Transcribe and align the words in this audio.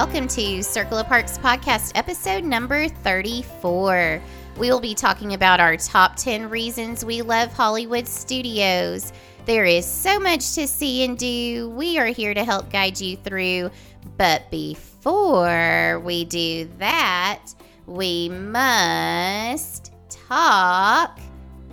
welcome 0.00 0.26
to 0.26 0.62
Circle 0.62 0.96
of 0.96 1.06
Parks 1.08 1.36
podcast 1.36 1.92
episode 1.94 2.42
number 2.42 2.88
34. 2.88 4.22
We 4.56 4.70
will 4.70 4.80
be 4.80 4.94
talking 4.94 5.34
about 5.34 5.60
our 5.60 5.76
top 5.76 6.16
10 6.16 6.48
reasons 6.48 7.04
we 7.04 7.20
love 7.20 7.52
Hollywood 7.52 8.08
studios. 8.08 9.12
There 9.44 9.66
is 9.66 9.84
so 9.84 10.18
much 10.18 10.54
to 10.54 10.66
see 10.66 11.04
and 11.04 11.18
do. 11.18 11.68
We 11.76 11.98
are 11.98 12.06
here 12.06 12.32
to 12.32 12.44
help 12.44 12.70
guide 12.70 12.98
you 12.98 13.18
through. 13.18 13.72
But 14.16 14.50
before 14.50 16.00
we 16.02 16.24
do 16.24 16.70
that, 16.78 17.52
we 17.84 18.30
must 18.30 19.92
talk 20.08 21.20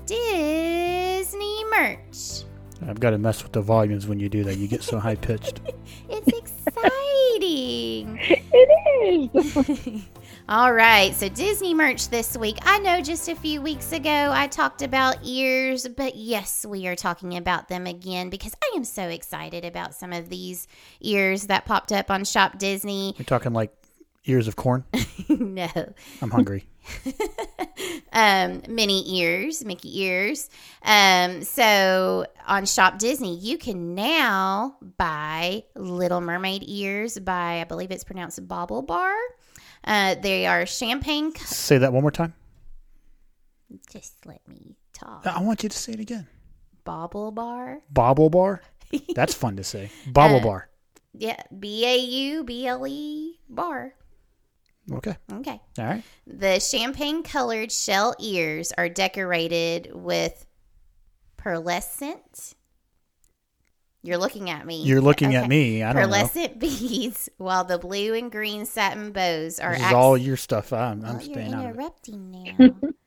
Disney 0.05 1.63
merch. 1.70 2.44
I've 2.86 2.99
got 2.99 3.12
to 3.12 3.17
mess 3.17 3.44
with 3.44 3.54
the 3.54 3.62
volumes 3.62 4.08
when 4.08 4.20
you 4.20 4.30
do 4.30 4.44
that. 4.44 4.58
You 4.58 4.67
get 4.67 4.84
so 4.84 4.99
high 4.99 5.16
pitched. 5.16 5.62
It's 6.09 6.27
exciting. 6.27 8.20
It 8.20 9.34
is. 9.35 10.04
All 10.49 10.73
right, 10.73 11.13
so 11.13 11.27
Disney 11.27 11.73
merch 11.73 12.08
this 12.09 12.38
week. 12.38 12.58
I 12.62 12.80
know 12.80 13.02
just 13.02 13.27
a 13.27 13.35
few 13.35 13.62
weeks 13.62 13.91
ago 13.91 14.30
I 14.32 14.48
talked 14.48 14.82
about 14.82 15.18
ears, 15.23 15.85
but 15.88 16.16
yes, 16.16 16.66
we 16.66 16.88
are 16.88 16.95
talking 16.95 17.35
about 17.35 17.68
them 17.68 17.85
again 17.85 18.30
because 18.30 18.54
I 18.63 18.76
am 18.77 18.85
so 18.85 19.04
excited 19.04 19.65
about 19.65 19.93
some 19.93 20.13
of 20.13 20.30
these 20.30 20.68
ears 21.02 21.48
that 21.48 21.65
popped 21.65 21.91
up 21.91 22.09
on 22.09 22.24
Shop 22.24 22.57
Disney. 22.57 23.13
You're 23.18 23.26
talking 23.26 23.52
like 23.54 23.74
ears 24.26 24.48
of 24.48 24.55
corn. 24.55 24.85
no. 25.27 25.68
I'm 26.21 26.32
hungry. 26.32 26.65
um, 28.13 28.62
mini 28.68 29.20
ears, 29.20 29.63
Mickey 29.66 30.02
ears. 30.02 30.49
Um, 30.84 31.43
so 31.43 32.26
on 32.48 32.66
Shop 32.66 32.98
Disney, 32.98 33.38
you 33.38 33.57
can 33.57 33.96
now 33.96 34.77
buy 34.98 35.63
Little 35.76 36.21
Mermaid 36.21 36.63
ears 36.65 37.18
by, 37.20 37.62
I 37.62 37.63
believe 37.65 37.91
it's 37.91 38.04
pronounced 38.04 38.46
BaubleBar. 38.48 39.15
Uh, 39.84 40.15
they 40.15 40.46
are 40.48 40.65
champagne. 40.65 41.32
co- 41.32 41.46
Say 41.46 41.77
that 41.77 41.93
one 41.93 42.02
more 42.02 42.12
time. 42.12 42.34
Just 43.90 44.26
let 44.26 44.46
me 44.48 44.76
talk. 44.93 45.26
I 45.27 45.41
want 45.41 45.63
you 45.63 45.70
to 45.70 45.77
say 45.77 45.93
it 45.93 45.99
again. 45.99 46.27
BaubleBar. 46.85 47.82
Bobble 47.91 48.30
bar. 48.30 48.62
That's 49.15 49.34
fun 49.34 49.58
to 49.58 49.63
say. 49.63 49.91
Bobble 50.08 50.38
Uh, 50.38 50.43
bar. 50.43 50.70
Yeah, 51.13 51.41
B 51.58 51.85
A 51.85 51.98
U 51.98 52.43
B 52.43 52.65
L 52.68 52.85
E 52.88 53.40
bar. 53.49 53.93
Okay. 54.93 55.16
Okay. 55.32 55.60
All 55.80 55.85
right. 55.85 56.04
The 56.26 56.60
champagne 56.60 57.21
colored 57.24 57.71
shell 57.71 58.16
ears 58.20 58.71
are 58.77 58.88
decorated 58.90 59.91
with 59.93 60.46
pearlescent. 61.38 62.54
You're 64.03 64.18
looking 64.18 64.50
at 64.50 64.66
me. 64.66 64.84
You're 64.84 65.02
looking 65.02 65.35
at 65.35 65.50
me. 65.50 65.84
I 65.84 65.91
don't 65.91 66.02
know. 66.09 66.16
Pearlescent 66.18 66.59
beads, 66.59 67.30
while 67.38 67.66
the 67.66 67.78
blue 67.78 68.13
and 68.13 68.31
green 68.31 68.66
satin 68.66 69.12
bows 69.12 69.59
are 69.59 69.72
This 69.72 69.80
is 69.80 69.85
acc- 69.88 69.96
all 69.96 70.18
your 70.18 70.38
stuff. 70.38 70.72
I'm, 70.72 71.03
Oh, 71.03 71.08
I'm 71.09 71.13
you're 71.16 71.22
staying 71.24 71.53
out 71.53 71.59
of 71.59 71.66
it. 71.66 71.69
interrupting 71.74 72.31
now. 72.31 72.75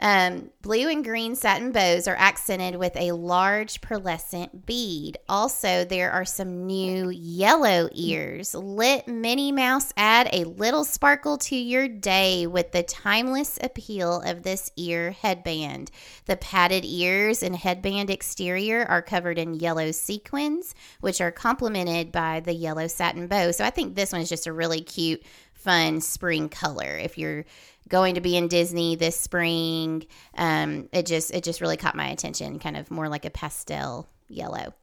um, 0.00 0.50
blue 0.62 0.88
and 0.88 1.04
green 1.04 1.34
satin 1.34 1.72
bows 1.72 2.06
are 2.06 2.14
accented 2.16 2.76
with 2.76 2.96
a 2.96 3.12
large 3.12 3.80
pearlescent 3.80 4.64
bead. 4.64 5.18
Also, 5.28 5.84
there 5.84 6.12
are 6.12 6.24
some 6.24 6.66
new 6.66 7.08
yellow 7.08 7.88
ears. 7.92 8.54
Let 8.54 9.08
Minnie 9.08 9.50
Mouse 9.50 9.92
add 9.96 10.28
a 10.32 10.44
little 10.44 10.84
sparkle 10.84 11.36
to 11.38 11.56
your 11.56 11.88
day 11.88 12.46
with 12.46 12.70
the 12.70 12.84
timeless 12.84 13.58
appeal 13.60 14.22
of 14.22 14.44
this 14.44 14.70
ear 14.76 15.10
headband. 15.10 15.90
The 16.26 16.36
padded 16.36 16.84
ears 16.84 17.42
and 17.42 17.56
headband 17.56 18.08
exterior 18.08 18.84
are 18.84 19.02
covered 19.02 19.38
in 19.38 19.54
yellow 19.54 19.90
sequins, 19.90 20.76
which 21.00 21.20
are 21.20 21.32
complemented 21.32 22.12
by 22.12 22.38
the 22.40 22.54
yellow 22.54 22.86
satin 22.86 23.26
bow. 23.26 23.50
So 23.50 23.64
I 23.64 23.70
think 23.70 23.96
this 23.96 24.12
one 24.12 24.20
is 24.20 24.28
just 24.28 24.46
a 24.46 24.52
really 24.52 24.80
cute 24.80 25.22
fun 25.54 26.00
spring 26.00 26.48
color 26.48 26.96
if 26.96 27.18
you're 27.18 27.44
going 27.88 28.14
to 28.14 28.20
be 28.20 28.36
in 28.36 28.48
disney 28.48 28.96
this 28.96 29.18
spring 29.18 30.06
um, 30.36 30.88
it 30.92 31.06
just 31.06 31.32
it 31.32 31.42
just 31.42 31.60
really 31.60 31.76
caught 31.76 31.94
my 31.94 32.08
attention 32.08 32.58
kind 32.58 32.76
of 32.76 32.90
more 32.90 33.08
like 33.08 33.24
a 33.24 33.30
pastel 33.30 34.08
yellow 34.28 34.74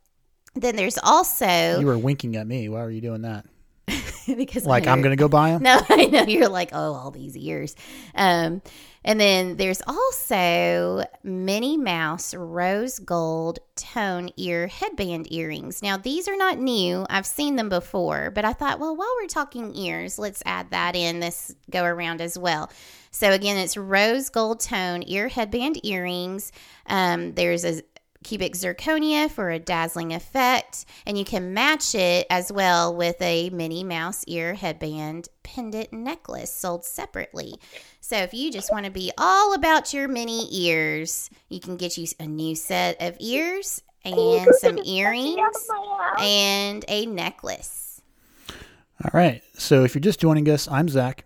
then 0.56 0.76
there's 0.76 0.98
also 1.04 1.80
You 1.80 1.86
were 1.86 1.98
winking 1.98 2.38
at 2.38 2.48
me. 2.48 2.70
Why 2.70 2.80
were 2.80 2.90
you 2.90 3.02
doing 3.02 3.24
that? 3.24 3.46
because 4.25 4.66
Like 4.66 4.88
I'm 4.88 5.01
gonna 5.01 5.16
go 5.16 5.28
buy 5.28 5.51
them. 5.51 5.63
no, 5.63 5.79
I 5.90 6.06
know 6.06 6.23
you're 6.23 6.50
like, 6.50 6.69
oh, 6.73 6.94
all 6.94 7.12
these 7.12 7.38
ears. 7.38 7.75
Um, 8.16 8.62
and 9.03 9.19
then 9.19 9.57
there's 9.57 9.84
also 9.88 11.06
Minnie 11.23 11.78
Mouse 11.78 12.34
rose 12.34 12.97
gold 12.97 13.59
tone 13.75 14.29
ear 14.35 14.66
headband 14.66 15.31
earrings. 15.31 15.84
Now, 15.84 15.96
these 15.96 16.28
are 16.28 16.35
not 16.35 16.57
new. 16.57 17.06
I've 17.07 17.28
seen 17.28 17.56
them 17.56 17.69
before, 17.69 18.31
but 18.31 18.46
I 18.46 18.53
thought, 18.53 18.79
well, 18.79 18.96
while 18.96 19.13
we're 19.22 19.28
talking 19.28 19.75
ears, 19.75 20.17
let's 20.17 20.41
add 20.44 20.72
that 20.72 20.96
in 20.96 21.19
this 21.19 21.53
go 21.69 21.84
around 21.84 22.19
as 22.19 22.35
well. 22.35 22.72
So, 23.12 23.31
again, 23.31 23.57
it's 23.57 23.78
rose 23.78 24.29
gold 24.29 24.59
tone 24.59 25.03
ear 25.06 25.28
headband 25.28 25.85
earrings. 25.85 26.52
Um, 26.88 27.34
there's 27.35 27.63
a 27.63 27.84
cubic 28.25 28.53
zirconia 28.53 29.30
for 29.30 29.52
a 29.52 29.59
dazzling 29.59 30.12
effect, 30.12 30.86
and 31.06 31.16
you 31.18 31.24
can 31.24 31.53
match 31.53 31.94
it 31.94 32.25
as 32.30 32.52
well 32.52 32.94
with 32.94 33.22
a 33.22 33.52
Minnie 33.52 33.84
Mouse 33.84 34.24
ear 34.25 34.56
headband 34.56 35.30
pendant 35.44 35.94
necklace 35.94 36.52
sold 36.52 36.84
separately. 36.84 37.53
So 38.02 38.18
if 38.18 38.34
you 38.34 38.52
just 38.52 38.72
want 38.72 38.85
to 38.85 38.91
be 38.91 39.12
all 39.18 39.53
about 39.53 39.94
your 39.94 40.08
mini 40.08 40.47
ears, 40.52 41.30
you 41.50 41.59
can 41.59 41.78
get 41.78 42.00
you 42.00 42.08
a 42.19 42.25
new 42.25 42.56
set 42.56 43.00
of 43.00 43.16
ears 43.19 43.84
and 44.03 44.47
some 44.59 44.80
earrings 44.84 45.69
and 46.19 46.84
a 46.88 47.06
necklace. 47.06 48.02
All 49.03 49.12
right. 49.14 49.44
So 49.53 49.84
if 49.84 49.94
you're 49.94 50.02
just 50.02 50.19
joining 50.19 50.50
us, 50.50 50.68
I'm 50.68 50.90
Zach. 50.90 51.25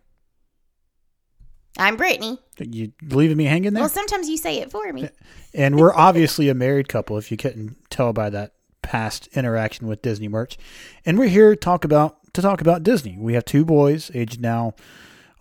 I'm 1.78 1.96
Brittany. 1.96 2.40
You 2.58 2.92
leaving 3.02 3.38
me 3.38 3.46
hanging 3.46 3.74
there? 3.74 3.82
Well, 3.82 3.90
sometimes 3.90 4.28
you 4.28 4.38
say 4.38 4.60
it 4.60 4.72
for 4.72 4.92
me. 4.92 5.10
And 5.54 5.80
we're 5.80 5.94
obviously 5.94 6.50
a 6.50 6.54
married 6.54 6.90
couple, 6.90 7.18
if 7.18 7.32
you 7.32 7.38
couldn't 7.38 7.78
tell 7.90 8.12
by 8.12 8.30
that 8.32 8.54
past 8.82 9.28
interaction 9.34 9.88
with 9.88 10.02
Disney 10.02 10.28
merch. 10.28 10.58
And 11.06 11.18
we're 11.18 11.30
here 11.30 11.52
to 11.52 11.56
talk 11.56 11.84
about 11.86 12.18
to 12.34 12.42
talk 12.42 12.62
about 12.62 12.84
Disney. 12.84 13.18
We 13.18 13.34
have 13.34 13.46
two 13.46 13.66
boys, 13.66 14.12
aged 14.14 14.42
now 14.42 14.74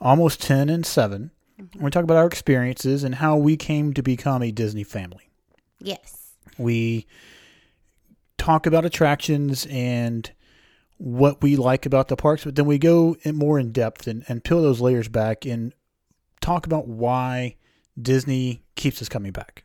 almost 0.00 0.40
ten 0.40 0.68
and 0.68 0.86
7 0.86 1.30
And 1.58 1.82
we 1.82 1.90
talk 1.90 2.04
about 2.04 2.16
our 2.16 2.26
experiences 2.26 3.04
and 3.04 3.16
how 3.16 3.36
we 3.36 3.56
came 3.56 3.92
to 3.94 4.02
become 4.02 4.42
a 4.42 4.50
Disney 4.52 4.84
family. 4.84 5.28
Yes. 5.80 6.32
We 6.56 7.06
talk 8.36 8.66
about 8.66 8.84
attractions 8.84 9.66
and 9.70 10.30
what 10.98 11.42
we 11.42 11.56
like 11.56 11.86
about 11.86 12.08
the 12.08 12.16
parks, 12.16 12.44
but 12.44 12.56
then 12.56 12.66
we 12.66 12.78
go 12.78 13.16
in 13.22 13.36
more 13.36 13.58
in 13.58 13.72
depth 13.72 14.06
and, 14.06 14.24
and 14.28 14.42
peel 14.42 14.62
those 14.62 14.80
layers 14.80 15.08
back 15.08 15.44
and 15.44 15.72
talk 16.40 16.66
about 16.66 16.86
why 16.88 17.56
Disney 18.00 18.62
keeps 18.76 19.00
us 19.02 19.08
coming 19.08 19.32
back. 19.32 19.64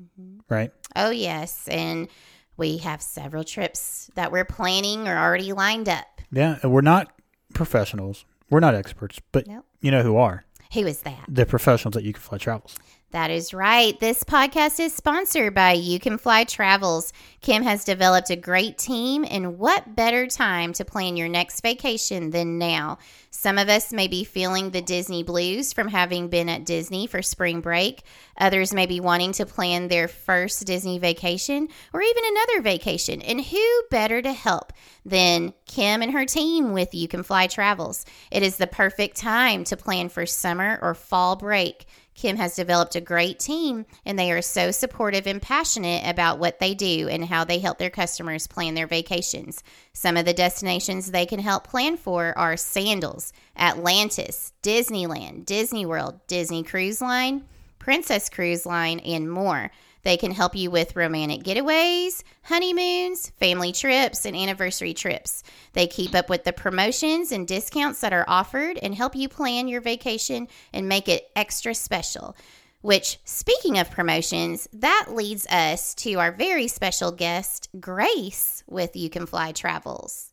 Mm-hmm. 0.00 0.38
Right? 0.48 0.72
Oh, 0.96 1.10
yes. 1.10 1.68
And 1.68 2.08
we 2.56 2.78
have 2.78 3.00
several 3.02 3.44
trips 3.44 4.10
that 4.14 4.32
we're 4.32 4.44
planning 4.44 5.06
or 5.08 5.16
already 5.16 5.52
lined 5.52 5.88
up. 5.88 6.06
Yeah, 6.30 6.58
we're 6.66 6.80
not 6.80 7.12
professionals. 7.54 8.24
We're 8.50 8.60
not 8.60 8.74
experts, 8.74 9.20
but 9.32 9.46
Nope. 9.46 9.64
you 9.80 9.90
know 9.90 10.02
who 10.02 10.16
are. 10.16 10.44
Who 10.74 10.80
is 10.80 11.00
that? 11.02 11.24
The 11.28 11.46
professionals 11.46 11.96
at 11.96 12.02
You 12.02 12.12
Can 12.12 12.20
Fly 12.20 12.38
Travels. 12.38 12.74
That 13.10 13.30
is 13.30 13.54
right. 13.54 13.98
This 13.98 14.22
podcast 14.22 14.78
is 14.78 14.92
sponsored 14.92 15.54
by 15.54 15.72
You 15.72 15.98
Can 15.98 16.18
Fly 16.18 16.44
Travels. 16.44 17.14
Kim 17.40 17.62
has 17.62 17.82
developed 17.82 18.28
a 18.28 18.36
great 18.36 18.76
team, 18.76 19.24
and 19.30 19.58
what 19.58 19.96
better 19.96 20.26
time 20.26 20.74
to 20.74 20.84
plan 20.84 21.16
your 21.16 21.28
next 21.28 21.62
vacation 21.62 22.28
than 22.28 22.58
now? 22.58 22.98
Some 23.30 23.56
of 23.56 23.70
us 23.70 23.94
may 23.94 24.08
be 24.08 24.24
feeling 24.24 24.70
the 24.70 24.82
Disney 24.82 25.22
blues 25.22 25.72
from 25.72 25.88
having 25.88 26.28
been 26.28 26.50
at 26.50 26.66
Disney 26.66 27.06
for 27.06 27.22
spring 27.22 27.62
break. 27.62 28.02
Others 28.36 28.74
may 28.74 28.84
be 28.84 29.00
wanting 29.00 29.32
to 29.32 29.46
plan 29.46 29.88
their 29.88 30.08
first 30.08 30.66
Disney 30.66 30.98
vacation 30.98 31.68
or 31.94 32.02
even 32.02 32.22
another 32.26 32.60
vacation. 32.60 33.22
And 33.22 33.40
who 33.40 33.82
better 33.90 34.20
to 34.20 34.32
help 34.32 34.74
than 35.06 35.54
Kim 35.66 36.02
and 36.02 36.12
her 36.12 36.26
team 36.26 36.72
with 36.72 36.94
You 36.94 37.08
Can 37.08 37.22
Fly 37.22 37.46
Travels? 37.46 38.04
It 38.30 38.42
is 38.42 38.56
the 38.58 38.66
perfect 38.66 39.16
time 39.16 39.64
to 39.64 39.78
plan 39.78 40.10
for 40.10 40.26
summer 40.26 40.78
or 40.82 40.94
fall 40.94 41.36
break. 41.36 41.86
Kim 42.18 42.36
has 42.36 42.56
developed 42.56 42.96
a 42.96 43.00
great 43.00 43.38
team, 43.38 43.86
and 44.04 44.18
they 44.18 44.32
are 44.32 44.42
so 44.42 44.72
supportive 44.72 45.24
and 45.24 45.40
passionate 45.40 46.02
about 46.04 46.40
what 46.40 46.58
they 46.58 46.74
do 46.74 47.06
and 47.08 47.26
how 47.26 47.44
they 47.44 47.60
help 47.60 47.78
their 47.78 47.90
customers 47.90 48.48
plan 48.48 48.74
their 48.74 48.88
vacations. 48.88 49.62
Some 49.92 50.16
of 50.16 50.24
the 50.24 50.34
destinations 50.34 51.12
they 51.12 51.26
can 51.26 51.38
help 51.38 51.68
plan 51.68 51.96
for 51.96 52.36
are 52.36 52.56
Sandals, 52.56 53.32
Atlantis, 53.56 54.52
Disneyland, 54.64 55.46
Disney 55.46 55.86
World, 55.86 56.18
Disney 56.26 56.64
Cruise 56.64 57.00
Line, 57.00 57.44
Princess 57.78 58.28
Cruise 58.28 58.66
Line, 58.66 58.98
and 58.98 59.30
more. 59.30 59.70
They 60.02 60.16
can 60.16 60.30
help 60.30 60.54
you 60.54 60.70
with 60.70 60.96
romantic 60.96 61.42
getaways, 61.42 62.22
honeymoons, 62.42 63.30
family 63.30 63.72
trips, 63.72 64.24
and 64.24 64.36
anniversary 64.36 64.94
trips. 64.94 65.42
They 65.72 65.86
keep 65.86 66.14
up 66.14 66.28
with 66.28 66.44
the 66.44 66.52
promotions 66.52 67.32
and 67.32 67.46
discounts 67.46 68.00
that 68.00 68.12
are 68.12 68.24
offered 68.28 68.78
and 68.78 68.94
help 68.94 69.14
you 69.14 69.28
plan 69.28 69.68
your 69.68 69.80
vacation 69.80 70.48
and 70.72 70.88
make 70.88 71.08
it 71.08 71.30
extra 71.34 71.74
special. 71.74 72.36
Which, 72.80 73.18
speaking 73.24 73.78
of 73.78 73.90
promotions, 73.90 74.68
that 74.72 75.08
leads 75.10 75.46
us 75.48 75.94
to 75.96 76.14
our 76.14 76.30
very 76.30 76.68
special 76.68 77.10
guest, 77.10 77.68
Grace, 77.80 78.62
with 78.68 78.94
You 78.94 79.10
Can 79.10 79.26
Fly 79.26 79.50
Travels. 79.52 80.32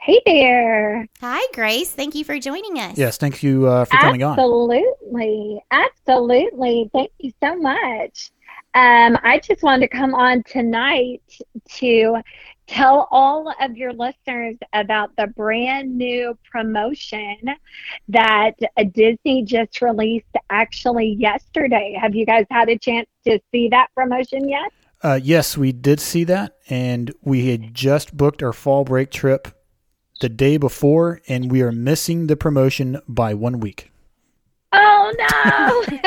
Hey 0.00 0.22
there. 0.24 1.06
Hi, 1.20 1.44
Grace. 1.54 1.90
Thank 1.90 2.14
you 2.14 2.24
for 2.24 2.38
joining 2.38 2.78
us. 2.78 2.96
Yes, 2.96 3.16
thank 3.16 3.42
you 3.42 3.66
uh, 3.66 3.84
for 3.84 3.96
coming 3.96 4.22
on. 4.22 4.36
Absolutely. 5.08 5.62
Absolutely. 5.70 6.90
Thank 6.92 7.10
you 7.18 7.32
so 7.42 7.56
much. 7.56 8.30
Um, 8.74 9.18
I 9.22 9.40
just 9.42 9.62
wanted 9.62 9.90
to 9.90 9.96
come 9.96 10.14
on 10.14 10.42
tonight 10.44 11.22
to 11.76 12.18
tell 12.66 13.08
all 13.10 13.52
of 13.60 13.76
your 13.76 13.92
listeners 13.94 14.56
about 14.74 15.16
the 15.16 15.26
brand 15.28 15.96
new 15.96 16.36
promotion 16.50 17.38
that 18.08 18.52
Disney 18.92 19.42
just 19.42 19.80
released 19.80 20.26
actually 20.50 21.16
yesterday. 21.18 21.98
Have 22.00 22.14
you 22.14 22.26
guys 22.26 22.44
had 22.50 22.68
a 22.68 22.78
chance 22.78 23.08
to 23.26 23.40
see 23.50 23.68
that 23.70 23.88
promotion 23.96 24.48
yet? 24.48 24.70
Uh, 25.02 25.18
yes, 25.22 25.56
we 25.56 25.72
did 25.72 26.00
see 26.00 26.24
that, 26.24 26.56
and 26.68 27.14
we 27.22 27.48
had 27.50 27.72
just 27.72 28.16
booked 28.16 28.42
our 28.42 28.52
fall 28.52 28.84
break 28.84 29.10
trip 29.10 29.48
the 30.20 30.28
day 30.28 30.56
before, 30.56 31.20
and 31.28 31.50
we 31.50 31.62
are 31.62 31.72
missing 31.72 32.26
the 32.26 32.36
promotion 32.36 33.00
by 33.08 33.32
one 33.32 33.60
week. 33.60 33.90
Oh 34.72 35.12
no! 35.18 35.98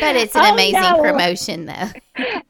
but 0.00 0.16
it's 0.16 0.34
an 0.36 0.42
Oh, 0.44 0.52
amazing 0.52 0.80
no. 0.82 1.00
promotion, 1.02 1.66
though. 1.66 1.88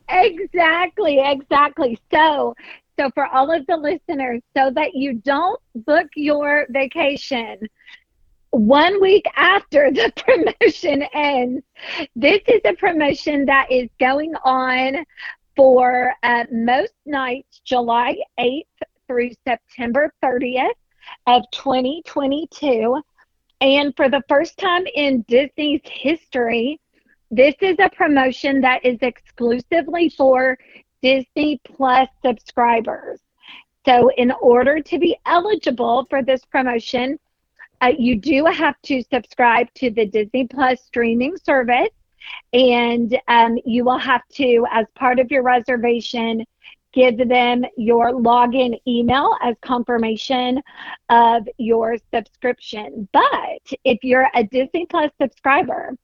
exactly, 0.08 1.20
exactly. 1.20 1.98
So, 2.12 2.54
so 2.98 3.10
for 3.14 3.26
all 3.26 3.50
of 3.50 3.64
the 3.66 3.76
listeners, 3.76 4.42
so 4.56 4.70
that 4.74 4.94
you 4.94 5.14
don't 5.14 5.60
book 5.74 6.08
your 6.16 6.66
vacation 6.70 7.58
one 8.50 9.00
week 9.00 9.24
after 9.36 9.90
the 9.92 10.12
promotion 10.60 11.04
ends, 11.14 11.62
this 12.16 12.40
is 12.48 12.60
a 12.64 12.72
promotion 12.74 13.44
that 13.46 13.70
is 13.70 13.88
going 14.00 14.34
on 14.44 15.04
for 15.54 16.12
uh, 16.22 16.44
most 16.50 16.94
nights, 17.06 17.60
July 17.64 18.16
8th 18.38 18.62
through 19.06 19.30
September 19.46 20.12
30th 20.24 20.70
of 21.26 21.42
2022. 21.52 23.00
And 23.60 23.94
for 23.96 24.08
the 24.08 24.22
first 24.28 24.56
time 24.58 24.86
in 24.94 25.22
Disney's 25.22 25.80
history, 25.84 26.80
this 27.30 27.54
is 27.60 27.76
a 27.80 27.90
promotion 27.90 28.60
that 28.60 28.84
is 28.84 28.98
exclusively 29.02 30.08
for 30.10 30.56
Disney 31.02 31.60
Plus 31.64 32.08
subscribers. 32.24 33.20
So, 33.84 34.10
in 34.16 34.32
order 34.32 34.80
to 34.80 34.98
be 34.98 35.16
eligible 35.26 36.06
for 36.08 36.22
this 36.22 36.44
promotion, 36.44 37.18
uh, 37.80 37.92
you 37.98 38.16
do 38.16 38.44
have 38.44 38.74
to 38.82 39.02
subscribe 39.02 39.72
to 39.74 39.90
the 39.90 40.06
Disney 40.06 40.46
Plus 40.46 40.82
streaming 40.84 41.36
service, 41.36 41.90
and 42.52 43.18
um, 43.28 43.58
you 43.64 43.84
will 43.84 43.98
have 43.98 44.22
to, 44.32 44.66
as 44.70 44.86
part 44.94 45.18
of 45.18 45.30
your 45.30 45.42
reservation, 45.42 46.44
give 46.92 47.28
them 47.28 47.64
your 47.76 48.12
login 48.12 48.78
email 48.86 49.36
as 49.42 49.54
confirmation 49.62 50.60
of 51.08 51.48
your 51.58 51.96
subscription. 52.12 53.08
But 53.12 53.62
if 53.84 53.98
you're 54.02 54.28
a 54.34 54.44
Disney 54.44 54.86
Plus 54.86 55.10
subscriber 55.20 55.94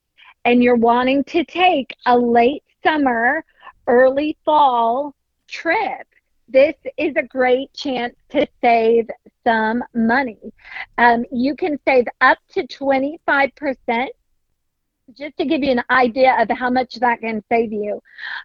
and 0.45 0.63
you're 0.63 0.77
wanting 0.77 1.25
to 1.25 1.45
take 1.45 1.95
a 2.07 2.19
late 2.19 2.63
summer, 2.83 3.45
early 3.87 4.37
fall 4.45 5.15
trip, 5.49 6.07
this 6.49 6.75
is 6.99 7.15
a 7.17 7.23
great 7.23 7.73
chance 7.73 8.15
to 8.31 8.47
save 8.61 9.09
some 9.45 9.83
money. 9.95 10.53
Um, 10.99 11.25
you 11.33 11.57
can 11.57 11.79
save 11.87 12.05
up 12.21 12.39
to 12.53 12.67
25%. 12.67 14.09
Just 15.13 15.37
to 15.37 15.45
give 15.45 15.63
you 15.63 15.71
an 15.71 15.83
idea 15.91 16.35
of 16.41 16.49
how 16.57 16.71
much 16.71 16.95
that 16.95 17.21
can 17.21 17.45
save 17.51 17.73
you, 17.73 18.01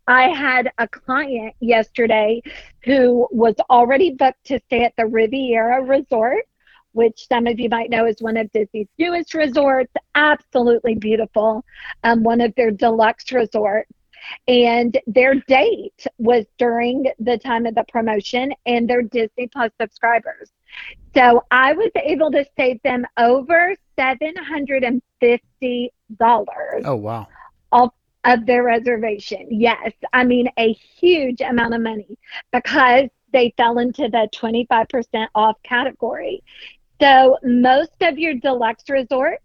I 0.08 0.28
had 0.28 0.70
a 0.78 0.90
client 0.90 1.56
yesterday 1.62 2.42
who 2.84 3.28
was 3.32 3.56
already 3.70 4.12
booked 4.12 4.44
to 4.48 4.60
stay 4.66 4.84
at 4.84 4.94
the 4.98 5.06
Riviera 5.06 5.82
Resort, 5.82 6.46
which 6.92 7.28
some 7.30 7.48
of 7.48 7.62
you 7.62 7.70
might 7.70 7.90
know 7.90 8.06
is 8.06 8.22
one 8.22 8.36
of 8.36 8.52
Disney's 8.52 8.90
newest 8.98 9.34
resorts. 9.34 9.94
Absolutely 10.16 10.96
beautiful, 10.96 11.64
um, 12.04 12.24
one 12.24 12.42
of 12.42 12.54
their 12.56 12.72
deluxe 12.72 13.32
resorts. 13.32 13.92
And 14.50 15.00
their 15.08 15.36
date 15.36 16.06
was 16.18 16.46
during 16.58 17.10
the 17.20 17.38
time 17.38 17.66
of 17.68 17.76
the 17.76 17.86
promotion, 17.88 18.54
and 18.66 18.88
they're 18.88 19.02
Disney 19.02 19.48
Plus 19.48 19.72
subscribers. 19.80 20.52
So 21.16 21.46
I 21.52 21.72
was 21.72 21.90
able 21.96 22.30
to 22.32 22.46
save 22.58 22.82
them 22.84 23.08
over 23.18 23.74
seven 23.98 24.36
hundred 24.36 24.84
and 24.84 25.02
fifty 25.22 25.94
dollars 26.18 26.86
Oh 26.86 26.96
wow! 26.96 27.28
of 27.72 27.90
of 28.26 28.46
their 28.46 28.64
reservation. 28.64 29.48
Yes, 29.50 29.92
I 30.14 30.24
mean 30.24 30.48
a 30.58 30.74
huge 30.74 31.42
amount 31.42 31.74
of 31.74 31.82
money 31.82 32.18
because 32.52 33.10
they 33.32 33.54
fell 33.58 33.80
into 33.80 34.10
the 34.10 34.28
25% 34.34 35.30
off 35.36 35.56
category. 35.64 36.44
So 37.02 37.38
most 37.44 37.94
of 38.02 38.18
your 38.18 38.34
deluxe 38.36 38.90
resorts 38.90 39.44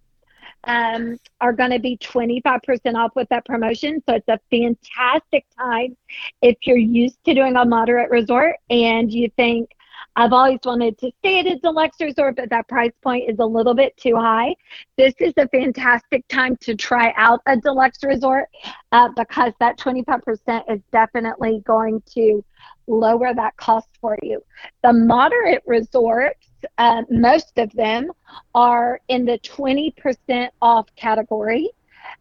um, 0.64 1.16
are 1.40 1.52
going 1.52 1.70
to 1.70 1.78
be 1.78 1.96
25% 1.99 2.94
off 2.96 3.12
with 3.14 3.28
that 3.31 3.44
promotion. 3.44 4.02
So 4.08 4.14
it's 4.17 4.28
a 4.28 4.38
fantastic 4.50 5.44
time 5.58 5.96
if 6.43 6.56
you're 6.64 6.76
used 6.76 7.19
to 7.25 7.34
doing 7.34 7.56
a 7.56 7.64
moderate 7.64 8.10
resort 8.10 8.56
and 8.70 9.12
you 9.12 9.31
think, 9.37 9.70
I've 10.16 10.32
always 10.32 10.61
wanted 10.64 10.96
to 10.99 11.11
stay 11.19 11.40
at 11.40 11.46
a 11.46 11.58
deluxe 11.58 12.00
resort, 12.00 12.37
but 12.37 12.50
that 12.50 12.69
price 12.69 12.93
point 13.02 13.28
is 13.28 13.38
a 13.40 13.44
little 13.44 13.75
bit 13.75 13.96
too 13.96 14.16
high. 14.16 14.55
This 14.96 15.14
is 15.19 15.32
a 15.37 15.49
fantastic 15.49 16.26
time 16.28 16.56
to 16.58 16.76
try 16.76 17.12
out 17.16 17.40
a 17.46 17.56
deluxe 17.56 18.05
resort 18.05 18.49
uh, 18.93 19.08
because 19.16 19.52
that 19.58 19.76
25% 19.78 20.72
is 20.72 20.81
definitely 20.93 21.62
going 21.66 22.00
to 22.14 22.44
lower 22.87 23.34
that 23.34 23.56
cost 23.56 23.88
for 24.00 24.16
you. 24.22 24.43
The 24.82 24.93
moderate 24.93 25.62
resorts, 25.66 26.46
uh, 26.78 27.02
most 27.10 27.58
of 27.58 27.72
them 27.72 28.10
are 28.55 29.00
in 29.08 29.25
the 29.25 29.38
20% 29.40 30.49
off 30.62 30.87
category. 30.94 31.70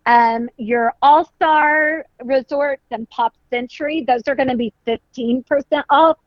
Um, 0.06 0.50
your 0.57 0.94
All 1.01 1.25
Star 1.25 2.06
resorts 2.24 2.84
and 2.92 3.10
Pop 3.10 3.36
Century, 3.50 4.03
those 4.08 4.24
are 4.27 4.36
going 4.36 4.50
to 4.50 4.58
be 4.58 4.74
15% 4.88 5.84
off 5.89 6.18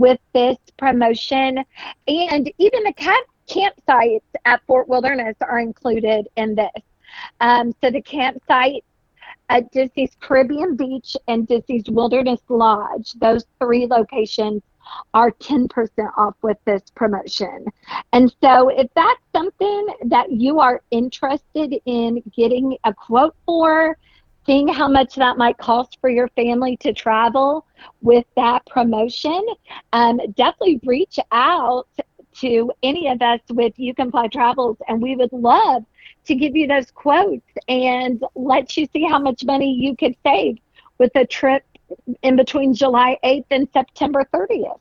with 0.00 0.18
this 0.32 0.56
promotion. 0.78 1.62
And 2.08 2.52
even 2.58 2.82
the 2.82 2.92
camp 2.94 3.26
campsites 3.48 4.22
at 4.44 4.62
Fort 4.66 4.88
Wilderness 4.88 5.36
are 5.40 5.58
included 5.58 6.28
in 6.36 6.54
this. 6.54 6.82
Um, 7.40 7.72
so 7.80 7.90
the 7.90 8.02
campsite 8.02 8.84
at 9.48 9.70
Disney's 9.72 10.16
Caribbean 10.20 10.76
Beach 10.76 11.16
and 11.28 11.46
Disney's 11.46 11.88
Wilderness 11.88 12.40
Lodge, 12.48 13.12
those 13.14 13.44
three 13.60 13.86
locations 13.86 14.62
are 15.12 15.32
10% 15.32 15.68
off 16.16 16.34
with 16.42 16.56
this 16.64 16.82
promotion. 16.94 17.66
And 18.12 18.32
so 18.42 18.68
if 18.68 18.88
that's 18.94 19.20
something 19.34 19.86
that 20.06 20.32
you 20.32 20.60
are 20.60 20.82
interested 20.90 21.74
in 21.84 22.22
getting 22.34 22.76
a 22.84 22.94
quote 22.94 23.34
for, 23.44 23.98
seeing 24.46 24.68
how 24.68 24.88
much 24.88 25.14
that 25.16 25.36
might 25.36 25.58
cost 25.58 25.98
for 26.00 26.10
your 26.10 26.28
family 26.28 26.76
to 26.78 26.92
travel 26.92 27.66
with 28.02 28.24
that 28.36 28.64
promotion, 28.66 29.44
um, 29.92 30.20
definitely 30.36 30.80
reach 30.84 31.18
out 31.32 31.86
to 32.40 32.72
any 32.82 33.08
of 33.08 33.20
us 33.20 33.40
with 33.50 33.72
You 33.76 33.94
Can 33.94 34.10
Fly 34.10 34.28
Travels, 34.28 34.76
and 34.88 35.02
we 35.02 35.16
would 35.16 35.32
love 35.32 35.84
to 36.26 36.34
give 36.34 36.56
you 36.56 36.66
those 36.66 36.90
quotes 36.90 37.46
and 37.68 38.22
let 38.34 38.76
you 38.76 38.86
see 38.92 39.04
how 39.04 39.18
much 39.18 39.44
money 39.44 39.72
you 39.72 39.96
could 39.96 40.14
save 40.24 40.58
with 40.98 41.10
a 41.16 41.26
trip 41.26 41.64
in 42.22 42.36
between 42.36 42.74
July 42.74 43.18
8th 43.24 43.46
and 43.50 43.68
September 43.72 44.26
30th. 44.32 44.78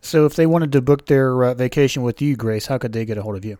So 0.00 0.26
if 0.26 0.34
they 0.34 0.46
wanted 0.46 0.72
to 0.72 0.82
book 0.82 1.06
their 1.06 1.44
uh, 1.44 1.54
vacation 1.54 2.02
with 2.02 2.20
you, 2.20 2.34
Grace, 2.36 2.66
how 2.66 2.78
could 2.78 2.92
they 2.92 3.04
get 3.04 3.18
a 3.18 3.22
hold 3.22 3.36
of 3.36 3.44
you? 3.44 3.58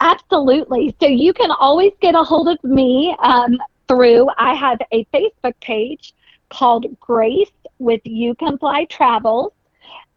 Absolutely. 0.00 0.94
So 1.00 1.06
you 1.06 1.32
can 1.32 1.50
always 1.50 1.92
get 2.00 2.14
a 2.14 2.22
hold 2.22 2.48
of 2.48 2.62
me 2.64 3.14
um, 3.22 3.58
through, 3.90 4.28
I 4.38 4.54
have 4.54 4.78
a 4.92 5.04
Facebook 5.06 5.54
page 5.60 6.14
called 6.48 6.86
Grace 7.00 7.50
with 7.80 8.00
You 8.04 8.36
Can 8.36 8.56
Fly 8.56 8.84
Travels. 8.84 9.52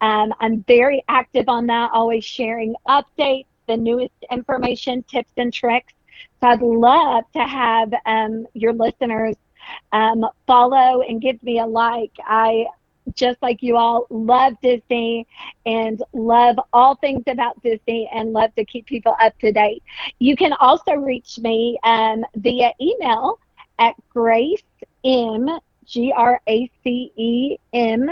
Um, 0.00 0.32
I'm 0.38 0.62
very 0.68 1.02
active 1.08 1.48
on 1.48 1.66
that, 1.66 1.90
always 1.92 2.24
sharing 2.24 2.76
updates, 2.86 3.46
the 3.66 3.76
newest 3.76 4.12
information, 4.30 5.02
tips, 5.02 5.32
and 5.38 5.52
tricks. 5.52 5.92
So 6.40 6.50
I'd 6.50 6.62
love 6.62 7.24
to 7.32 7.40
have 7.40 7.92
um, 8.06 8.46
your 8.54 8.72
listeners 8.72 9.34
um, 9.90 10.24
follow 10.46 11.02
and 11.02 11.20
give 11.20 11.42
me 11.42 11.58
a 11.58 11.66
like. 11.66 12.12
I 12.24 12.66
just 13.14 13.42
like 13.42 13.60
you 13.60 13.76
all 13.76 14.06
love 14.08 14.54
Disney 14.62 15.26
and 15.66 16.00
love 16.12 16.60
all 16.72 16.94
things 16.94 17.24
about 17.26 17.60
Disney 17.60 18.08
and 18.14 18.32
love 18.32 18.54
to 18.54 18.64
keep 18.64 18.86
people 18.86 19.16
up 19.20 19.36
to 19.40 19.50
date. 19.50 19.82
You 20.20 20.36
can 20.36 20.52
also 20.60 20.92
reach 20.92 21.40
me 21.40 21.76
um, 21.82 22.24
via 22.36 22.70
email 22.80 23.40
at 23.78 23.94
Grace 24.10 24.62
M 25.04 25.48
G 25.84 26.12
R 26.16 26.40
A 26.48 26.70
C 26.82 27.12
E 27.16 27.58
M 27.72 28.08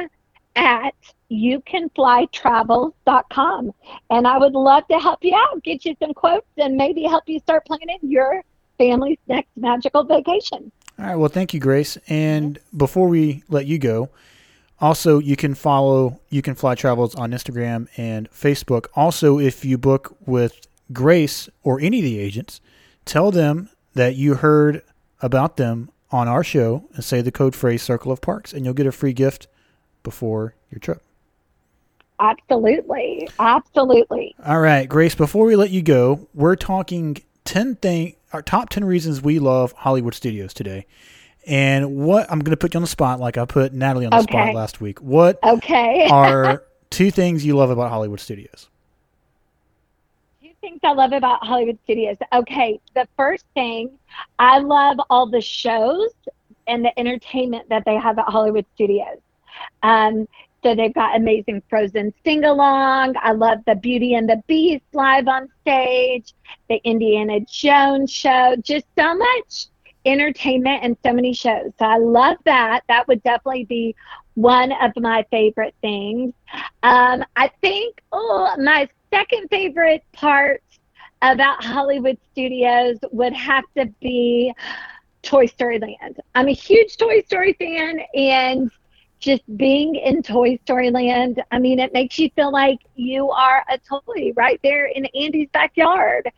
at 0.56 0.94
youcanflytravels.com. 1.30 3.72
And 4.10 4.26
I 4.26 4.38
would 4.38 4.52
love 4.52 4.86
to 4.88 4.98
help 4.98 5.20
you 5.22 5.34
out, 5.34 5.62
get 5.62 5.84
you 5.84 5.94
some 5.98 6.12
quotes, 6.12 6.46
and 6.58 6.76
maybe 6.76 7.04
help 7.04 7.24
you 7.26 7.38
start 7.38 7.64
planning 7.64 7.98
your 8.02 8.42
family's 8.76 9.18
next 9.28 9.48
magical 9.56 10.04
vacation. 10.04 10.70
All 10.98 11.06
right. 11.06 11.16
Well, 11.16 11.30
thank 11.30 11.54
you, 11.54 11.60
Grace. 11.60 11.96
And 12.08 12.58
before 12.76 13.08
we 13.08 13.44
let 13.48 13.64
you 13.66 13.78
go, 13.78 14.10
Also, 14.82 15.18
you 15.20 15.36
can 15.36 15.54
follow 15.54 16.20
You 16.28 16.42
Can 16.42 16.56
Fly 16.56 16.74
Travels 16.74 17.14
on 17.14 17.30
Instagram 17.30 17.86
and 17.96 18.28
Facebook. 18.32 18.86
Also, 18.96 19.38
if 19.38 19.64
you 19.64 19.78
book 19.78 20.16
with 20.26 20.66
Grace 20.92 21.48
or 21.62 21.80
any 21.80 22.00
of 22.00 22.04
the 22.04 22.18
agents, 22.18 22.60
tell 23.04 23.30
them 23.30 23.70
that 23.94 24.16
you 24.16 24.34
heard 24.34 24.82
about 25.22 25.56
them 25.56 25.90
on 26.10 26.28
our 26.28 26.44
show 26.44 26.84
and 26.94 27.02
say 27.02 27.22
the 27.22 27.32
code 27.32 27.54
phrase 27.54 27.82
Circle 27.82 28.12
of 28.12 28.20
Parks, 28.20 28.52
and 28.52 28.64
you'll 28.64 28.74
get 28.74 28.86
a 28.86 28.92
free 28.92 29.14
gift 29.14 29.46
before 30.02 30.54
your 30.70 30.78
trip. 30.78 31.02
Absolutely. 32.20 33.28
Absolutely. 33.38 34.34
All 34.44 34.60
right, 34.60 34.88
Grace, 34.88 35.14
before 35.14 35.46
we 35.46 35.56
let 35.56 35.70
you 35.70 35.82
go, 35.82 36.28
we're 36.34 36.56
talking 36.56 37.16
10 37.44 37.76
thing 37.76 38.14
our 38.32 38.42
top 38.42 38.70
10 38.70 38.84
reasons 38.84 39.20
we 39.20 39.38
love 39.38 39.72
Hollywood 39.72 40.14
studios 40.14 40.54
today. 40.54 40.86
And 41.46 41.96
what 41.96 42.30
I'm 42.30 42.38
going 42.38 42.52
to 42.52 42.56
put 42.56 42.72
you 42.72 42.78
on 42.78 42.82
the 42.82 42.86
spot 42.88 43.20
like 43.20 43.36
I 43.36 43.44
put 43.44 43.72
Natalie 43.72 44.06
on 44.06 44.10
the 44.10 44.18
Okay. 44.18 44.24
spot 44.24 44.54
last 44.54 44.80
week. 44.80 45.00
What 45.02 45.42
Okay. 45.42 46.06
are 46.10 46.62
two 46.90 47.10
things 47.10 47.44
you 47.44 47.56
love 47.56 47.70
about 47.70 47.90
Hollywood 47.90 48.20
studios? 48.20 48.68
Two 50.42 50.50
things 50.60 50.80
I 50.82 50.92
love 50.92 51.12
about 51.12 51.46
Hollywood 51.46 51.78
studios. 51.84 52.16
Okay, 52.32 52.80
the 52.96 53.06
first 53.16 53.44
thing, 53.54 53.90
I 54.40 54.58
love 54.58 54.96
all 55.08 55.26
the 55.26 55.40
shows 55.40 56.10
and 56.66 56.84
the 56.84 56.98
entertainment 56.98 57.68
that 57.68 57.84
they 57.86 57.94
have 57.94 58.18
at 58.18 58.24
Hollywood 58.24 58.66
studios. 58.74 59.18
Um, 59.84 60.26
so 60.64 60.74
they've 60.74 60.92
got 60.92 61.14
amazing 61.14 61.62
Frozen 61.70 62.12
sing 62.24 62.42
along. 62.42 63.14
I 63.22 63.30
love 63.30 63.58
the 63.68 63.76
Beauty 63.76 64.14
and 64.14 64.28
the 64.28 64.42
Beast 64.48 64.82
live 64.92 65.28
on 65.28 65.48
stage, 65.60 66.34
the 66.68 66.80
Indiana 66.82 67.38
Jones 67.48 68.12
show, 68.12 68.56
just 68.62 68.86
so 68.98 69.14
much 69.14 69.66
entertainment 70.04 70.82
and 70.82 70.96
so 71.04 71.12
many 71.12 71.34
shows. 71.34 71.70
So 71.78 71.84
I 71.84 71.98
love 71.98 72.38
that. 72.46 72.80
That 72.88 73.06
would 73.06 73.22
definitely 73.22 73.66
be 73.66 73.94
one 74.34 74.72
of 74.72 74.90
my 74.96 75.24
favorite 75.30 75.76
things. 75.82 76.34
Um, 76.82 77.24
I 77.36 77.48
think 77.60 78.02
oh, 78.10 78.56
my 78.58 78.88
second 79.12 79.48
favorite 79.50 80.02
part 80.12 80.62
about 81.20 81.62
Hollywood 81.62 82.18
Studios 82.32 82.98
would 83.12 83.32
have 83.34 83.64
to 83.76 83.86
be 84.00 84.52
Toy 85.22 85.46
Story 85.46 85.78
Land. 85.78 86.20
I'm 86.34 86.48
a 86.48 86.52
huge 86.52 86.96
Toy 86.96 87.20
Story 87.20 87.52
fan, 87.52 88.00
and 88.14 88.70
just 89.20 89.42
being 89.56 89.94
in 89.94 90.22
Toy 90.22 90.58
Story 90.64 90.90
Land, 90.90 91.42
I 91.52 91.58
mean, 91.58 91.78
it 91.78 91.92
makes 91.92 92.18
you 92.18 92.28
feel 92.34 92.50
like 92.50 92.78
you 92.96 93.30
are 93.30 93.64
a 93.70 93.78
toy 93.78 94.32
right 94.34 94.58
there 94.64 94.86
in 94.86 95.06
Andy's 95.14 95.48
backyard. 95.52 96.28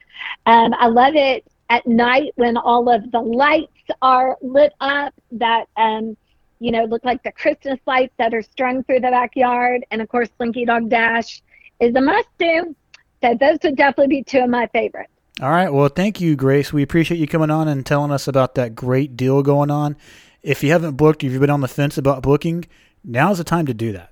Um, 0.44 0.74
I 0.74 0.88
love 0.88 1.14
it 1.14 1.46
at 1.70 1.86
night 1.86 2.32
when 2.36 2.58
all 2.58 2.90
of 2.90 3.10
the 3.10 3.20
lights 3.20 3.70
are 4.02 4.36
lit 4.42 4.74
up 4.80 5.14
that 5.32 5.66
um, 5.76 6.16
you 6.58 6.70
know, 6.70 6.84
look 6.84 7.04
like 7.04 7.22
the 7.22 7.32
Christmas 7.32 7.78
lights 7.86 8.14
that 8.18 8.32
are 8.32 8.42
strung 8.42 8.84
through 8.84 9.00
the 9.00 9.10
backyard. 9.10 9.84
And 9.90 10.00
of 10.00 10.08
course, 10.08 10.28
Slinky 10.36 10.64
Dog 10.64 10.88
Dash 10.88 11.42
is 11.80 11.94
a 11.94 12.00
must 12.00 12.28
do. 12.38 12.74
So 13.22 13.34
those 13.40 13.58
would 13.62 13.76
definitely 13.76 14.18
be 14.18 14.22
two 14.22 14.40
of 14.40 14.50
my 14.50 14.66
favorites. 14.68 15.10
All 15.40 15.50
right. 15.50 15.72
Well, 15.72 15.88
thank 15.88 16.20
you, 16.20 16.36
Grace. 16.36 16.72
We 16.72 16.82
appreciate 16.82 17.18
you 17.18 17.26
coming 17.26 17.50
on 17.50 17.66
and 17.66 17.84
telling 17.84 18.12
us 18.12 18.28
about 18.28 18.54
that 18.54 18.74
great 18.74 19.16
deal 19.16 19.42
going 19.42 19.70
on. 19.70 19.96
If 20.42 20.62
you 20.62 20.70
haven't 20.70 20.96
booked, 20.96 21.24
if 21.24 21.32
you've 21.32 21.40
been 21.40 21.50
on 21.50 21.60
the 21.60 21.68
fence 21.68 21.98
about 21.98 22.22
booking, 22.22 22.66
now's 23.02 23.38
the 23.38 23.44
time 23.44 23.66
to 23.66 23.74
do 23.74 23.92
that. 23.92 24.10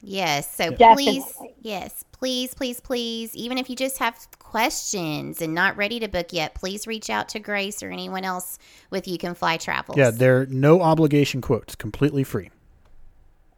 Yes. 0.00 0.52
So 0.52 0.70
Definitely. 0.70 1.04
please, 1.04 1.38
yes, 1.60 2.04
please, 2.12 2.54
please, 2.54 2.80
please, 2.80 3.34
even 3.36 3.56
if 3.58 3.70
you 3.70 3.76
just 3.76 3.98
have 3.98 4.18
questions 4.38 5.40
and 5.40 5.54
not 5.54 5.76
ready 5.76 6.00
to 6.00 6.08
book 6.08 6.32
yet, 6.32 6.54
please 6.54 6.86
reach 6.86 7.10
out 7.10 7.28
to 7.30 7.38
Grace 7.38 7.82
or 7.82 7.90
anyone 7.90 8.24
else 8.24 8.58
with 8.90 9.06
You 9.06 9.16
Can 9.18 9.34
Fly 9.34 9.56
Travels. 9.56 9.96
Yeah, 9.96 10.10
they're 10.10 10.46
no 10.46 10.82
obligation 10.82 11.40
quotes, 11.40 11.74
completely 11.74 12.24
free. 12.24 12.50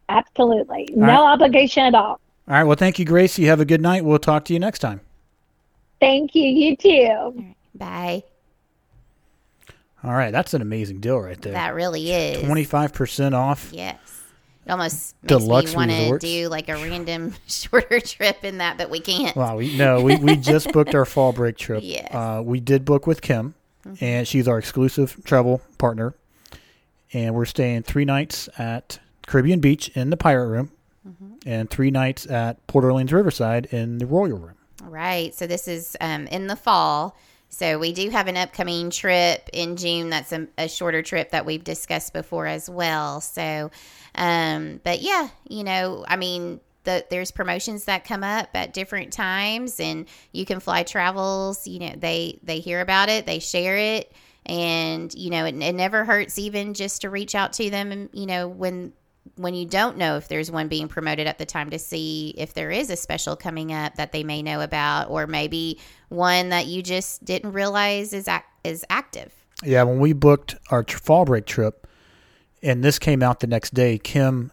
Absolutely. 0.09 0.87
No 0.95 1.07
right. 1.07 1.33
obligation 1.33 1.83
at 1.83 1.95
all. 1.95 2.19
All 2.47 2.53
right. 2.53 2.63
Well, 2.63 2.77
thank 2.77 2.97
you, 2.97 3.03
Grace. 3.03 3.37
You 3.37 3.47
have 3.47 3.59
a 3.59 3.65
good 3.65 3.81
night. 3.81 4.05
We'll 4.05 4.19
talk 4.19 4.45
to 4.45 4.53
you 4.53 4.59
next 4.59 4.79
time. 4.79 5.01
Thank 5.99 6.33
you. 6.33 6.43
You 6.43 6.77
too. 6.77 7.53
Bye. 7.75 8.23
All 10.03 10.13
right. 10.13 10.31
That's 10.31 10.53
an 10.53 10.61
amazing 10.61 11.01
deal 11.01 11.19
right 11.19 11.39
there. 11.41 11.53
That 11.53 11.75
really 11.75 12.09
is. 12.11 12.43
25% 12.43 13.33
off. 13.33 13.71
Yes. 13.73 13.97
It 14.65 14.71
almost 14.71 15.15
makes 15.23 15.71
me 15.71 15.75
want 15.75 15.91
to 15.91 16.19
do 16.19 16.47
like 16.49 16.69
a 16.69 16.75
random 16.75 17.33
shorter 17.47 17.99
trip 17.99 18.43
in 18.43 18.59
that, 18.59 18.77
but 18.77 18.89
we 18.89 18.99
can't. 18.99 19.35
Wow. 19.35 19.57
We, 19.57 19.75
no, 19.75 20.01
we, 20.01 20.15
we 20.17 20.37
just 20.37 20.71
booked 20.71 20.95
our 20.95 21.05
fall 21.05 21.33
break 21.33 21.57
trip. 21.57 21.83
Yes. 21.87 22.13
Uh, 22.13 22.41
we 22.43 22.59
did 22.59 22.85
book 22.85 23.07
with 23.07 23.21
Kim, 23.21 23.55
and 24.01 24.27
she's 24.27 24.47
our 24.47 24.57
exclusive 24.57 25.21
travel 25.25 25.61
partner. 25.77 26.15
And 27.13 27.33
we're 27.33 27.45
staying 27.45 27.83
three 27.83 28.03
nights 28.05 28.49
at 28.57 28.99
Caribbean 29.25 29.59
Beach 29.61 29.89
in 29.89 30.09
the 30.09 30.17
Pirate 30.17 30.47
Room 30.47 30.71
and 31.45 31.69
three 31.69 31.91
nights 31.91 32.25
at 32.27 32.65
Port 32.67 32.85
Orleans 32.85 33.13
Riverside 33.13 33.67
in 33.67 33.97
the 33.97 34.05
Royal 34.05 34.37
Room. 34.37 34.55
Right. 34.83 35.33
So 35.33 35.47
this 35.47 35.67
is 35.67 35.97
um, 36.01 36.27
in 36.27 36.47
the 36.47 36.55
fall. 36.55 37.17
So 37.49 37.79
we 37.79 37.93
do 37.93 38.09
have 38.09 38.27
an 38.27 38.35
upcoming 38.35 38.89
trip 38.89 39.49
in 39.53 39.77
June. 39.77 40.09
That's 40.09 40.31
a, 40.31 40.47
a 40.57 40.67
shorter 40.67 41.01
trip 41.01 41.31
that 41.31 41.45
we've 41.45 41.63
discussed 41.63 42.13
before 42.13 42.45
as 42.45 42.69
well. 42.69 43.21
So, 43.21 43.71
um, 44.15 44.81
but 44.83 45.01
yeah, 45.01 45.29
you 45.47 45.63
know, 45.63 46.05
I 46.07 46.17
mean, 46.17 46.59
the, 46.83 47.05
there's 47.09 47.31
promotions 47.31 47.85
that 47.85 48.03
come 48.05 48.23
up 48.23 48.49
at 48.53 48.73
different 48.73 49.13
times, 49.13 49.79
and 49.79 50.07
you 50.31 50.45
can 50.45 50.59
fly 50.59 50.83
travels. 50.83 51.67
You 51.67 51.79
know, 51.79 51.93
they 51.97 52.39
they 52.43 52.59
hear 52.59 52.81
about 52.81 53.09
it, 53.09 53.25
they 53.25 53.39
share 53.39 53.77
it, 53.77 54.11
and 54.45 55.13
you 55.13 55.29
know, 55.29 55.45
it, 55.45 55.55
it 55.55 55.73
never 55.73 56.05
hurts 56.05 56.37
even 56.37 56.73
just 56.73 57.01
to 57.01 57.09
reach 57.09 57.35
out 57.35 57.53
to 57.53 57.69
them. 57.69 57.91
And 57.91 58.09
you 58.13 58.25
know, 58.25 58.47
when 58.47 58.93
when 59.35 59.53
you 59.53 59.65
don't 59.65 59.97
know 59.97 60.17
if 60.17 60.27
there's 60.27 60.49
one 60.49 60.67
being 60.67 60.87
promoted 60.87 61.27
at 61.27 61.37
the 61.37 61.45
time 61.45 61.69
to 61.69 61.79
see 61.79 62.33
if 62.37 62.53
there 62.53 62.71
is 62.71 62.89
a 62.89 62.95
special 62.95 63.35
coming 63.35 63.73
up 63.73 63.95
that 63.95 64.11
they 64.11 64.23
may 64.23 64.41
know 64.41 64.61
about 64.61 65.09
or 65.09 65.27
maybe 65.27 65.79
one 66.09 66.49
that 66.49 66.67
you 66.67 66.81
just 66.81 67.23
didn't 67.25 67.51
realize 67.51 68.13
is 68.13 68.27
ac- 68.27 68.43
is 68.63 68.85
active. 68.89 69.33
Yeah, 69.63 69.83
when 69.83 69.99
we 69.99 70.13
booked 70.13 70.55
our 70.69 70.83
tr- 70.83 70.99
fall 70.99 71.25
break 71.25 71.45
trip, 71.45 71.87
and 72.61 72.83
this 72.83 72.99
came 72.99 73.23
out 73.23 73.39
the 73.39 73.47
next 73.47 73.73
day, 73.73 73.97
Kim 73.97 74.51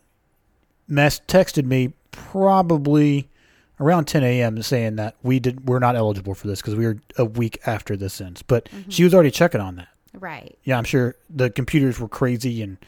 mess 0.89 1.21
texted 1.27 1.65
me 1.65 1.93
probably 2.11 3.29
around 3.81 4.05
10 4.07 4.23
a.m. 4.23 4.63
saying 4.63 4.97
that 4.97 5.17
we 5.23 5.41
did 5.41 5.67
we're 5.67 5.79
not 5.79 5.97
eligible 5.97 6.35
for 6.35 6.47
this 6.47 6.61
because 6.61 6.75
we 6.75 6.87
were 6.87 6.99
a 7.17 7.25
week 7.25 7.59
after 7.67 7.97
this 7.97 8.21
ends. 8.21 8.43
But 8.43 8.67
mm-hmm. 8.67 8.91
she 8.91 9.05
was 9.05 9.15
already 9.15 9.31
checking 9.31 9.61
on 9.61 9.77
that. 9.77 9.89
Right. 10.15 10.57
Yeah, 10.65 10.79
I'm 10.79 10.85
sure 10.85 11.17
the 11.29 11.51
computers 11.51 11.99
were 11.99 12.09
crazy 12.09 12.63
and 12.63 12.79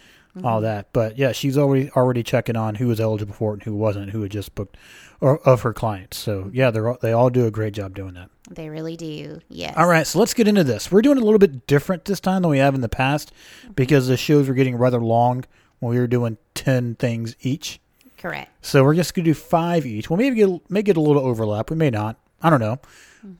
all 0.45 0.57
mm-hmm. 0.57 0.65
that. 0.65 0.93
But 0.93 1.19
yeah, 1.19 1.33
she's 1.33 1.57
already 1.57 1.91
already 1.91 2.23
checking 2.23 2.57
on 2.57 2.77
who 2.77 2.89
was 2.89 3.01
eligible 3.01 3.35
for 3.35 3.53
it 3.53 3.55
and 3.55 3.63
who 3.63 3.75
wasn't, 3.75 4.11
who 4.11 4.23
had 4.23 4.31
just 4.31 4.55
booked 4.55 4.77
or 5.21 5.39
of 5.47 5.63
her 5.63 5.73
clients. 5.73 6.19
So 6.19 6.43
mm-hmm. 6.43 6.55
yeah, 6.55 6.71
they're 6.71 6.89
all, 6.89 6.99
they 7.01 7.13
all 7.13 7.31
do 7.31 7.47
a 7.47 7.51
great 7.51 7.75
job 7.75 7.95
doing 7.95 8.15
that. 8.15 8.31
They 8.51 8.69
really 8.69 8.97
do. 8.97 9.41
Yes. 9.49 9.75
All 9.77 9.89
right, 9.89 10.07
so 10.07 10.19
let's 10.19 10.35
get 10.35 10.47
into 10.47 10.65
this. 10.65 10.93
We're 10.93 11.03
doing 11.03 11.19
it 11.19 11.23
a 11.23 11.25
little 11.25 11.39
bit 11.39 11.67
different 11.67 12.05
this 12.05 12.21
time 12.21 12.43
than 12.43 12.51
we 12.51 12.59
have 12.59 12.75
in 12.75 12.81
the 12.81 12.89
past 12.89 13.33
mm-hmm. 13.63 13.73
because 13.73 14.07
the 14.07 14.17
shows 14.17 14.49
were 14.49 14.55
getting 14.55 14.77
rather 14.77 15.01
long 15.01 15.45
when 15.81 15.95
we 15.95 16.01
were 16.01 16.07
doing 16.07 16.39
10 16.55 16.95
things 16.97 17.35
each. 17.41 17.81
Correct. 18.19 18.51
So 18.63 18.83
we're 18.83 18.95
just 18.95 19.15
going 19.15 19.25
to 19.25 19.31
do 19.31 19.35
five 19.35 19.85
each. 19.85 20.09
Well, 20.09 20.17
maybe 20.17 20.37
get, 20.37 20.71
may 20.71 20.83
get 20.83 20.97
a 20.97 21.01
little 21.01 21.23
overlap. 21.23 21.71
We 21.71 21.77
may 21.77 21.91
not. 21.91 22.19
I 22.41 22.51
don't 22.51 22.61
know. 22.61 22.79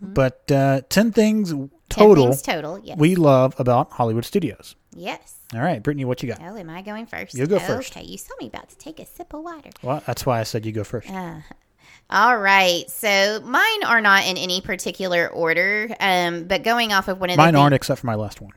But 0.01 0.51
uh, 0.51 0.81
10 0.89 1.13
things 1.13 1.53
Ten 1.89 2.09
total 2.09 2.25
things 2.25 2.43
total. 2.43 2.79
Yes. 2.81 2.99
we 2.99 3.15
love 3.15 3.55
about 3.59 3.93
Hollywood 3.93 4.25
studios. 4.25 4.75
Yes. 4.97 5.35
All 5.55 5.61
right, 5.61 5.83
Brittany, 5.83 6.05
what 6.05 6.23
you 6.23 6.29
got? 6.29 6.41
Oh, 6.43 6.57
am 6.57 6.71
I 6.71 6.83
going 6.83 7.07
first? 7.07 7.35
You 7.35 7.47
go 7.47 7.59
first. 7.59 7.97
Okay, 7.97 8.05
you 8.05 8.19
saw 8.19 8.35
me 8.41 8.49
about 8.49 8.69
to 8.71 8.77
take 8.79 8.99
a 8.99 9.07
sip 9.07 9.33
of 9.35 9.43
water. 9.43 9.71
Well, 9.83 10.03
that's 10.07 10.27
why 10.27 10.41
I 10.41 10.43
said 10.43 10.67
you 10.67 10.73
go 10.73 10.85
first. 10.85 11.11
Uh, 11.11 11.41
all 12.11 12.39
right. 12.39 12.89
So 12.91 13.41
mine 13.45 13.85
are 13.85 14.01
not 14.01 14.27
in 14.27 14.37
any 14.37 14.61
particular 14.61 15.29
order, 15.29 15.89
um, 16.01 16.45
but 16.45 16.63
going 16.63 16.93
off 16.93 17.09
of 17.09 17.21
one 17.21 17.31
of 17.31 17.37
the 17.37 17.43
Mine 17.43 17.55
thi- 17.55 17.61
aren't 17.61 17.75
except 17.75 18.01
for 18.01 18.07
my 18.07 18.15
last 18.15 18.41
one. 18.41 18.53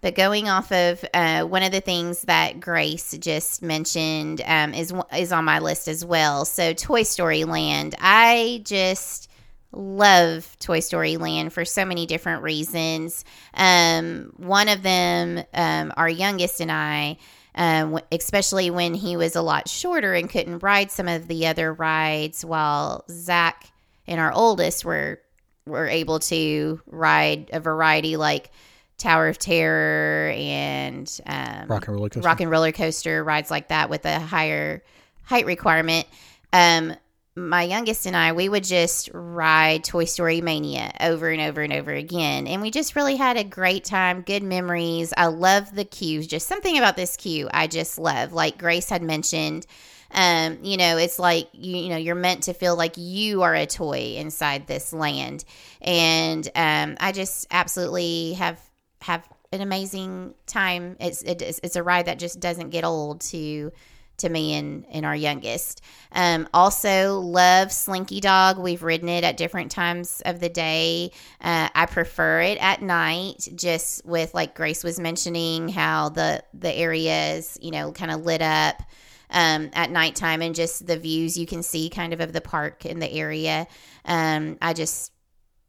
But 0.00 0.14
going 0.14 0.48
off 0.48 0.70
of 0.70 1.04
uh, 1.12 1.42
one 1.42 1.64
of 1.64 1.72
the 1.72 1.80
things 1.80 2.22
that 2.22 2.60
Grace 2.60 3.16
just 3.18 3.62
mentioned 3.62 4.40
um, 4.46 4.72
is 4.72 4.92
is 5.16 5.32
on 5.32 5.44
my 5.44 5.58
list 5.58 5.88
as 5.88 6.04
well. 6.04 6.44
So 6.44 6.72
Toy 6.72 7.02
Story 7.02 7.42
Land, 7.44 7.96
I 7.98 8.62
just 8.64 9.28
love 9.72 10.56
Toy 10.60 10.80
Story 10.80 11.16
Land 11.16 11.52
for 11.52 11.64
so 11.64 11.84
many 11.84 12.06
different 12.06 12.42
reasons. 12.42 13.24
Um, 13.54 14.32
one 14.36 14.68
of 14.68 14.82
them, 14.82 15.44
um, 15.54 15.92
our 15.96 16.08
youngest 16.08 16.60
and 16.60 16.72
I. 16.72 17.18
Um, 17.54 17.90
w- 17.94 18.06
especially 18.12 18.70
when 18.70 18.94
he 18.94 19.16
was 19.16 19.34
a 19.34 19.42
lot 19.42 19.68
shorter 19.68 20.14
and 20.14 20.30
couldn't 20.30 20.60
ride 20.62 20.92
some 20.92 21.08
of 21.08 21.26
the 21.26 21.48
other 21.48 21.72
rides, 21.72 22.44
while 22.44 23.04
Zach 23.10 23.72
and 24.06 24.20
our 24.20 24.32
oldest 24.32 24.84
were 24.84 25.20
were 25.66 25.88
able 25.88 26.20
to 26.20 26.80
ride 26.86 27.50
a 27.52 27.58
variety 27.58 28.16
like 28.16 28.50
Tower 28.96 29.26
of 29.26 29.38
Terror 29.38 30.30
and 30.36 31.20
um, 31.26 31.66
Rock 31.66 31.88
and 31.88 31.96
roller 31.96 32.08
coaster. 32.08 32.26
rock 32.28 32.40
and 32.40 32.50
roller 32.50 32.72
coaster 32.72 33.24
rides 33.24 33.50
like 33.50 33.68
that 33.68 33.90
with 33.90 34.04
a 34.04 34.20
higher 34.20 34.84
height 35.24 35.46
requirement. 35.46 36.06
Um, 36.52 36.94
my 37.38 37.62
youngest 37.62 38.06
and 38.06 38.16
I, 38.16 38.32
we 38.32 38.48
would 38.48 38.64
just 38.64 39.10
ride 39.12 39.84
Toy 39.84 40.04
Story 40.04 40.40
Mania 40.40 40.92
over 41.00 41.28
and 41.28 41.40
over 41.40 41.62
and 41.62 41.72
over 41.72 41.92
again. 41.92 42.46
And 42.46 42.60
we 42.60 42.70
just 42.70 42.96
really 42.96 43.16
had 43.16 43.36
a 43.36 43.44
great 43.44 43.84
time, 43.84 44.22
good 44.22 44.42
memories. 44.42 45.12
I 45.16 45.26
love 45.26 45.74
the 45.74 45.84
queues, 45.84 46.26
just 46.26 46.48
something 46.48 46.76
about 46.76 46.96
this 46.96 47.16
queue 47.16 47.48
I 47.52 47.66
just 47.66 47.98
love. 47.98 48.32
Like 48.32 48.58
Grace 48.58 48.88
had 48.88 49.02
mentioned, 49.02 49.66
um, 50.10 50.58
you 50.62 50.76
know, 50.76 50.96
it's 50.96 51.18
like 51.18 51.48
you, 51.52 51.76
you 51.76 51.88
know, 51.90 51.96
you're 51.96 52.14
meant 52.14 52.44
to 52.44 52.54
feel 52.54 52.76
like 52.76 52.96
you 52.96 53.42
are 53.42 53.54
a 53.54 53.66
toy 53.66 54.14
inside 54.16 54.66
this 54.66 54.92
land. 54.92 55.44
And 55.80 56.46
um, 56.54 56.96
I 57.00 57.12
just 57.12 57.46
absolutely 57.50 58.34
have 58.34 58.60
have 59.02 59.28
an 59.52 59.60
amazing 59.60 60.34
time. 60.46 60.96
It's 61.00 61.22
it's, 61.22 61.60
it's 61.62 61.76
a 61.76 61.82
ride 61.82 62.06
that 62.06 62.18
just 62.18 62.40
doesn't 62.40 62.70
get 62.70 62.84
old 62.84 63.20
to 63.22 63.72
to 64.18 64.28
me 64.28 64.54
and, 64.54 64.86
and 64.90 65.04
our 65.04 65.16
youngest. 65.16 65.80
Um, 66.12 66.48
also, 66.54 67.20
love 67.20 67.72
Slinky 67.72 68.20
Dog. 68.20 68.58
We've 68.58 68.82
ridden 68.82 69.08
it 69.08 69.24
at 69.24 69.36
different 69.36 69.70
times 69.70 70.22
of 70.24 70.40
the 70.40 70.48
day. 70.48 71.12
Uh, 71.40 71.68
I 71.74 71.86
prefer 71.86 72.40
it 72.42 72.58
at 72.60 72.82
night, 72.82 73.48
just 73.54 74.04
with 74.04 74.34
like 74.34 74.54
Grace 74.54 74.84
was 74.84 74.98
mentioning 74.98 75.68
how 75.68 76.08
the 76.10 76.42
the 76.54 76.72
area 76.72 77.34
is 77.34 77.58
you 77.60 77.70
know 77.70 77.92
kind 77.92 78.10
of 78.10 78.24
lit 78.24 78.42
up. 78.42 78.82
Um, 79.30 79.68
at 79.74 79.90
nighttime 79.90 80.40
and 80.40 80.54
just 80.54 80.86
the 80.86 80.96
views 80.96 81.36
you 81.36 81.44
can 81.46 81.62
see 81.62 81.90
kind 81.90 82.14
of 82.14 82.20
of 82.20 82.32
the 82.32 82.40
park 82.40 82.86
in 82.86 82.98
the 82.98 83.12
area. 83.12 83.66
Um, 84.06 84.56
I 84.62 84.72
just 84.72 85.12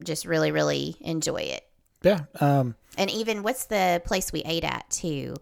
just 0.02 0.24
really 0.26 0.52
really 0.52 0.96
enjoy 1.02 1.42
it. 1.42 1.66
Yeah. 2.02 2.22
Um, 2.40 2.76
And 2.98 3.10
even 3.12 3.44
what's 3.44 3.66
the 3.66 4.02
place 4.06 4.32
we 4.32 4.44
ate 4.44 4.64
at 4.64 4.90
too? 4.90 5.36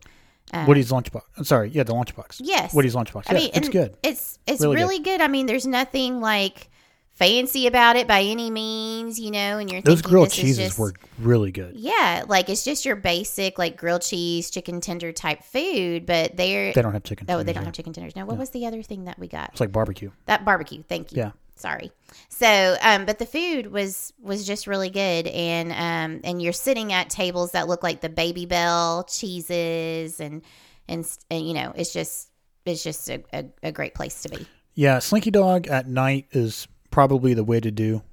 Um, 0.54 0.66
Woody's 0.66 0.92
lunchbox. 0.92 1.22
I'm 1.38 1.44
sorry. 1.44 1.70
Yeah, 1.70 1.84
the 1.84 1.94
lunchbox. 1.94 2.42
Yes. 2.44 2.74
Woody's 2.74 2.96
lunchbox. 2.96 3.24
I 3.27 3.34
Yeah, 3.34 3.39
mean, 3.39 3.50
it's 3.54 3.70
good. 3.70 3.98
It's 4.04 4.39
it's 4.48 4.62
Really 4.62 4.75
really, 4.77 4.98
good. 5.00 5.18
good. 5.18 5.22
I 5.22 5.27
mean, 5.27 5.46
there's 5.46 5.68
nothing 5.68 6.22
like 6.22 6.70
fancy 7.13 7.66
about 7.68 7.96
it 7.96 8.08
by 8.08 8.22
any 8.22 8.50
means, 8.51 9.20
you 9.20 9.32
know. 9.32 9.58
And 9.58 9.70
you're 9.72 9.82
Those 9.82 9.96
thinking 9.96 10.10
grilled 10.12 10.30
cheeses 10.32 10.58
just- 10.58 10.80
were 10.80 10.94
really 11.20 11.51
good. 11.51 11.75
yeah, 11.75 12.24
like 12.27 12.48
it's 12.50 12.63
just 12.63 12.86
your 12.86 12.96
basic 12.96 13.58
like 13.58 13.75
grilled 13.75 14.04
cheese, 14.04 14.50
chicken 14.50 14.80
tender 14.82 15.12
type 15.12 15.44
food, 15.44 16.06
but 16.06 16.38
they're 16.38 16.72
They 16.74 16.82
don't 16.82 16.94
have 16.94 17.04
chicken. 17.04 17.25
oh 17.30 17.39
they 17.44 17.51
don't 17.54 17.63
here. 17.63 17.66
have 17.66 17.74
chicken 17.74 17.92
tenders. 17.94 18.16
No, 18.16 18.25
what 18.25 18.38
was 18.38 18.51
the 18.51 18.66
other 18.68 18.82
thing 18.84 19.06
that 19.06 19.18
we 19.20 19.27
got? 19.27 19.50
It's 19.51 19.60
like 19.60 19.72
barbecue. 19.72 20.12
That 20.27 20.46
barbecue. 20.46 20.84
Thank 20.88 21.12
you. 21.12 21.18
Yeah. 21.18 21.32
Sorry. 21.60 21.92
So, 22.30 22.78
um, 22.82 23.06
but 23.06 23.20
the 23.20 23.26
food 23.26 23.68
was 23.68 24.14
was 24.22 24.46
just 24.46 24.68
really 24.68 24.90
good, 24.90 25.28
and 25.28 25.72
um, 25.72 26.22
and 26.24 26.42
you're 26.42 26.54
sitting 26.54 26.94
at 26.94 27.10
tables 27.10 27.52
that 27.52 27.68
look 27.68 27.84
like 27.84 28.02
the 28.02 28.10
Babybel 28.10 29.08
cheeses, 29.08 30.20
and 30.20 30.42
and, 30.88 31.06
and 31.30 31.48
you 31.48 31.54
know, 31.54 31.74
it's 31.76 31.94
just 31.94 32.30
it's 32.66 32.84
just 32.84 33.10
a, 33.10 33.24
a, 33.34 33.46
a 33.64 33.72
great 33.72 33.94
place 33.94 34.22
to 34.24 34.30
be. 34.30 34.48
Yeah, 34.76 35.00
Slinky 35.00 35.32
Dog 35.32 35.68
at 35.68 35.88
night 35.88 36.28
is 36.32 36.68
probably 36.92 37.34
the 37.34 37.44
way 37.44 37.60
to 37.60 37.72
do. 37.72 38.04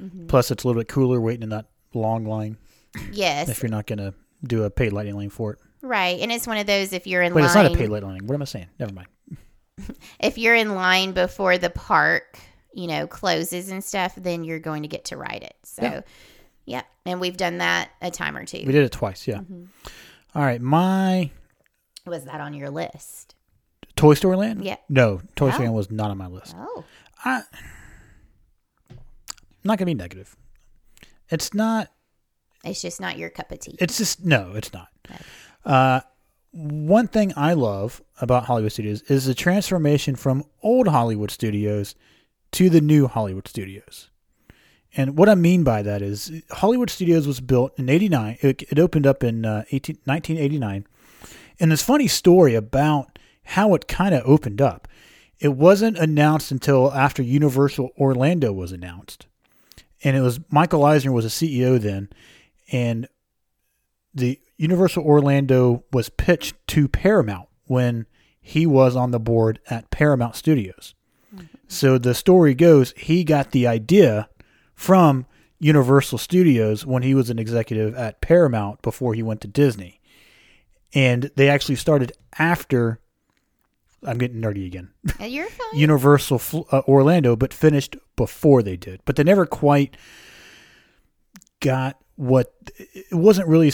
Mm-hmm. 0.00 0.26
Plus, 0.26 0.50
it's 0.50 0.64
a 0.64 0.66
little 0.66 0.80
bit 0.80 0.88
cooler 0.88 1.20
waiting 1.20 1.42
in 1.42 1.48
that 1.50 1.66
long 1.94 2.24
line 2.24 2.56
Yes, 3.12 3.48
if 3.48 3.62
you're 3.62 3.70
not 3.70 3.86
going 3.86 3.98
to 3.98 4.14
do 4.44 4.64
a 4.64 4.70
paid 4.70 4.92
lightning 4.92 5.16
lane 5.16 5.30
for 5.30 5.52
it. 5.52 5.58
right. 5.82 6.18
And 6.20 6.32
it's 6.32 6.46
one 6.46 6.58
of 6.58 6.66
those 6.66 6.92
if 6.92 7.06
you're 7.06 7.22
in 7.22 7.34
Wait, 7.34 7.42
line, 7.42 7.46
it's 7.46 7.54
not 7.54 7.66
a 7.66 7.76
paid 7.76 7.88
lightning 7.88 8.12
lane. 8.12 8.26
What 8.26 8.34
am 8.34 8.42
I 8.42 8.46
saying? 8.46 8.68
Never 8.78 8.92
mind. 8.92 9.08
if 10.20 10.38
you're 10.38 10.54
in 10.54 10.74
line 10.74 11.12
before 11.12 11.58
the 11.58 11.70
park, 11.70 12.38
you 12.72 12.86
know, 12.86 13.06
closes 13.06 13.70
and 13.70 13.82
stuff, 13.82 14.14
then 14.16 14.44
you're 14.44 14.58
going 14.58 14.82
to 14.82 14.88
get 14.88 15.06
to 15.06 15.16
ride 15.16 15.42
it. 15.42 15.56
So, 15.64 15.82
Yeah. 15.82 16.00
yeah, 16.66 16.82
and 17.04 17.20
we've 17.20 17.36
done 17.36 17.58
that 17.58 17.90
a 18.00 18.10
time 18.10 18.36
or 18.36 18.44
two. 18.44 18.58
We 18.66 18.72
did 18.72 18.84
it 18.84 18.92
twice. 18.92 19.26
Yeah. 19.26 19.38
Mm-hmm. 19.38 19.64
All 20.34 20.42
right, 20.42 20.60
my 20.60 21.30
Was 22.06 22.24
that 22.26 22.40
on 22.40 22.54
your 22.54 22.70
list? 22.70 23.34
Toy 23.96 24.14
Story 24.14 24.36
Land. 24.36 24.64
Yeah. 24.64 24.76
No, 24.88 25.20
Toy 25.36 25.50
Story 25.50 25.66
Oh. 25.66 25.72
Land 25.72 25.74
was 25.74 25.90
not 25.90 26.10
on 26.10 26.18
my 26.18 26.26
list. 26.28 26.54
Oh, 26.58 26.84
I, 27.24 27.42
I'm 28.90 28.96
not 29.64 29.78
gonna 29.78 29.86
be 29.86 29.94
negative. 29.94 30.36
It's 31.28 31.52
not. 31.54 31.88
it's 32.64 32.82
just 32.82 33.00
not 33.00 33.18
your 33.18 33.30
cup 33.30 33.50
of 33.52 33.60
tea. 33.60 33.76
It's 33.78 33.98
just 33.98 34.24
no. 34.24 34.52
It's 34.54 34.72
not. 34.72 34.88
Okay. 35.10 35.20
Uh, 35.64 36.00
one 36.52 37.06
thing 37.08 37.32
I 37.36 37.52
love 37.52 38.02
about 38.20 38.44
Hollywood 38.46 38.72
Studios 38.72 39.02
is 39.02 39.26
the 39.26 39.34
transformation 39.34 40.16
from 40.16 40.44
old 40.62 40.88
Hollywood 40.88 41.30
Studios 41.30 41.94
to 42.52 42.70
the 42.70 42.80
new 42.80 43.06
Hollywood 43.06 43.48
Studios. 43.48 44.10
And 44.96 45.16
what 45.16 45.28
I 45.28 45.34
mean 45.34 45.62
by 45.62 45.82
that 45.82 46.02
is 46.02 46.42
Hollywood 46.50 46.90
Studios 46.90 47.26
was 47.26 47.40
built 47.40 47.78
in 47.78 47.88
89. 47.88 48.38
It, 48.40 48.78
opened 48.78 49.06
up 49.06 49.22
in 49.22 49.44
uh, 49.44 49.64
18, 49.70 49.98
1989. 50.04 50.86
And 51.60 51.70
this 51.70 51.82
funny 51.82 52.08
story 52.08 52.54
about 52.54 53.18
how 53.44 53.74
it 53.74 53.86
kind 53.86 54.14
of 54.14 54.22
opened 54.24 54.60
up. 54.60 54.88
It 55.38 55.54
wasn't 55.54 55.96
announced 55.96 56.50
until 56.50 56.92
after 56.92 57.22
Universal 57.22 57.90
Orlando 57.98 58.52
was 58.52 58.72
announced. 58.72 59.26
And 60.02 60.16
it 60.16 60.20
was 60.20 60.40
Michael 60.50 60.84
Eisner 60.84 61.12
was 61.12 61.24
a 61.24 61.28
CEO 61.28 61.80
then. 61.80 62.08
And 62.72 63.08
the 64.12 64.40
Universal 64.56 65.04
Orlando 65.04 65.84
was 65.92 66.08
pitched 66.08 66.54
to 66.68 66.88
Paramount 66.88 67.48
when 67.64 68.06
he 68.40 68.66
was 68.66 68.96
on 68.96 69.10
the 69.10 69.20
board 69.20 69.60
at 69.68 69.90
Paramount 69.90 70.36
Studios. 70.36 70.94
So 71.68 71.98
the 71.98 72.14
story 72.14 72.54
goes 72.54 72.92
he 72.96 73.24
got 73.24 73.52
the 73.52 73.66
idea 73.66 74.28
from 74.74 75.26
Universal 75.58 76.18
Studios 76.18 76.86
when 76.86 77.02
he 77.02 77.14
was 77.14 77.30
an 77.30 77.38
executive 77.38 77.94
at 77.94 78.20
Paramount 78.20 78.82
before 78.82 79.14
he 79.14 79.22
went 79.22 79.40
to 79.42 79.48
Disney. 79.48 80.00
And 80.94 81.30
they 81.36 81.48
actually 81.48 81.76
started 81.76 82.12
after 82.38 83.00
I'm 84.02 84.18
getting 84.18 84.40
nerdy 84.40 84.66
again. 84.66 84.90
You're 85.20 85.48
fine. 85.48 85.78
Universal 85.78 86.66
uh, 86.72 86.82
Orlando, 86.88 87.36
but 87.36 87.52
finished 87.52 87.96
before 88.16 88.62
they 88.62 88.76
did. 88.76 89.02
But 89.04 89.16
they 89.16 89.24
never 89.24 89.46
quite 89.46 89.96
got 91.60 91.98
what 92.16 92.54
it 92.78 93.14
wasn't 93.14 93.48
really. 93.48 93.72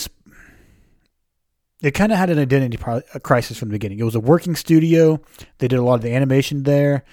It 1.82 1.92
kind 1.92 2.10
of 2.10 2.18
had 2.18 2.30
an 2.30 2.38
identity 2.38 2.78
crisis 3.22 3.58
from 3.58 3.68
the 3.68 3.74
beginning. 3.74 3.98
It 3.98 4.04
was 4.04 4.14
a 4.14 4.20
working 4.20 4.56
studio. 4.56 5.20
They 5.58 5.68
did 5.68 5.78
a 5.78 5.82
lot 5.82 5.94
of 5.94 6.02
the 6.02 6.14
animation 6.14 6.64
there, 6.64 7.04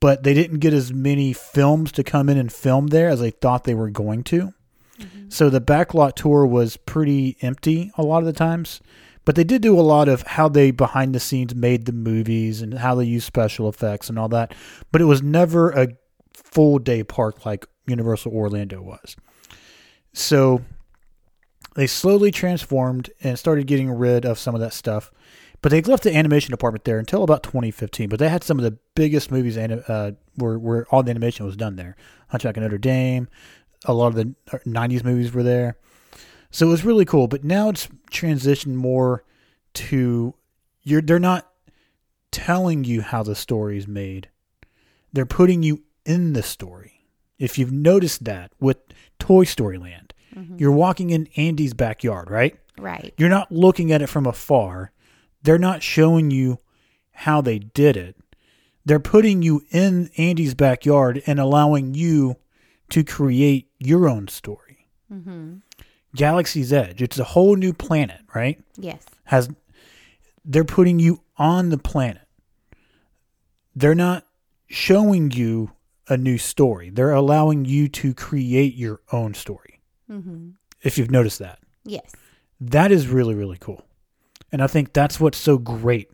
but 0.00 0.22
they 0.22 0.34
didn't 0.34 0.58
get 0.58 0.72
as 0.72 0.92
many 0.92 1.32
films 1.32 1.92
to 1.92 2.02
come 2.02 2.28
in 2.28 2.38
and 2.38 2.52
film 2.52 2.88
there 2.88 3.08
as 3.08 3.20
they 3.20 3.30
thought 3.30 3.64
they 3.64 3.74
were 3.74 3.90
going 3.90 4.24
to. 4.24 4.54
Mm-hmm. 4.98 5.28
So 5.28 5.50
the 5.50 5.60
backlot 5.60 6.14
tour 6.14 6.46
was 6.46 6.76
pretty 6.76 7.36
empty 7.42 7.92
a 7.96 8.02
lot 8.02 8.18
of 8.18 8.26
the 8.26 8.32
times. 8.32 8.80
But 9.26 9.36
they 9.36 9.44
did 9.44 9.62
do 9.62 9.78
a 9.78 9.82
lot 9.82 10.08
of 10.08 10.22
how 10.22 10.48
they 10.48 10.70
behind 10.70 11.14
the 11.14 11.20
scenes 11.20 11.54
made 11.54 11.84
the 11.84 11.92
movies 11.92 12.62
and 12.62 12.74
how 12.74 12.94
they 12.94 13.04
used 13.04 13.26
special 13.26 13.68
effects 13.68 14.08
and 14.08 14.18
all 14.18 14.28
that. 14.30 14.54
But 14.90 15.02
it 15.02 15.04
was 15.04 15.22
never 15.22 15.70
a 15.70 15.88
full 16.34 16.78
day 16.78 17.04
park 17.04 17.44
like 17.44 17.66
Universal 17.86 18.32
Orlando 18.32 18.80
was. 18.80 19.16
So 20.12 20.62
they 21.76 21.86
slowly 21.86 22.30
transformed 22.30 23.10
and 23.22 23.38
started 23.38 23.66
getting 23.66 23.90
rid 23.90 24.24
of 24.24 24.38
some 24.38 24.54
of 24.54 24.60
that 24.62 24.72
stuff. 24.72 25.12
But 25.62 25.70
they 25.70 25.82
left 25.82 26.04
the 26.04 26.16
animation 26.16 26.50
department 26.50 26.84
there 26.84 26.98
until 26.98 27.22
about 27.22 27.42
2015. 27.42 28.08
But 28.08 28.18
they 28.18 28.28
had 28.28 28.42
some 28.42 28.58
of 28.58 28.64
the 28.64 28.78
biggest 28.94 29.30
movies 29.30 29.56
anim- 29.58 29.84
uh, 29.88 30.12
where, 30.36 30.58
where 30.58 30.86
all 30.90 31.02
the 31.02 31.10
animation 31.10 31.44
was 31.44 31.56
done 31.56 31.76
there. 31.76 31.96
Hunchback 32.28 32.56
of 32.56 32.62
Notre 32.62 32.78
Dame, 32.78 33.28
a 33.84 33.92
lot 33.92 34.08
of 34.08 34.14
the 34.14 34.34
90s 34.66 35.04
movies 35.04 35.32
were 35.32 35.42
there. 35.42 35.76
So 36.50 36.66
it 36.66 36.70
was 36.70 36.84
really 36.84 37.04
cool, 37.04 37.28
but 37.28 37.44
now 37.44 37.68
it's 37.68 37.88
transitioned 38.10 38.74
more 38.74 39.24
to 39.74 40.34
you're 40.82 41.02
they're 41.02 41.18
not 41.18 41.48
telling 42.32 42.84
you 42.84 43.02
how 43.02 43.22
the 43.22 43.36
story 43.36 43.76
is 43.78 43.86
made. 43.86 44.28
They're 45.12 45.26
putting 45.26 45.62
you 45.62 45.82
in 46.04 46.32
the 46.32 46.42
story. 46.42 47.04
If 47.38 47.58
you've 47.58 47.72
noticed 47.72 48.24
that 48.24 48.52
with 48.60 48.78
Toy 49.18 49.44
Story 49.44 49.78
Land, 49.78 50.14
you're 50.58 50.72
walking 50.72 51.10
in 51.10 51.28
Andy's 51.36 51.74
backyard, 51.74 52.30
right? 52.30 52.56
right. 52.78 53.12
You're 53.18 53.28
not 53.28 53.50
looking 53.52 53.92
at 53.92 54.00
it 54.02 54.06
from 54.08 54.26
afar. 54.26 54.92
They're 55.42 55.58
not 55.58 55.82
showing 55.82 56.30
you 56.30 56.58
how 57.12 57.40
they 57.40 57.58
did 57.58 57.96
it. 57.96 58.16
They're 58.84 59.00
putting 59.00 59.42
you 59.42 59.62
in 59.70 60.10
Andy's 60.16 60.54
backyard 60.54 61.22
and 61.26 61.38
allowing 61.38 61.94
you 61.94 62.36
to 62.90 63.04
create 63.04 63.68
your 63.78 64.08
own 64.08 64.28
story. 64.28 64.88
Mm-hmm. 65.12 65.56
Galaxy's 66.14 66.72
Edge. 66.72 67.02
It's 67.02 67.18
a 67.18 67.24
whole 67.24 67.56
new 67.56 67.72
planet, 67.72 68.20
right? 68.34 68.60
Yes. 68.76 69.04
Has 69.24 69.48
they're 70.44 70.64
putting 70.64 70.98
you 70.98 71.22
on 71.36 71.68
the 71.68 71.78
planet. 71.78 72.26
They're 73.76 73.94
not 73.94 74.26
showing 74.66 75.30
you 75.30 75.72
a 76.08 76.16
new 76.16 76.38
story. 76.38 76.90
They're 76.90 77.12
allowing 77.12 77.64
you 77.64 77.88
to 77.88 78.14
create 78.14 78.74
your 78.74 79.00
own 79.12 79.34
story. 79.34 79.80
Mm-hmm. 80.10 80.50
If 80.82 80.98
you've 80.98 81.10
noticed 81.10 81.38
that. 81.38 81.60
Yes. 81.84 82.10
That 82.60 82.90
is 82.90 83.06
really 83.06 83.34
really 83.34 83.58
cool. 83.60 83.84
And 84.52 84.62
I 84.62 84.66
think 84.66 84.92
that's 84.92 85.20
what's 85.20 85.38
so 85.38 85.58
great. 85.58 86.10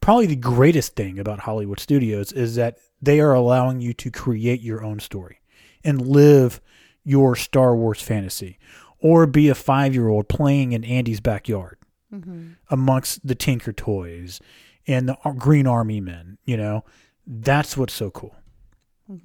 Probably 0.00 0.26
the 0.26 0.36
greatest 0.36 0.96
thing 0.96 1.18
about 1.18 1.40
Hollywood 1.40 1.80
Studios 1.80 2.32
is 2.32 2.56
that 2.56 2.78
they 3.00 3.20
are 3.20 3.32
allowing 3.32 3.80
you 3.80 3.94
to 3.94 4.10
create 4.10 4.60
your 4.60 4.84
own 4.84 5.00
story 5.00 5.40
and 5.82 6.06
live 6.06 6.60
your 7.04 7.36
Star 7.36 7.74
Wars 7.76 8.00
fantasy 8.00 8.58
or 8.98 9.26
be 9.26 9.48
a 9.48 9.54
5-year-old 9.54 10.28
playing 10.28 10.72
in 10.72 10.84
Andy's 10.84 11.20
backyard 11.20 11.78
Mm-hmm. 12.12 12.52
amongst 12.70 13.26
the 13.26 13.34
Tinker 13.34 13.72
Toys 13.72 14.40
and 14.86 15.08
the 15.08 15.16
Green 15.36 15.66
Army 15.66 16.00
men, 16.00 16.38
you 16.44 16.56
know. 16.56 16.84
That's 17.26 17.76
what's 17.76 17.92
so 17.92 18.10
cool. 18.12 18.36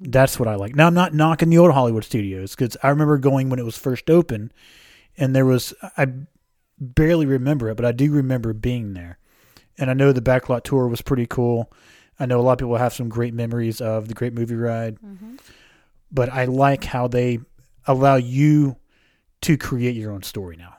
That's 0.00 0.40
what 0.40 0.48
I 0.48 0.56
like. 0.56 0.74
Now 0.74 0.88
I'm 0.88 0.94
not 0.94 1.14
knocking 1.14 1.50
the 1.50 1.58
old 1.58 1.70
Hollywood 1.70 2.02
studios 2.02 2.56
because 2.56 2.76
I 2.82 2.88
remember 2.88 3.16
going 3.16 3.48
when 3.48 3.60
it 3.60 3.64
was 3.64 3.78
first 3.78 4.10
open, 4.10 4.50
and 5.16 5.36
there 5.36 5.46
was 5.46 5.72
I 5.96 6.08
barely 6.80 7.26
remember 7.26 7.68
it, 7.68 7.76
but 7.76 7.84
I 7.84 7.92
do 7.92 8.10
remember 8.12 8.52
being 8.52 8.94
there, 8.94 9.18
and 9.78 9.90
I 9.90 9.94
know 9.94 10.12
the 10.12 10.20
backlot 10.22 10.64
tour 10.64 10.88
was 10.88 11.02
pretty 11.02 11.26
cool. 11.26 11.72
I 12.18 12.26
know 12.26 12.40
a 12.40 12.42
lot 12.42 12.52
of 12.52 12.58
people 12.58 12.76
have 12.76 12.92
some 12.92 13.08
great 13.08 13.34
memories 13.34 13.80
of 13.80 14.08
the 14.08 14.14
Great 14.14 14.34
Movie 14.34 14.54
Ride, 14.54 14.98
but 16.10 16.30
I 16.30 16.44
like 16.46 16.84
how 16.84 17.08
they 17.08 17.38
allow 17.86 18.16
you 18.16 18.76
to 19.42 19.56
create 19.56 19.96
your 19.96 20.12
own 20.12 20.22
story 20.22 20.56
now. 20.56 20.76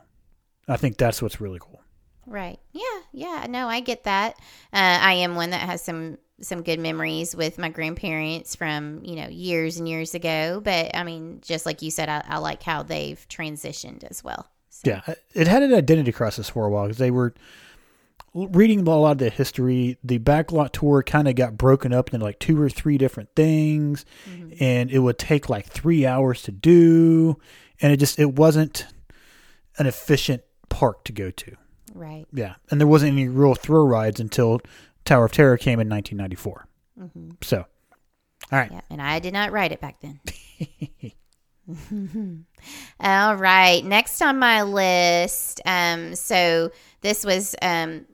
I 0.68 0.78
think 0.78 0.98
that's 0.98 1.22
what's 1.22 1.42
really 1.42 1.60
cool. 1.60 1.82
Right. 2.28 2.60
Yeah. 2.72 2.84
Yeah. 3.12 3.48
No, 3.50 3.68
I 3.68 3.80
get 3.80 4.04
that. 4.04 4.36
Uh, 4.72 5.00
I 5.02 5.14
am 5.14 5.36
one 5.36 5.50
that 5.50 5.62
has 5.62 5.82
some 5.82 6.18
some 6.42 6.64
good 6.64 6.80
memories 6.80 7.36
with 7.36 7.60
my 7.60 7.70
grandparents 7.70 8.56
from 8.56 9.04
you 9.04 9.16
know 9.16 9.28
years 9.28 9.78
and 9.78 9.88
years 9.90 10.14
ago. 10.14 10.62
But 10.64 10.96
I 10.96 11.04
mean, 11.04 11.40
just 11.42 11.66
like 11.66 11.82
you 11.82 11.92
said, 11.92 12.10
I, 12.10 12.24
I 12.28 12.38
like 12.38 12.64
how 12.64 12.84
they've 12.84 13.24
transitioned 13.28 14.04
as 14.04 14.24
well. 14.24 14.48
So, 14.72 14.90
Yeah, 14.90 15.14
it 15.34 15.48
had 15.48 15.64
an 15.64 15.74
identity 15.74 16.12
crisis 16.12 16.50
for 16.50 16.66
a 16.66 16.70
while 16.70 16.86
because 16.86 16.98
they 16.98 17.12
were 17.12 17.34
reading 18.34 18.88
a 18.88 18.98
lot 18.98 19.12
of 19.12 19.18
the 19.18 19.30
history. 19.30 19.98
The 20.04 20.18
backlot 20.18 20.72
tour 20.72 21.04
kind 21.04 21.28
of 21.28 21.36
got 21.36 21.58
broken 21.58 21.94
up 21.94 22.14
into 22.14 22.26
like 22.26 22.40
two 22.40 22.60
or 22.60 22.70
three 22.70 22.98
different 22.98 23.36
things, 23.36 24.06
mm-hmm. 24.30 24.54
and 24.64 24.90
it 24.90 25.00
would 25.00 25.18
take 25.18 25.50
like 25.50 25.66
three 25.66 26.06
hours 26.06 26.42
to 26.44 26.52
do, 26.52 27.38
and 27.82 27.92
it 27.92 27.98
just 27.98 28.18
it 28.18 28.34
wasn't 28.34 28.88
an 29.78 29.88
efficient 29.88 30.44
park 30.70 31.04
to 31.04 31.12
go 31.12 31.32
to. 31.32 31.56
Right. 31.94 32.26
Yeah, 32.34 32.56
and 32.70 32.80
there 32.80 32.88
wasn't 32.88 33.12
any 33.12 33.28
real 33.28 33.56
thrill 33.56 33.88
rides 33.88 34.20
until 34.20 34.62
Tower 35.04 35.26
of 35.26 35.34
Terror 35.34 35.58
came 35.58 35.80
in 35.80 35.90
1994. 35.90 36.68
Mm-hmm. 36.98 37.30
So, 37.42 37.66
all 38.52 38.60
right, 38.60 38.72
Yeah. 38.72 38.82
And 38.90 39.02
I 39.02 39.20
did 39.20 39.34
not 39.34 39.52
ride 39.52 39.74
it 39.74 39.82
back 39.82 40.00
then. 40.02 40.22
All 43.00 43.36
right. 43.36 43.84
Next 43.84 44.22
on 44.22 44.40
my 44.40 44.64
list. 44.64 45.62
Um, 45.66 46.16
so 46.16 46.72
this 47.02 47.26
was 47.26 47.56
um, 47.62 48.06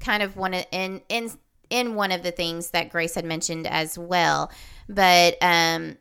kind 0.00 0.22
of 0.22 0.36
one 0.36 0.54
of 0.54 0.64
in 0.72 1.02
in 1.08 1.30
in 1.70 1.94
one 1.94 2.12
of 2.12 2.22
the 2.22 2.30
things 2.30 2.70
that 2.70 2.90
Grace 2.90 3.14
had 3.14 3.24
mentioned 3.24 3.66
as 3.66 3.98
well. 3.98 4.50
But 4.88 5.36
um, 5.42 5.96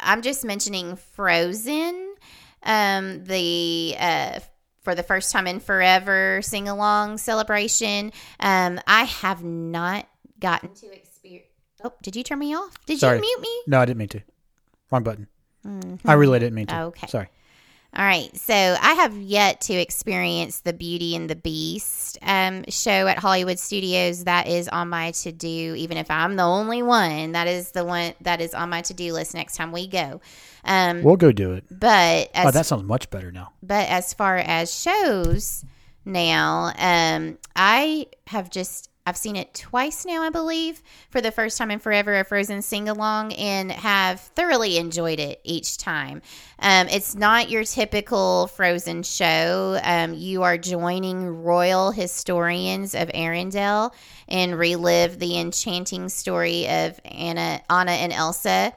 I'm 0.00 0.22
just 0.22 0.44
mentioning 0.44 0.96
Frozen. 0.96 2.14
Um, 2.62 3.24
the 3.24 3.94
uh, 3.98 4.40
for 4.82 4.94
the 4.94 5.02
first 5.02 5.30
time 5.32 5.46
in 5.46 5.60
forever 5.60 6.40
sing 6.42 6.68
along 6.68 7.18
celebration. 7.18 8.12
Um, 8.40 8.80
I 8.86 9.04
have 9.04 9.44
not 9.44 10.08
gotten 10.40 10.74
to 10.74 10.92
experience. 10.92 11.46
Oh, 11.84 11.92
did 12.02 12.16
you 12.16 12.24
turn 12.24 12.38
me 12.38 12.54
off? 12.54 12.74
Did 12.86 12.98
Sorry. 12.98 13.16
you 13.18 13.20
mute 13.20 13.40
me? 13.40 13.62
no, 13.66 13.80
I 13.80 13.84
didn't 13.84 13.98
mean 13.98 14.08
to. 14.08 14.22
Wrong 14.90 15.02
button. 15.02 15.28
I 16.04 16.12
really 16.14 16.38
didn't 16.38 16.54
mean 16.54 16.66
to. 16.68 16.80
Okay. 16.84 17.06
Sorry. 17.08 17.28
All 17.96 18.04
right, 18.04 18.28
so 18.36 18.52
I 18.54 18.92
have 18.94 19.16
yet 19.16 19.62
to 19.62 19.74
experience 19.74 20.60
the 20.60 20.74
Beauty 20.74 21.16
and 21.16 21.28
the 21.28 21.34
Beast 21.34 22.18
um, 22.20 22.64
show 22.68 23.06
at 23.06 23.18
Hollywood 23.18 23.58
Studios. 23.58 24.24
That 24.24 24.46
is 24.46 24.68
on 24.68 24.90
my 24.90 25.12
to 25.12 25.32
do, 25.32 25.74
even 25.74 25.96
if 25.96 26.10
I'm 26.10 26.36
the 26.36 26.42
only 26.42 26.82
one. 26.82 27.32
That 27.32 27.46
is 27.48 27.70
the 27.70 27.86
one 27.86 28.12
that 28.20 28.42
is 28.42 28.52
on 28.52 28.68
my 28.68 28.82
to 28.82 28.94
do 28.94 29.14
list 29.14 29.32
next 29.34 29.56
time 29.56 29.72
we 29.72 29.86
go. 29.88 30.20
Um, 30.64 31.02
We'll 31.02 31.16
go 31.16 31.32
do 31.32 31.52
it. 31.54 31.64
but 31.70 32.28
as 32.34 32.46
Oh, 32.48 32.50
that 32.50 32.66
sounds 32.66 32.82
much 32.84 33.08
better 33.08 33.32
now. 33.32 33.52
but 33.62 33.88
as 33.88 34.12
far 34.12 34.36
as 34.36 34.70
shows 34.72 35.64
now, 36.04 36.72
um, 36.78 37.38
I 37.56 38.06
have 38.26 38.50
just 38.50 38.87
I've 39.08 39.16
seen 39.16 39.36
it 39.36 39.54
twice 39.54 40.04
now, 40.04 40.22
I 40.22 40.28
believe, 40.28 40.82
for 41.08 41.22
the 41.22 41.30
first 41.30 41.56
time 41.56 41.70
in 41.70 41.78
forever, 41.78 42.20
a 42.20 42.24
Frozen 42.24 42.60
sing 42.60 42.90
along, 42.90 43.32
and 43.32 43.72
have 43.72 44.20
thoroughly 44.20 44.76
enjoyed 44.76 45.18
it 45.18 45.40
each 45.44 45.78
time. 45.78 46.20
Um, 46.58 46.88
it's 46.88 47.14
not 47.14 47.48
your 47.48 47.64
typical 47.64 48.48
Frozen 48.48 49.04
show. 49.04 49.80
Um, 49.82 50.12
you 50.12 50.42
are 50.42 50.58
joining 50.58 51.42
royal 51.42 51.90
historians 51.90 52.94
of 52.94 53.08
Arendelle 53.08 53.94
and 54.28 54.58
relive 54.58 55.18
the 55.18 55.38
enchanting 55.38 56.10
story 56.10 56.68
of 56.68 57.00
Anna, 57.06 57.62
Anna 57.70 57.92
and 57.92 58.12
Elsa. 58.12 58.74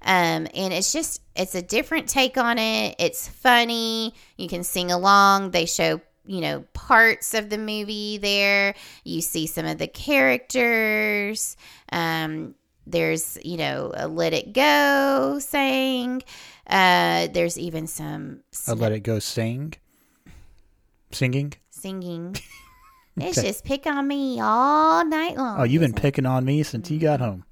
Um, 0.00 0.48
and 0.54 0.72
it's 0.72 0.94
just 0.94 1.20
it's 1.36 1.54
a 1.54 1.62
different 1.62 2.08
take 2.08 2.38
on 2.38 2.58
it. 2.58 2.94
It's 2.98 3.28
funny. 3.28 4.14
You 4.38 4.48
can 4.48 4.64
sing 4.64 4.90
along. 4.90 5.50
They 5.50 5.66
show 5.66 6.00
you 6.26 6.40
know 6.40 6.64
parts 6.72 7.34
of 7.34 7.50
the 7.50 7.58
movie 7.58 8.18
there. 8.18 8.74
You 9.04 9.20
see 9.20 9.46
some 9.46 9.66
of 9.66 9.78
the 9.78 9.88
characters. 9.88 11.56
Um, 11.92 12.54
there's 12.86 13.38
you 13.44 13.56
know 13.56 13.92
a 13.94 14.08
"Let 14.08 14.32
It 14.32 14.52
Go" 14.52 15.38
saying. 15.40 16.22
Uh, 16.66 17.28
there's 17.28 17.58
even 17.58 17.86
some 17.86 18.40
I 18.66 18.72
let 18.72 18.92
it 18.92 19.00
go 19.00 19.18
sing. 19.18 19.74
Singing. 21.12 21.54
singing. 21.70 22.36
It's 23.16 23.38
Okay. 23.38 23.46
just 23.46 23.64
pick 23.64 23.86
on 23.86 24.08
me 24.08 24.40
all 24.40 25.04
night 25.04 25.36
long. 25.36 25.60
Oh, 25.60 25.62
you've 25.62 25.82
been 25.82 25.92
picking 25.92 26.26
on 26.26 26.44
me 26.44 26.64
since 26.64 26.90
you 26.90 26.98
got 26.98 27.20
home. 27.20 27.44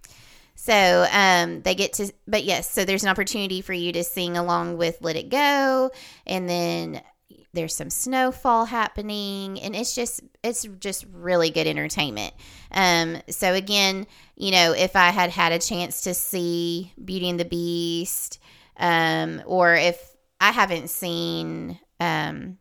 So 0.56 1.06
um, 1.12 1.62
they 1.62 1.76
get 1.76 1.92
to, 1.94 2.12
but 2.26 2.42
yes, 2.42 2.68
so 2.68 2.84
there's 2.84 3.04
an 3.04 3.08
opportunity 3.10 3.60
for 3.60 3.72
you 3.72 3.92
to 3.92 4.02
sing 4.02 4.36
along 4.36 4.76
with 4.78 4.98
Let 5.02 5.14
It 5.14 5.28
Go. 5.28 5.92
And 6.26 6.48
then 6.48 7.00
there's 7.52 7.74
some 7.74 7.90
snowfall 7.90 8.66
happening. 8.66 9.60
And 9.60 9.76
it's 9.76 9.94
just, 9.94 10.20
it's 10.42 10.66
just 10.80 11.06
really 11.12 11.50
good 11.50 11.66
entertainment. 11.66 12.32
Um, 12.70 13.20
so 13.28 13.54
again, 13.54 14.06
you 14.36 14.50
know, 14.52 14.72
if 14.72 14.96
I 14.96 15.10
had 15.10 15.30
had 15.30 15.52
a 15.52 15.58
chance 15.58 16.02
to 16.02 16.14
see 16.14 16.92
Beauty 17.02 17.28
and 17.28 17.38
the 17.38 17.44
Beast, 17.44 18.38
um, 18.78 19.42
or 19.46 19.74
if 19.74 20.16
I 20.40 20.50
haven't 20.50 20.90
seen, 20.90 21.78
um, 22.00 22.58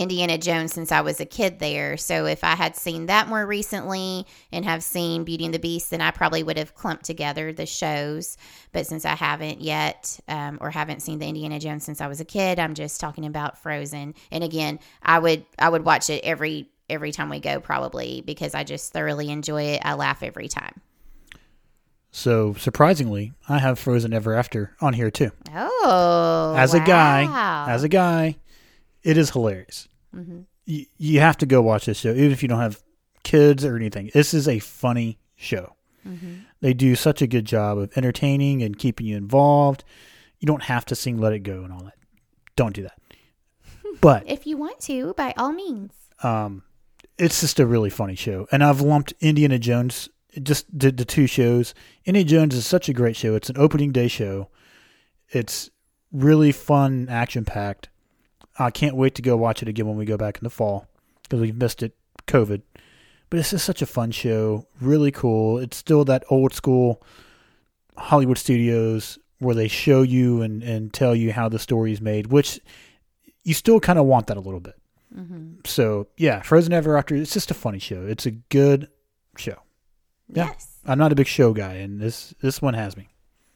Indiana 0.00 0.38
Jones 0.38 0.72
since 0.72 0.90
I 0.90 1.02
was 1.02 1.20
a 1.20 1.26
kid 1.26 1.58
there. 1.58 1.98
So 1.98 2.24
if 2.24 2.42
I 2.42 2.56
had 2.56 2.74
seen 2.74 3.06
that 3.06 3.28
more 3.28 3.44
recently 3.44 4.26
and 4.50 4.64
have 4.64 4.82
seen 4.82 5.24
Beauty 5.24 5.44
and 5.44 5.52
the 5.52 5.58
Beast, 5.58 5.90
then 5.90 6.00
I 6.00 6.10
probably 6.10 6.42
would 6.42 6.56
have 6.56 6.74
clumped 6.74 7.04
together 7.04 7.52
the 7.52 7.66
shows. 7.66 8.38
But 8.72 8.86
since 8.86 9.04
I 9.04 9.14
haven't 9.14 9.60
yet, 9.60 10.18
um, 10.26 10.56
or 10.62 10.70
haven't 10.70 11.02
seen 11.02 11.18
the 11.18 11.28
Indiana 11.28 11.60
Jones 11.60 11.84
since 11.84 12.00
I 12.00 12.06
was 12.06 12.18
a 12.18 12.24
kid, 12.24 12.58
I'm 12.58 12.74
just 12.74 12.98
talking 12.98 13.26
about 13.26 13.58
Frozen. 13.58 14.14
And 14.30 14.42
again, 14.42 14.80
I 15.02 15.18
would 15.18 15.44
I 15.58 15.68
would 15.68 15.84
watch 15.84 16.08
it 16.08 16.24
every 16.24 16.70
every 16.88 17.12
time 17.12 17.28
we 17.28 17.38
go 17.38 17.60
probably 17.60 18.22
because 18.24 18.54
I 18.54 18.64
just 18.64 18.92
thoroughly 18.92 19.30
enjoy 19.30 19.62
it. 19.62 19.82
I 19.84 19.94
laugh 19.94 20.22
every 20.22 20.48
time. 20.48 20.80
So 22.10 22.54
surprisingly, 22.54 23.34
I 23.48 23.58
have 23.58 23.78
Frozen 23.78 24.12
Ever 24.12 24.34
After 24.34 24.74
on 24.80 24.94
here 24.94 25.10
too. 25.10 25.30
Oh, 25.54 26.54
as 26.56 26.74
a 26.74 26.80
guy, 26.80 27.68
as 27.68 27.84
a 27.84 27.88
guy, 27.88 28.36
it 29.02 29.16
is 29.16 29.30
hilarious. 29.30 29.88
You, 30.66 30.86
you 30.98 31.20
have 31.20 31.36
to 31.38 31.46
go 31.46 31.62
watch 31.62 31.86
this 31.86 31.98
show, 31.98 32.10
even 32.10 32.32
if 32.32 32.42
you 32.42 32.48
don't 32.48 32.60
have 32.60 32.82
kids 33.22 33.64
or 33.64 33.76
anything. 33.76 34.10
This 34.14 34.34
is 34.34 34.46
a 34.48 34.58
funny 34.58 35.18
show. 35.36 35.74
They 36.60 36.72
do 36.74 36.94
such 36.96 37.20
a 37.22 37.26
good 37.26 37.44
job 37.44 37.78
of 37.78 37.92
entertaining 37.96 38.62
and 38.62 38.78
keeping 38.78 39.06
you 39.06 39.16
involved. 39.16 39.84
You 40.38 40.46
don't 40.46 40.62
have 40.64 40.84
to 40.86 40.94
sing 40.94 41.18
"Let 41.18 41.32
It 41.34 41.40
Go" 41.40 41.62
and 41.62 41.72
all 41.72 41.82
that. 41.84 41.94
Don't 42.56 42.74
do 42.74 42.82
that. 42.82 42.98
But 44.00 44.28
if 44.28 44.46
you 44.46 44.56
want 44.56 44.80
to, 44.82 45.12
by 45.14 45.34
all 45.36 45.52
means. 45.52 45.92
um, 46.22 46.62
it's 47.18 47.40
just 47.42 47.60
a 47.60 47.66
really 47.66 47.90
funny 47.90 48.14
show. 48.14 48.46
And 48.50 48.64
I've 48.64 48.80
lumped 48.80 49.12
Indiana 49.20 49.58
Jones, 49.58 50.08
just 50.42 50.78
did 50.78 50.96
the 50.96 51.04
two 51.04 51.26
shows. 51.26 51.74
Indiana 52.06 52.28
Jones 52.28 52.54
is 52.54 52.64
such 52.66 52.88
a 52.88 52.94
great 52.94 53.14
show. 53.16 53.34
It's 53.34 53.50
an 53.50 53.58
opening 53.58 53.92
day 53.92 54.08
show. 54.08 54.48
It's 55.28 55.68
really 56.12 56.50
fun, 56.52 57.08
action 57.10 57.44
packed. 57.44 57.90
I 58.60 58.70
can't 58.70 58.96
wait 58.96 59.14
to 59.16 59.22
go 59.22 59.36
watch 59.36 59.62
it 59.62 59.68
again 59.68 59.86
when 59.86 59.96
we 59.96 60.04
go 60.04 60.16
back 60.16 60.38
in 60.38 60.44
the 60.44 60.50
fall 60.50 60.86
because 61.22 61.40
we've 61.40 61.56
missed 61.56 61.82
it, 61.82 61.96
COVID. 62.26 62.62
But 63.28 63.38
it's 63.38 63.50
just 63.50 63.64
such 63.64 63.80
a 63.80 63.86
fun 63.86 64.10
show, 64.10 64.66
really 64.80 65.10
cool. 65.10 65.58
It's 65.58 65.76
still 65.76 66.04
that 66.06 66.24
old 66.30 66.52
school 66.52 67.02
Hollywood 67.96 68.38
studios 68.38 69.18
where 69.38 69.54
they 69.54 69.68
show 69.68 70.02
you 70.02 70.42
and, 70.42 70.62
and 70.62 70.92
tell 70.92 71.14
you 71.14 71.32
how 71.32 71.48
the 71.48 71.58
story 71.58 71.92
is 71.92 72.00
made, 72.00 72.26
which 72.28 72.60
you 73.44 73.54
still 73.54 73.80
kind 73.80 73.98
of 73.98 74.04
want 74.04 74.26
that 74.26 74.36
a 74.36 74.40
little 74.40 74.60
bit. 74.60 74.74
So 75.66 76.08
yeah, 76.16 76.42
Frozen 76.42 76.72
Ever 76.72 76.96
After. 76.96 77.16
It's 77.16 77.32
just 77.32 77.50
a 77.50 77.54
funny 77.54 77.78
show. 77.78 78.06
It's 78.06 78.26
a 78.26 78.30
good 78.30 78.88
show. 79.36 79.56
Yeah. 80.28 80.46
Yes. 80.46 80.78
I'm 80.84 80.98
not 80.98 81.12
a 81.12 81.14
big 81.14 81.26
show 81.26 81.52
guy, 81.52 81.74
and 81.74 82.00
this 82.00 82.34
this 82.40 82.62
one 82.62 82.74
has 82.74 82.96
me. 82.96 83.08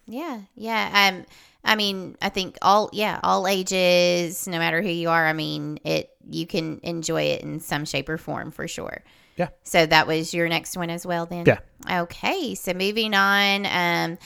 Yeah, 0.07 0.41
yeah. 0.55 1.13
Um, 1.13 1.25
I 1.65 1.77
mean, 1.77 2.17
I 2.21 2.29
think 2.29 2.59
all 2.61 2.91
yeah, 2.93 3.21
all 3.23 3.49
ages, 3.49 4.47
no 4.47 4.59
matter 4.59 4.83
who 4.83 4.89
you 4.89 5.09
are. 5.09 5.27
I 5.27 5.33
mean, 5.33 5.79
it 5.85 6.11
you 6.29 6.47
can 6.47 6.81
enjoy 6.83 7.23
it 7.23 7.43
in 7.43 7.61
some 7.61 7.85
shape 7.85 8.09
or 8.09 8.19
form 8.19 8.51
for 8.51 8.69
sure. 8.69 9.03
Yeah. 9.37 9.49
So 9.65 9.85
that 9.85 10.07
was 10.07 10.33
your 10.33 10.49
next 10.49 10.77
one 10.77 10.91
as 10.91 11.05
well, 11.05 11.27
then. 11.27 11.45
Yeah. 11.47 11.59
Okay, 12.03 12.55
so 12.55 12.73
moving 12.73 13.15
on. 13.15 13.67
Um, 13.67 14.19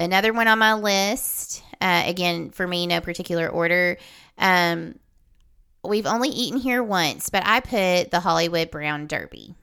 another 0.00 0.32
one 0.32 0.48
on 0.48 0.58
my 0.58 0.74
list. 0.74 1.62
Uh, 1.80 2.02
again, 2.06 2.50
for 2.50 2.66
me, 2.66 2.86
no 2.86 3.00
particular 3.00 3.48
order. 3.48 3.96
Um, 4.36 4.98
we've 5.84 6.06
only 6.06 6.30
eaten 6.30 6.58
here 6.58 6.82
once, 6.82 7.30
but 7.30 7.44
I 7.46 7.60
put 7.60 8.10
the 8.10 8.20
Hollywood 8.20 8.70
Brown 8.72 9.06
Derby 9.06 9.54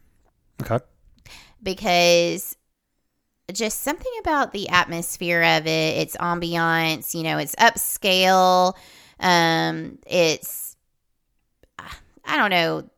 Okay. 0.61 0.83
because 1.61 2.55
just 3.53 3.81
something 3.83 4.11
about 4.19 4.53
the 4.53 4.69
atmosphere 4.69 5.43
of 5.43 5.67
it, 5.67 5.97
its 5.97 6.17
ambiance, 6.17 7.13
you 7.13 7.23
know, 7.23 7.37
it's 7.37 7.55
upscale. 7.55 8.73
Um, 9.19 9.99
it's, 10.07 10.75
I 11.79 12.37
don't 12.37 12.49
know, 12.49 12.89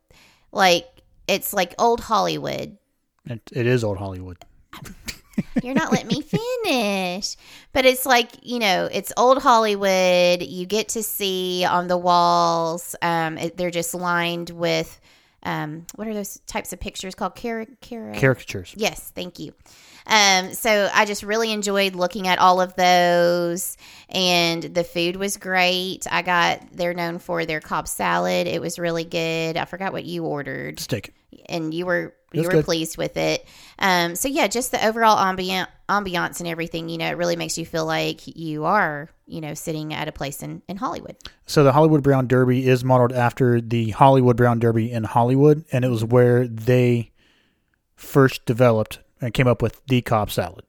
like, 0.52 0.86
it's 1.26 1.52
like 1.52 1.74
old 1.78 2.00
Hollywood. 2.00 2.78
It, 3.26 3.42
it 3.52 3.66
is 3.66 3.84
old 3.84 3.98
Hollywood. 3.98 4.38
You're 5.62 5.74
not 5.74 5.92
letting 5.92 6.08
me 6.08 6.22
finish. 6.22 7.36
But 7.72 7.84
it's 7.84 8.06
like, 8.06 8.30
you 8.42 8.58
know, 8.58 8.88
it's 8.90 9.12
old 9.16 9.42
Hollywood. 9.42 10.42
You 10.42 10.66
get 10.66 10.88
to 10.90 11.02
see 11.02 11.64
on 11.64 11.88
the 11.88 11.98
walls, 11.98 12.96
um, 13.02 13.38
it, 13.38 13.56
they're 13.56 13.70
just 13.70 13.94
lined 13.94 14.50
with, 14.50 15.00
um, 15.42 15.86
what 15.94 16.08
are 16.08 16.14
those 16.14 16.40
types 16.46 16.72
of 16.72 16.80
pictures 16.80 17.14
called? 17.14 17.36
Car- 17.36 17.66
car- 17.86 18.14
Caricatures. 18.14 18.74
Yes, 18.76 19.12
thank 19.14 19.38
you. 19.38 19.54
Um, 20.08 20.54
so 20.54 20.88
I 20.92 21.04
just 21.04 21.22
really 21.22 21.52
enjoyed 21.52 21.94
looking 21.94 22.26
at 22.26 22.38
all 22.38 22.60
of 22.60 22.74
those, 22.76 23.76
and 24.08 24.62
the 24.62 24.82
food 24.82 25.16
was 25.16 25.36
great. 25.36 26.06
I 26.10 26.22
got 26.22 26.62
they're 26.72 26.94
known 26.94 27.18
for 27.18 27.44
their 27.44 27.60
Cobb 27.60 27.86
salad; 27.86 28.46
it 28.46 28.60
was 28.60 28.78
really 28.78 29.04
good. 29.04 29.56
I 29.56 29.66
forgot 29.66 29.92
what 29.92 30.04
you 30.04 30.24
ordered, 30.24 30.80
Steak. 30.80 31.12
and 31.46 31.74
you 31.74 31.84
were 31.84 32.14
you 32.32 32.42
were 32.42 32.50
good. 32.50 32.64
pleased 32.64 32.96
with 32.96 33.18
it. 33.18 33.46
Um, 33.78 34.14
so 34.14 34.28
yeah, 34.28 34.48
just 34.48 34.70
the 34.70 34.84
overall 34.86 35.18
ambient 35.18 35.68
ambiance 35.90 36.40
and 36.40 36.48
everything. 36.48 36.88
You 36.88 36.96
know, 36.96 37.08
it 37.08 37.16
really 37.18 37.36
makes 37.36 37.58
you 37.58 37.66
feel 37.66 37.84
like 37.84 38.26
you 38.26 38.64
are 38.64 39.10
you 39.26 39.42
know 39.42 39.52
sitting 39.52 39.92
at 39.92 40.08
a 40.08 40.12
place 40.12 40.42
in 40.42 40.62
in 40.68 40.78
Hollywood. 40.78 41.16
So 41.44 41.64
the 41.64 41.72
Hollywood 41.72 42.02
Brown 42.02 42.26
Derby 42.26 42.66
is 42.66 42.82
modeled 42.82 43.12
after 43.12 43.60
the 43.60 43.90
Hollywood 43.90 44.38
Brown 44.38 44.58
Derby 44.58 44.90
in 44.90 45.04
Hollywood, 45.04 45.66
and 45.70 45.84
it 45.84 45.88
was 45.88 46.02
where 46.02 46.48
they 46.48 47.10
first 47.94 48.46
developed 48.46 49.00
and 49.20 49.34
came 49.34 49.46
up 49.46 49.62
with 49.62 49.80
the 49.86 50.00
Cobb 50.02 50.30
salad. 50.30 50.64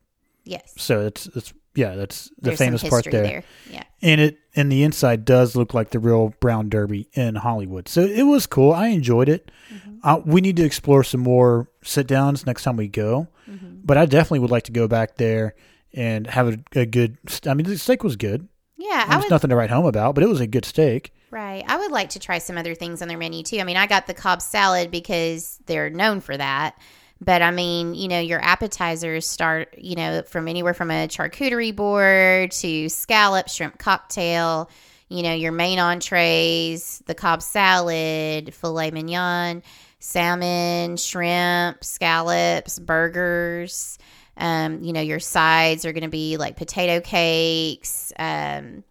Yes, 0.46 0.74
So 0.78 1.06
it's 1.06 1.28
it's 1.36 1.54
yeah, 1.76 1.96
that's 1.96 2.30
the 2.30 2.34
there's 2.42 2.58
famous 2.58 2.84
part 2.84 3.06
there. 3.06 3.24
there. 3.24 3.44
Yeah. 3.70 3.84
And 4.02 4.20
it 4.20 4.40
and 4.56 4.72
the 4.72 4.84
inside 4.84 5.24
does 5.26 5.56
look 5.56 5.74
like 5.74 5.92
the 5.92 6.00
real 6.00 6.34
Brown 6.40 6.70
Derby 6.70 7.08
in 7.14 7.36
Hollywood. 7.36 7.88
So 7.88 8.02
it 8.02 8.24
was 8.24 8.48
cool. 8.48 8.74
I 8.74 8.88
enjoyed 8.88 9.30
it. 9.30 9.52
Mm-hmm. 9.72 9.98
Uh, 10.04 10.18
we 10.26 10.42
need 10.42 10.56
to 10.58 10.64
explore 10.64 11.04
some 11.04 11.22
more 11.22 11.70
sit 11.84 12.08
downs 12.08 12.46
next 12.46 12.64
time 12.64 12.78
we 12.78 12.88
go. 12.88 13.28
Mm-hmm. 13.50 13.82
But 13.84 13.98
I 13.98 14.06
definitely 14.06 14.40
would 14.40 14.52
like 14.52 14.64
to 14.64 14.72
go 14.72 14.88
back 14.88 15.16
there 15.16 15.56
and 15.94 16.26
have 16.28 16.48
a, 16.48 16.80
a 16.80 16.86
good. 16.86 17.18
I 17.46 17.54
mean, 17.54 17.68
the 17.68 17.78
steak 17.78 18.04
was 18.04 18.16
good. 18.16 18.48
Yeah, 18.78 19.06
I 19.08 19.12
There's 19.12 19.24
would 19.26 19.32
nothing 19.32 19.50
to 19.50 19.56
write 19.56 19.70
home 19.70 19.86
about, 19.86 20.16
but 20.16 20.24
it 20.24 20.28
was 20.30 20.40
a 20.40 20.48
good 20.48 20.66
steak. 20.66 21.14
Right. 21.32 21.64
I 21.68 21.78
would 21.78 21.92
like 21.92 22.10
to 22.12 22.20
try 22.20 22.40
some 22.40 22.58
other 22.58 22.74
things 22.74 23.02
on 23.02 23.08
their 23.08 23.18
menu 23.18 23.44
too. 23.44 23.60
I 23.60 23.64
mean, 23.64 23.78
I 23.78 23.86
got 23.86 24.08
the 24.08 24.14
Cobb 24.14 24.42
salad 24.42 24.90
because 24.90 25.60
they're 25.66 25.90
known 25.90 26.22
for 26.22 26.36
that. 26.36 26.80
But 27.22 27.42
I 27.42 27.52
mean, 27.52 27.96
you 27.96 28.08
know, 28.08 28.20
your 28.20 28.42
appetizers 28.42 29.28
start, 29.28 29.78
you 29.78 29.96
know, 29.96 30.24
from 30.24 30.48
anywhere 30.48 30.74
from 30.74 30.90
a 30.90 31.08
charcuterie 31.08 31.76
board 31.76 32.52
to 32.52 32.88
scallop, 32.88 33.50
shrimp 33.50 33.78
cocktail, 33.78 34.70
you 35.10 35.24
know, 35.24 35.34
your 35.34 35.52
main 35.52 35.80
entrees, 35.80 37.04
the 37.08 37.16
Cobb 37.16 37.42
salad, 37.42 38.54
filet 38.54 38.92
mignon, 38.92 39.64
salmon, 40.00 40.96
shrimp, 40.96 41.84
scallops, 41.84 42.80
burgers. 42.80 43.98
Um, 44.38 44.82
you 44.84 44.94
know, 44.94 45.02
your 45.02 45.20
sides 45.20 45.84
are 45.84 45.92
going 45.92 46.04
to 46.04 46.10
be 46.10 46.38
like 46.38 46.56
potato 46.56 47.02
cakes, 47.02 48.14
um, 48.18 48.86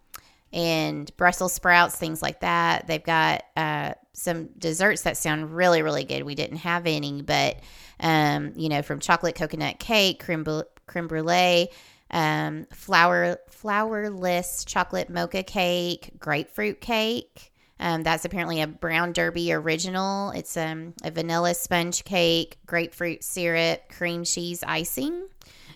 and 0.53 1.15
Brussels 1.17 1.53
sprouts, 1.53 1.95
things 1.95 2.21
like 2.21 2.41
that. 2.41 2.85
They've 2.85 3.03
got 3.03 3.43
uh, 3.55 3.93
some 4.13 4.49
desserts 4.57 5.03
that 5.03 5.17
sound 5.17 5.55
really, 5.55 5.81
really 5.81 6.03
good. 6.03 6.23
We 6.23 6.35
didn't 6.35 6.57
have 6.57 6.85
any, 6.85 7.21
but 7.23 7.59
um, 7.99 8.53
you 8.55 8.69
know, 8.69 8.81
from 8.81 8.99
chocolate 8.99 9.35
coconut 9.35 9.79
cake, 9.79 10.23
creme, 10.23 10.45
creme 10.87 11.07
brulee, 11.07 11.69
um, 12.11 12.65
flour 12.71 13.37
flourless 13.51 14.65
chocolate 14.65 15.09
mocha 15.09 15.43
cake, 15.43 16.11
grapefruit 16.19 16.81
cake. 16.81 17.51
Um, 17.79 18.03
that's 18.03 18.25
apparently 18.25 18.61
a 18.61 18.67
Brown 18.67 19.13
Derby 19.13 19.53
original. 19.53 20.31
It's 20.31 20.57
um, 20.57 20.93
a 21.03 21.11
vanilla 21.11 21.53
sponge 21.53 22.03
cake, 22.03 22.57
grapefruit 22.65 23.23
syrup, 23.23 23.89
cream 23.89 24.25
cheese 24.25 24.63
icing. 24.67 25.27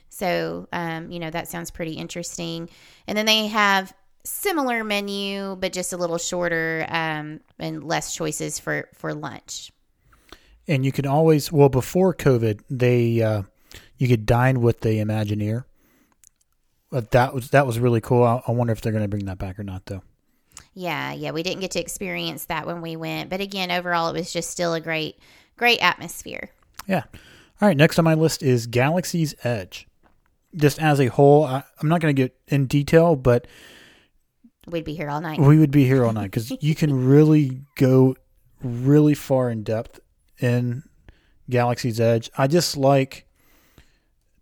So, 0.10 0.68
um, 0.74 1.12
you 1.12 1.20
know, 1.20 1.30
that 1.30 1.48
sounds 1.48 1.72
pretty 1.72 1.94
interesting. 1.94 2.70
And 3.08 3.18
then 3.18 3.26
they 3.26 3.48
have 3.48 3.94
similar 4.26 4.84
menu, 4.84 5.56
but 5.56 5.74
just 5.74 5.94
a 5.94 5.98
little 5.98 6.18
shorter 6.18 6.86
um, 6.90 7.40
and 7.58 7.84
less 7.84 8.14
choices 8.14 8.60
for, 8.60 8.90
for 8.94 9.14
lunch. 9.14 9.72
And 10.68 10.86
you 10.86 10.92
can 10.92 11.06
always 11.06 11.52
well 11.52 11.70
before 11.70 12.14
COVID, 12.14 12.62
they 12.70 13.22
uh, 13.22 13.44
you 13.98 14.08
could 14.08 14.26
dine 14.26 14.62
with 14.62 14.82
the 14.82 14.90
Imagineer. 15.00 15.66
But 16.90 17.12
that 17.12 17.34
was 17.34 17.50
that 17.50 17.66
was 17.68 17.80
really 17.80 18.02
cool. 18.02 18.24
I, 18.24 18.42
I 18.48 18.52
wonder 18.52 18.72
if 18.72 18.82
they're 18.82 18.92
going 18.92 19.04
to 19.04 19.10
bring 19.10 19.26
that 19.26 19.38
back 19.40 19.60
or 19.60 19.64
not, 19.64 19.86
though. 19.88 20.04
Yeah, 20.76 21.12
yeah, 21.14 21.32
we 21.32 21.44
didn't 21.44 21.62
get 21.62 21.72
to 21.72 21.80
experience 21.80 22.46
that 22.46 22.66
when 22.66 22.82
we 22.82 22.96
went, 22.96 23.30
but 23.30 23.42
again, 23.42 23.72
overall, 23.72 24.10
it 24.10 24.14
was 24.14 24.32
just 24.34 24.50
still 24.50 24.74
a 24.74 24.82
great, 24.82 25.18
great 25.58 25.80
atmosphere. 25.84 26.50
Yeah. 26.88 27.04
All 27.62 27.68
right. 27.68 27.78
Next 27.78 27.98
on 28.00 28.06
my 28.06 28.14
list 28.16 28.42
is 28.44 28.68
Galaxy's 28.68 29.36
Edge. 29.44 29.88
Just 30.56 30.80
as 30.80 31.00
a 31.00 31.08
whole, 31.08 31.44
I, 31.46 31.64
I'm 31.82 31.90
not 31.90 32.02
going 32.02 32.16
to 32.16 32.22
get 32.22 32.36
in 32.48 32.66
detail, 32.68 33.16
but 33.16 33.48
We'd 34.68 34.86
be 34.86 34.94
here 34.96 35.10
all 35.10 35.22
night. 35.22 35.40
we 35.40 35.58
would 35.60 35.72
be 35.72 35.86
here 35.86 36.06
all 36.06 36.14
night 36.14 36.32
because 36.32 36.52
you 36.62 36.74
can 36.76 37.08
really 37.08 37.62
go 37.76 38.16
really 38.62 39.14
far 39.14 39.50
in 39.50 39.64
depth 39.64 40.00
in 40.44 40.84
Galaxy's 41.50 42.00
Edge. 42.00 42.30
I 42.38 42.48
just 42.48 42.78
like 42.78 43.26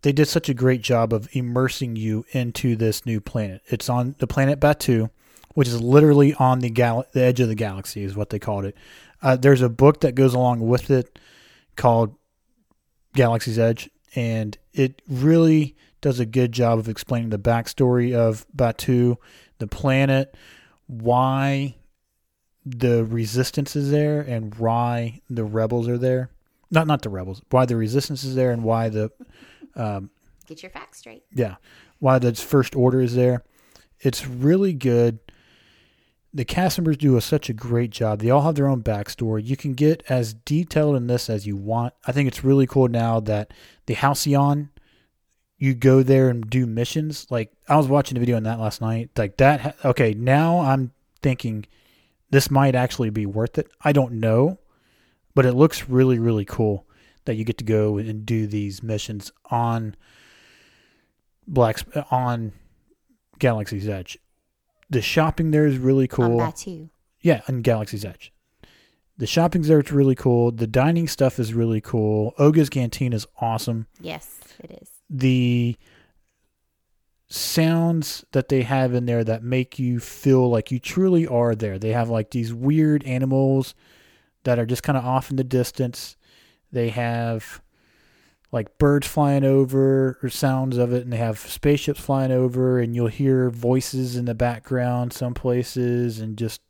they 0.02 0.12
did 0.12 0.26
such 0.26 0.48
a 0.48 0.54
great 0.54 0.82
job 0.82 1.12
of 1.12 1.28
immersing 1.32 1.94
you 1.94 2.26
into 2.32 2.74
this 2.74 3.06
new 3.06 3.20
planet. 3.20 3.62
It's 3.66 3.88
on 3.88 4.16
the 4.18 4.26
planet 4.26 4.58
Batuu, 4.58 5.10
which 5.54 5.68
is 5.68 5.80
literally 5.80 6.34
on 6.34 6.58
the 6.58 6.70
gal- 6.70 7.06
the 7.12 7.22
edge 7.22 7.40
of 7.40 7.48
the 7.48 7.54
galaxy, 7.54 8.02
is 8.02 8.16
what 8.16 8.30
they 8.30 8.38
called 8.38 8.64
it. 8.64 8.76
Uh, 9.22 9.36
there's 9.36 9.62
a 9.62 9.68
book 9.68 10.00
that 10.00 10.16
goes 10.16 10.34
along 10.34 10.66
with 10.66 10.90
it 10.90 11.18
called 11.76 12.16
Galaxy's 13.14 13.58
Edge, 13.58 13.88
and 14.16 14.58
it 14.72 15.00
really 15.08 15.76
does 16.00 16.18
a 16.18 16.26
good 16.26 16.50
job 16.50 16.80
of 16.80 16.88
explaining 16.88 17.30
the 17.30 17.38
backstory 17.38 18.12
of 18.12 18.44
Batuu, 18.54 19.16
the 19.58 19.68
planet, 19.68 20.34
why 20.88 21.76
the 22.64 23.04
resistance 23.04 23.74
is 23.76 23.90
there, 23.90 24.20
and 24.20 24.54
why 24.54 25.20
the 25.28 25.44
rebels 25.44 25.88
are 25.88 25.98
there. 25.98 26.30
Not 26.70 26.86
not 26.86 27.02
the 27.02 27.10
rebels, 27.10 27.42
why 27.50 27.66
the 27.66 27.76
resistance 27.76 28.24
is 28.24 28.34
there, 28.34 28.50
and 28.50 28.62
why 28.64 28.88
the 28.88 29.10
um, 29.76 30.10
Get 30.46 30.62
your 30.62 30.70
facts 30.70 30.98
straight. 30.98 31.24
yeah, 31.32 31.56
why 31.98 32.18
the 32.18 32.34
first 32.34 32.74
order 32.76 33.00
is 33.00 33.14
there. 33.14 33.42
It's 34.00 34.26
really 34.26 34.72
good. 34.72 35.18
The 36.34 36.44
cast 36.46 36.78
members 36.78 36.96
do 36.96 37.16
a, 37.16 37.20
such 37.20 37.50
a 37.50 37.52
great 37.52 37.90
job. 37.90 38.20
They 38.20 38.30
all 38.30 38.40
have 38.42 38.54
their 38.54 38.66
own 38.68 38.82
backstory. 38.82 39.44
You 39.44 39.56
can 39.56 39.74
get 39.74 40.02
as 40.08 40.32
detailed 40.32 40.96
in 40.96 41.06
this 41.06 41.28
as 41.28 41.46
you 41.46 41.56
want. 41.56 41.92
I 42.06 42.12
think 42.12 42.26
it's 42.26 42.42
really 42.42 42.66
cool 42.66 42.88
now 42.88 43.20
that 43.20 43.52
the 43.84 43.92
Halcyon, 43.94 44.70
you 45.58 45.74
go 45.74 46.02
there 46.02 46.30
and 46.30 46.48
do 46.48 46.66
missions. 46.66 47.26
Like 47.30 47.52
I 47.68 47.76
was 47.76 47.86
watching 47.86 48.16
a 48.16 48.20
video 48.20 48.36
on 48.36 48.44
that 48.44 48.58
last 48.58 48.80
night. 48.80 49.10
Like 49.16 49.36
that. 49.36 49.76
Okay, 49.84 50.14
now 50.14 50.60
I'm 50.60 50.92
thinking 51.20 51.66
this 52.32 52.50
might 52.50 52.74
actually 52.74 53.10
be 53.10 53.26
worth 53.26 53.58
it. 53.58 53.70
I 53.82 53.92
don't 53.92 54.14
know, 54.14 54.58
but 55.34 55.46
it 55.46 55.52
looks 55.52 55.88
really 55.88 56.18
really 56.18 56.44
cool 56.44 56.88
that 57.24 57.36
you 57.36 57.44
get 57.44 57.58
to 57.58 57.64
go 57.64 57.98
and 57.98 58.26
do 58.26 58.48
these 58.48 58.82
missions 58.82 59.30
on 59.50 59.94
Black 61.46 61.78
on 62.10 62.52
Galaxy's 63.38 63.88
Edge. 63.88 64.18
The 64.90 65.02
shopping 65.02 65.52
there 65.52 65.66
is 65.66 65.78
really 65.78 66.08
cool. 66.08 66.40
On 66.40 66.50
Batuu. 66.52 66.90
Yeah, 67.20 67.42
on 67.48 67.62
Galaxy's 67.62 68.04
Edge. 68.04 68.32
The 69.18 69.26
shopping 69.26 69.62
there 69.62 69.80
is 69.80 69.92
really 69.92 70.14
cool. 70.14 70.50
The 70.50 70.66
dining 70.66 71.06
stuff 71.06 71.38
is 71.38 71.54
really 71.54 71.80
cool. 71.80 72.34
Oga's 72.38 72.68
Canteen 72.68 73.12
is 73.12 73.26
awesome. 73.40 73.86
Yes, 74.00 74.38
it 74.58 74.78
is. 74.82 74.88
The 75.08 75.76
sounds 77.32 78.24
that 78.32 78.48
they 78.48 78.62
have 78.62 78.94
in 78.94 79.06
there 79.06 79.24
that 79.24 79.42
make 79.42 79.78
you 79.78 80.00
feel 80.00 80.50
like 80.50 80.70
you 80.70 80.78
truly 80.78 81.26
are 81.26 81.54
there. 81.54 81.78
They 81.78 81.92
have 81.92 82.08
like 82.08 82.30
these 82.30 82.52
weird 82.52 83.04
animals 83.04 83.74
that 84.44 84.58
are 84.58 84.66
just 84.66 84.82
kind 84.82 84.98
of 84.98 85.04
off 85.04 85.30
in 85.30 85.36
the 85.36 85.44
distance. 85.44 86.16
They 86.70 86.90
have 86.90 87.62
like 88.50 88.76
birds 88.76 89.06
flying 89.06 89.44
over 89.44 90.18
or 90.22 90.28
sounds 90.28 90.76
of 90.76 90.92
it, 90.92 91.04
and 91.04 91.12
they 91.12 91.16
have 91.16 91.38
spaceships 91.38 92.00
flying 92.00 92.30
over, 92.32 92.78
and 92.78 92.94
you'll 92.94 93.06
hear 93.06 93.48
voices 93.48 94.14
in 94.16 94.26
the 94.26 94.34
background 94.34 95.12
some 95.12 95.32
places, 95.32 96.20
and 96.20 96.36
just 96.36 96.60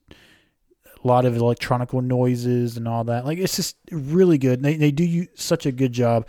a 1.03 1.07
lot 1.07 1.25
of 1.25 1.37
electronical 1.37 2.01
noises 2.01 2.77
and 2.77 2.87
all 2.87 3.03
that. 3.05 3.25
Like 3.25 3.38
it's 3.38 3.57
just 3.57 3.77
really 3.90 4.38
good. 4.38 4.62
They 4.62 4.77
they 4.77 4.92
do 4.92 5.05
you 5.05 5.27
such 5.35 5.66
a 5.66 5.72
good 5.72 5.92
job 5.92 6.27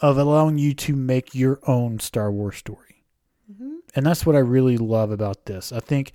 of 0.00 0.18
allowing 0.18 0.58
you 0.58 0.74
to 0.74 0.94
make 0.94 1.34
your 1.34 1.60
own 1.66 1.98
Star 1.98 2.30
Wars 2.30 2.56
story, 2.56 2.91
and 3.94 4.06
that's 4.06 4.24
what 4.24 4.36
I 4.36 4.40
really 4.40 4.78
love 4.78 5.10
about 5.10 5.46
this. 5.46 5.72
I 5.72 5.80
think 5.80 6.12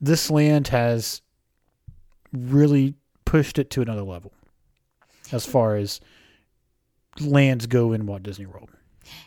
this 0.00 0.30
land 0.30 0.68
has 0.68 1.22
really 2.32 2.94
pushed 3.24 3.58
it 3.58 3.70
to 3.70 3.82
another 3.82 4.02
level 4.02 4.32
as 5.32 5.44
far 5.44 5.76
as 5.76 6.00
lands 7.20 7.66
go 7.66 7.92
in 7.92 8.06
Walt 8.06 8.22
Disney 8.22 8.46
World. 8.46 8.70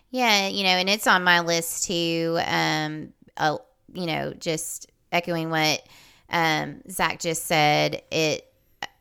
Yeah, 0.09 0.47
you 0.47 0.63
know, 0.63 0.69
and 0.69 0.89
it's 0.89 1.07
on 1.07 1.23
my 1.23 1.41
list 1.41 1.85
too. 1.87 2.37
Um, 2.45 3.13
uh, 3.37 3.57
you 3.93 4.05
know, 4.05 4.33
just 4.33 4.87
echoing 5.11 5.49
what 5.49 5.83
um, 6.29 6.81
Zach 6.89 7.19
just 7.19 7.45
said. 7.45 8.01
It, 8.11 8.45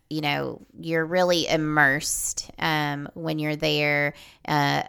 you 0.08 0.20
know, 0.20 0.60
you're 0.78 1.04
really 1.04 1.48
immersed 1.48 2.50
um, 2.58 3.08
when 3.14 3.38
you're 3.38 3.56
there. 3.56 4.14
Uh, 4.46 4.82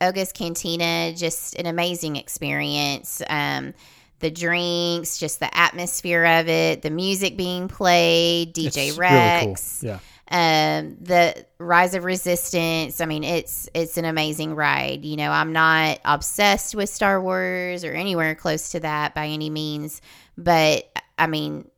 Oga's 0.00 0.32
Cantina, 0.32 1.12
just 1.14 1.54
an 1.56 1.66
amazing 1.66 2.16
experience. 2.16 3.22
Um, 3.28 3.74
the 4.20 4.30
drinks, 4.30 5.18
just 5.18 5.40
the 5.40 5.56
atmosphere 5.56 6.24
of 6.24 6.48
it, 6.48 6.82
the 6.82 6.90
music 6.90 7.36
being 7.36 7.68
played, 7.68 8.54
DJ 8.54 8.88
It's 8.88 8.98
Rex 8.98 9.82
Really 9.82 9.96
cool. 9.96 10.00
Yeah. 10.30 10.80
um 10.80 10.96
the 11.00 11.44
rise 11.58 11.94
of 11.94 12.04
resistance 12.04 13.00
i 13.00 13.04
mean 13.06 13.24
it's 13.24 13.68
it's 13.74 13.96
an 13.96 14.04
amazing 14.04 14.54
ride 14.54 15.04
you 15.04 15.16
know 15.16 15.28
i'm 15.30 15.52
not 15.52 15.98
obsessed 16.04 16.74
with 16.76 16.88
star 16.88 17.20
wars 17.20 17.82
or 17.82 17.92
anywhere 17.92 18.36
close 18.36 18.70
to 18.70 18.78
that 18.80 19.12
by 19.12 19.26
any 19.26 19.50
means 19.50 20.00
but 20.38 20.84
i 21.18 21.26
mean 21.26 21.68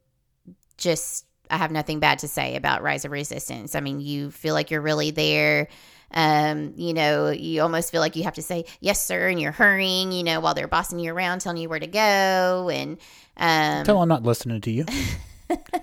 just 0.77 1.25
i 1.51 1.57
have 1.57 1.71
nothing 1.71 1.99
bad 1.99 2.19
to 2.19 2.29
say 2.29 2.55
about 2.57 2.83
rise 2.83 3.07
of 3.07 3.11
resistance 3.11 3.75
i 3.75 3.81
mean 3.81 4.01
you 4.01 4.31
feel 4.31 4.53
like 4.53 4.71
you're 4.71 4.83
really 4.83 5.11
there 5.11 5.69
um, 6.13 6.75
you 6.77 6.95
know, 6.95 7.31
you 7.31 7.63
almost 7.63 7.91
feel 7.91 8.01
like 8.01 8.17
you 8.17 8.25
have 8.25 8.35
to 8.35 8.43
say 8.43 8.65
yes, 8.81 9.05
sir, 9.05 9.29
and 9.29 9.41
you're 9.41 9.53
hurrying, 9.53 10.13
you 10.13 10.23
know, 10.23 10.41
while 10.41 10.55
they're 10.55 10.69
bossing 10.69 10.99
you 10.99 11.13
around, 11.13 11.41
telling 11.41 11.59
you 11.59 11.69
where 11.69 11.81
to 11.81 11.87
go, 11.87 12.71
and 12.73 12.99
um, 13.37 13.85
Tell 13.85 13.97
them 13.97 14.03
I'm 14.03 14.09
not 14.09 14.23
listening 14.23 14.61
to 14.63 14.71
you. 14.71 14.85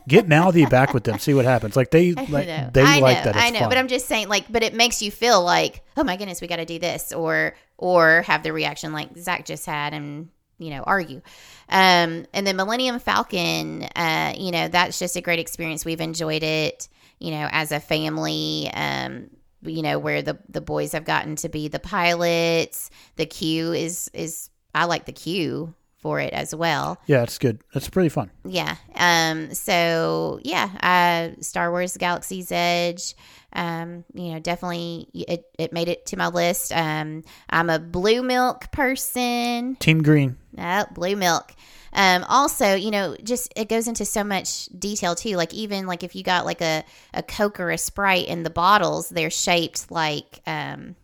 Get 0.08 0.28
mouthy 0.28 0.66
back 0.66 0.94
with 0.94 1.04
them. 1.04 1.20
See 1.20 1.34
what 1.34 1.46
happens. 1.46 1.76
Like 1.76 1.92
they 1.92 2.14
like 2.30 2.48
know. 2.48 2.70
they 2.74 2.82
I 2.82 3.00
like 3.00 3.18
know, 3.18 3.24
that. 3.26 3.36
It's 3.36 3.46
I 3.46 3.50
know, 3.52 3.60
fun. 3.60 3.70
but 3.70 3.78
I'm 3.78 3.88
just 3.88 4.08
saying, 4.08 4.30
like, 4.30 4.52
but 4.52 4.64
it 4.64 4.74
makes 4.74 5.02
you 5.02 5.12
feel 5.12 5.44
like, 5.44 5.84
oh 5.98 6.04
my 6.04 6.18
goodness, 6.18 6.42
we 6.42 6.48
got 6.48 6.58
to 6.58 6.66
do 6.66 6.80
this, 6.80 7.14
or 7.14 7.56
or 7.78 8.24
have 8.24 8.44
the 8.44 8.52
reaction 8.52 8.94
like 8.94 9.16
Zach 9.18 9.46
just 9.46 9.66
had, 9.66 9.94
and 9.94 10.30
you 10.58 10.72
know, 10.72 10.84
argue. 10.84 11.22
Um, 11.70 12.26
and 12.34 12.46
then 12.46 12.56
Millennium 12.56 13.00
Falcon, 13.00 13.84
uh, 13.96 14.34
you 14.38 14.52
know, 14.52 14.68
that's 14.68 15.00
just 15.00 15.16
a 15.16 15.22
great 15.22 15.40
experience. 15.40 15.86
We've 15.86 16.02
enjoyed 16.02 16.44
it, 16.44 16.88
you 17.20 17.32
know, 17.32 17.48
as 17.52 17.72
a 17.72 17.80
family. 17.80 18.70
Um, 18.74 19.30
you 19.62 19.82
know, 19.82 20.00
where 20.00 20.22
the 20.22 20.38
the 20.50 20.62
boys 20.62 20.94
have 20.94 21.06
gotten 21.06 21.36
to 21.38 21.50
be 21.50 21.68
the 21.68 21.80
pilots. 21.80 22.90
The 23.16 23.26
queue 23.26 23.74
is 23.74 24.10
is 24.14 24.50
I 24.74 24.86
like 24.86 25.06
the 25.06 25.12
queue 25.14 25.74
for 25.98 26.22
it 26.22 26.32
as 26.32 26.56
well 26.56 26.98
yeah, 27.08 27.24
it's 27.24 27.38
good. 27.38 27.62
It's 27.74 27.90
pretty 27.90 28.08
fun. 28.08 28.32
yeah 28.46 28.78
um 28.96 29.54
so 29.54 30.40
yeah 30.44 30.70
uh 30.82 31.42
star 31.42 31.72
wars 31.72 31.98
galaxy's 31.98 32.54
edge 32.54 33.16
um 33.52 34.06
you 34.14 34.32
know 34.32 34.40
definitely 34.40 35.10
it, 35.14 35.44
it 35.58 35.74
made 35.74 35.90
it 35.90 36.06
to 36.06 36.16
my 36.18 36.28
list 36.28 36.72
um 36.72 37.22
i'm 37.50 37.70
a 37.70 37.80
blue 37.80 38.24
milk 38.24 38.72
person 38.72 39.76
Team 39.76 40.02
Green. 40.02 40.38
oh, 40.58 40.86
blue 40.94 41.18
milk 41.18 41.52
um 41.94 42.24
also 42.30 42.76
you 42.76 42.92
know 42.92 43.16
just 43.24 43.52
it 43.56 43.68
goes 43.70 43.88
into 43.88 44.06
so 44.06 44.24
much 44.24 44.66
detail 44.78 45.16
too 45.16 45.36
like 45.36 45.54
even 45.54 45.86
like 45.88 46.04
if 46.04 46.16
you 46.16 46.24
got 46.24 46.46
like 46.46 46.62
a 46.62 46.84
a 47.14 47.24
coke 47.24 47.60
or 47.60 47.72
a 47.72 47.78
sprite 47.78 48.28
in 48.28 48.44
the 48.44 48.50
bottles 48.50 49.10
they're 49.10 49.30
shaped 49.30 49.90
like 49.92 50.40
um 50.48 50.96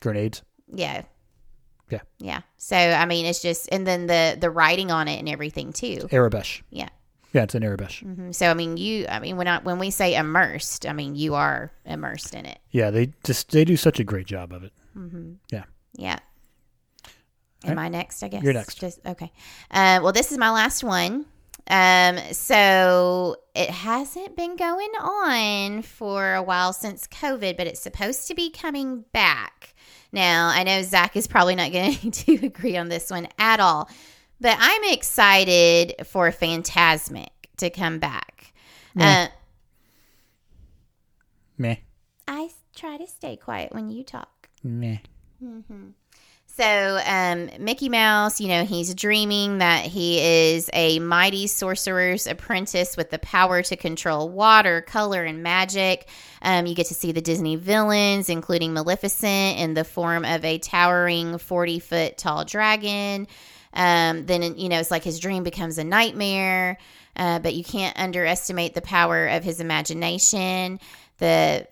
Grenades. 0.00 0.42
yeah 0.72 1.02
Yeah. 1.90 2.00
yeah 2.18 2.40
so 2.56 2.76
i 2.76 3.04
mean 3.06 3.26
it's 3.26 3.40
just 3.42 3.68
and 3.72 3.86
then 3.86 4.06
the 4.06 4.36
the 4.40 4.50
writing 4.50 4.90
on 4.90 5.08
it 5.08 5.18
and 5.18 5.28
everything 5.28 5.72
too 5.72 6.08
Aurebesh. 6.10 6.62
yeah 6.70 6.88
Yeah, 7.32 7.42
it's 7.42 7.54
an 7.54 7.62
Aurebesh. 7.62 8.02
Mhm. 8.02 8.34
So 8.34 8.48
I 8.50 8.54
mean, 8.54 8.78
you. 8.78 9.04
I 9.10 9.18
mean, 9.18 9.36
when 9.36 9.46
I, 9.46 9.58
when 9.60 9.78
we 9.78 9.90
say 9.90 10.14
immersed, 10.14 10.86
I 10.86 10.94
mean 10.94 11.14
you 11.16 11.34
are 11.34 11.70
immersed 11.84 12.34
in 12.34 12.46
it. 12.46 12.58
Yeah, 12.70 12.90
they 12.90 13.12
just 13.24 13.50
they 13.50 13.64
do 13.66 13.76
such 13.76 14.00
a 14.00 14.04
great 14.04 14.26
job 14.26 14.52
of 14.52 14.64
it. 14.64 14.72
Yeah. 15.52 15.64
Yeah. 15.98 16.18
Am 17.66 17.76
Right. 17.76 17.84
I 17.86 17.88
next? 17.88 18.22
I 18.22 18.28
guess 18.28 18.42
You're 18.42 18.52
next. 18.52 18.76
Just 18.80 19.00
okay. 19.06 19.32
Uh, 19.70 20.00
well, 20.02 20.12
this 20.12 20.32
is 20.32 20.38
my 20.38 20.50
last 20.50 20.82
one. 20.84 21.26
Um, 21.68 22.18
so 22.32 23.36
it 23.54 23.70
hasn't 23.70 24.36
been 24.36 24.54
going 24.56 24.90
on 25.00 25.82
for 25.82 26.34
a 26.34 26.42
while 26.42 26.72
since 26.72 27.08
COVID, 27.08 27.56
but 27.56 27.66
it's 27.66 27.80
supposed 27.80 28.28
to 28.28 28.34
be 28.34 28.50
coming 28.50 29.04
back. 29.12 29.74
Now, 30.12 30.48
I 30.48 30.62
know 30.62 30.82
Zach 30.82 31.16
is 31.16 31.26
probably 31.26 31.56
not 31.56 31.72
going 31.72 31.96
to 32.12 32.34
agree 32.46 32.76
on 32.76 32.88
this 32.88 33.10
one 33.10 33.26
at 33.38 33.58
all, 33.58 33.90
but 34.40 34.56
I'm 34.60 34.84
excited 34.84 35.94
for 36.06 36.30
Fantasmic 36.30 37.26
to 37.56 37.68
come 37.70 37.98
back. 37.98 38.52
Yeah. 38.94 39.28
Uh, 39.28 39.34
Meh. 41.58 41.76
I 42.28 42.50
try 42.76 42.96
to 42.96 43.06
stay 43.06 43.36
quiet 43.36 43.72
when 43.74 43.88
you 43.90 44.04
talk. 44.04 44.48
Meh. 44.62 44.98
So, 46.56 46.98
um, 47.04 47.50
Mickey 47.58 47.90
Mouse, 47.90 48.40
you 48.40 48.48
know, 48.48 48.64
he's 48.64 48.94
dreaming 48.94 49.58
that 49.58 49.84
he 49.84 50.20
is 50.20 50.70
a 50.72 50.98
mighty 51.00 51.48
sorcerer's 51.48 52.26
apprentice 52.26 52.96
with 52.96 53.10
the 53.10 53.18
power 53.18 53.60
to 53.60 53.76
control 53.76 54.30
water, 54.30 54.80
color, 54.80 55.22
and 55.22 55.42
magic. 55.42 56.08
Um, 56.40 56.64
you 56.64 56.74
get 56.74 56.86
to 56.86 56.94
see 56.94 57.12
the 57.12 57.20
Disney 57.20 57.56
villains, 57.56 58.30
including 58.30 58.72
Maleficent, 58.72 59.58
in 59.58 59.74
the 59.74 59.84
form 59.84 60.24
of 60.24 60.46
a 60.46 60.56
towering 60.56 61.36
40 61.36 61.78
foot 61.78 62.16
tall 62.16 62.46
dragon. 62.46 63.28
Um, 63.74 64.24
then, 64.24 64.56
you 64.56 64.70
know, 64.70 64.80
it's 64.80 64.90
like 64.90 65.04
his 65.04 65.20
dream 65.20 65.42
becomes 65.42 65.76
a 65.76 65.84
nightmare, 65.84 66.78
uh, 67.16 67.38
but 67.38 67.52
you 67.52 67.64
can't 67.64 67.98
underestimate 67.98 68.72
the 68.72 68.80
power 68.80 69.26
of 69.26 69.44
his 69.44 69.60
imagination. 69.60 70.80
The 71.18 71.66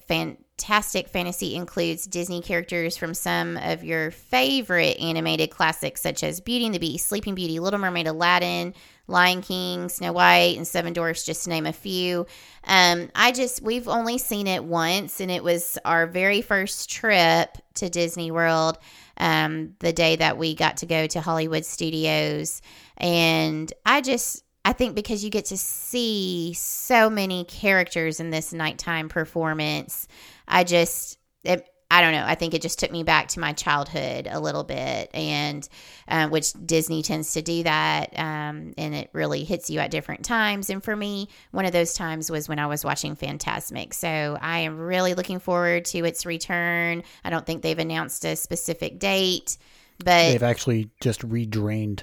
fantastic 0.57 1.09
fantasy 1.09 1.57
includes 1.57 2.07
Disney 2.07 2.41
characters 2.41 2.97
from 2.97 3.13
some 3.13 3.57
of 3.57 3.83
your 3.83 4.11
favorite 4.11 4.99
animated 5.01 5.51
classics, 5.51 6.01
such 6.01 6.23
as 6.23 6.41
Beauty 6.41 6.67
and 6.67 6.75
the 6.75 6.79
Beast, 6.79 7.07
Sleeping 7.07 7.35
Beauty, 7.35 7.59
Little 7.59 7.81
Mermaid, 7.81 8.07
Aladdin, 8.07 8.73
Lion 9.07 9.43
King, 9.43 9.89
Snow 9.89 10.13
White, 10.13 10.57
and 10.57 10.67
Seven 10.67 10.93
Dwarfs, 10.93 11.27
just 11.27 11.45
to 11.45 11.51
name 11.51 11.67
a 11.67 11.73
few. 11.73 12.27
Um, 12.65 13.11
I 13.15 13.33
just, 13.33 13.63
we've 13.63 13.89
only 13.89 14.17
seen 14.19 14.47
it 14.47 14.65
once, 14.65 15.21
and 15.21 15.31
it 15.31 15.43
was 15.43 15.77
our 15.85 16.07
very 16.07 16.41
first 16.41 16.89
trip 16.89 17.59
to 17.75 17.91
Disney 17.91 18.31
World 18.31 18.79
um, 19.17 19.75
the 19.81 19.93
day 19.93 20.17
that 20.17 20.39
we 20.39 20.55
got 20.55 20.79
to 20.79 20.87
go 20.87 21.07
to 21.09 21.21
Hollywood 21.21 21.65
Studios. 21.65 22.63
And 22.97 23.73
I 23.85 24.01
just, 24.01 24.45
I 24.65 24.73
think 24.73 24.95
because 24.95 25.23
you 25.23 25.31
get 25.31 25.47
to 25.47 25.59
see 25.59 26.55
so 26.55 27.11
many 27.11 27.45
characters 27.45 28.21
in 28.21 28.31
this 28.31 28.53
nighttime 28.53 29.09
performance, 29.09 30.09
I 30.49 30.65
just, 30.65 31.19
it, 31.43 31.69
I 31.91 32.01
don't 32.01 32.13
know. 32.13 32.25
I 32.27 32.35
think 32.35 32.55
it 32.55 32.63
just 32.63 32.79
took 32.81 32.91
me 32.91 33.03
back 33.05 33.29
to 33.29 33.41
my 33.41 33.53
childhood 33.53 34.27
a 34.29 34.41
little 34.41 34.65
bit, 34.65 35.11
and 35.15 35.69
uh, 36.09 36.29
which 36.29 36.53
Disney 36.67 37.03
tends 37.03 37.35
to 37.35 37.43
do 37.43 37.63
that, 37.63 38.19
um, 38.19 38.75
and 38.77 38.95
it 38.95 39.11
really 39.13 39.45
hits 39.45 39.71
you 39.71 39.79
at 39.79 39.91
different 39.93 40.25
times. 40.25 40.71
And 40.71 40.83
for 40.83 40.97
me, 40.97 41.29
one 41.53 41.67
of 41.67 41.73
those 41.73 41.95
times 41.95 42.31
was 42.31 42.49
when 42.49 42.59
I 42.59 42.67
was 42.67 42.85
watching 42.85 43.15
Fantasmic. 43.15 43.95
So 43.95 44.37
I 44.41 44.61
am 44.61 44.79
really 44.79 45.15
looking 45.15 45.39
forward 45.39 45.85
to 45.87 46.05
its 46.05 46.27
return. 46.27 47.05
I 47.23 47.31
don't 47.31 47.47
think 47.47 47.63
they've 47.63 47.79
announced 47.79 48.25
a 48.25 48.35
specific 48.35 48.99
date, 48.99 49.57
but 49.99 50.31
They've 50.33 50.43
actually 50.43 50.91
just 51.01 51.21
redrained 51.21 52.03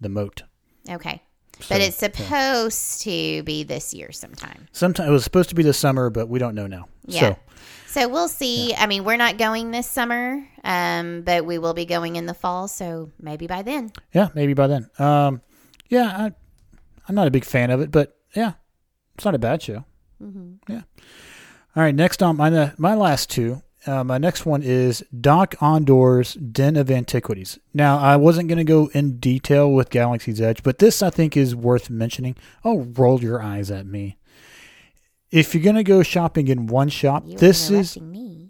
the 0.00 0.08
moat. 0.08 0.42
okay. 0.88 1.22
So, 1.60 1.66
But 1.74 1.80
it's 1.80 2.00
yeah. 2.02 2.10
supposed 2.12 3.02
to 3.02 3.42
be 3.44 3.62
this 3.62 3.92
year 3.94 4.10
sometime. 4.12 4.68
Sometime 4.72 5.08
it 5.08 5.12
was 5.12 5.22
supposed 5.24 5.48
to 5.50 5.54
be 5.54 5.62
this 5.62 5.78
summer, 5.78 6.10
but 6.10 6.28
we 6.28 6.38
don't 6.38 6.54
know 6.54 6.66
now. 6.66 6.88
Yeah. 7.06 7.20
So 7.20 7.36
So 7.92 8.08
we'll 8.08 8.28
see. 8.28 8.74
I 8.74 8.86
mean, 8.86 9.04
we're 9.04 9.18
not 9.18 9.36
going 9.36 9.70
this 9.70 9.86
summer, 9.86 10.48
um, 10.64 11.20
but 11.22 11.44
we 11.44 11.58
will 11.58 11.74
be 11.74 11.84
going 11.84 12.16
in 12.16 12.24
the 12.24 12.32
fall. 12.32 12.66
So 12.66 13.10
maybe 13.20 13.46
by 13.46 13.60
then. 13.60 13.92
yeah, 14.14 14.28
maybe 14.34 14.54
by 14.54 14.66
then. 14.66 14.88
Um, 14.98 15.42
yeah, 15.90 16.06
I, 16.06 16.32
I'm 17.06 17.14
not 17.14 17.26
a 17.26 17.30
big 17.30 17.44
fan 17.44 17.70
of 17.70 17.82
it, 17.82 17.90
but 17.90 18.16
yeah, 18.34 18.54
it's 19.14 19.26
not 19.26 19.34
a 19.34 19.38
bad 19.38 19.60
show. 19.60 19.84
Mm-hmm. 20.22 20.72
Yeah. 20.72 20.82
All 21.76 21.82
right, 21.82 21.94
next 21.94 22.22
on 22.22 22.38
my 22.38 22.72
my 22.78 22.94
last 22.94 23.28
two. 23.28 23.60
Uh, 23.84 24.02
my 24.02 24.16
next 24.16 24.46
one 24.46 24.62
is 24.62 25.04
Dok-Ondar's 25.20 26.34
Den 26.34 26.76
of 26.76 26.90
Antiquities. 26.90 27.58
Now, 27.74 27.98
I 27.98 28.16
wasn't 28.16 28.48
going 28.48 28.58
to 28.58 28.64
go 28.64 28.88
in 28.94 29.18
detail 29.18 29.70
with 29.70 29.90
Galaxy's 29.90 30.40
Edge, 30.40 30.62
but 30.62 30.78
this 30.78 31.02
I 31.02 31.10
think 31.10 31.36
is 31.36 31.54
worth 31.54 31.90
mentioning. 31.90 32.36
Oh, 32.64 32.82
roll 32.96 33.20
your 33.20 33.42
eyes 33.42 33.70
at 33.70 33.84
me. 33.84 34.18
If 35.32 35.54
you're 35.54 35.64
going 35.64 35.76
to 35.76 35.82
go 35.82 36.02
shopping 36.02 36.48
in 36.48 36.66
one 36.66 36.90
shop, 36.90 37.24
You 37.26 37.38
this 37.38 37.70
is 37.70 37.98
me. 37.98 38.46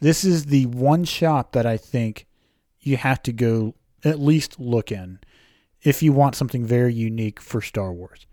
this 0.00 0.22
is 0.22 0.46
the 0.46 0.66
one 0.66 1.04
shop 1.04 1.52
that 1.52 1.64
I 1.66 1.78
think 1.78 2.26
you 2.80 2.98
have 2.98 3.22
to 3.22 3.32
go 3.32 3.74
at 4.04 4.20
least 4.20 4.60
look 4.60 4.92
in 4.92 5.18
if 5.82 6.02
you 6.02 6.12
want 6.12 6.34
something 6.34 6.64
very 6.64 6.92
unique 6.92 7.40
for 7.40 7.62
Star 7.62 7.92
Wars. 7.92 8.26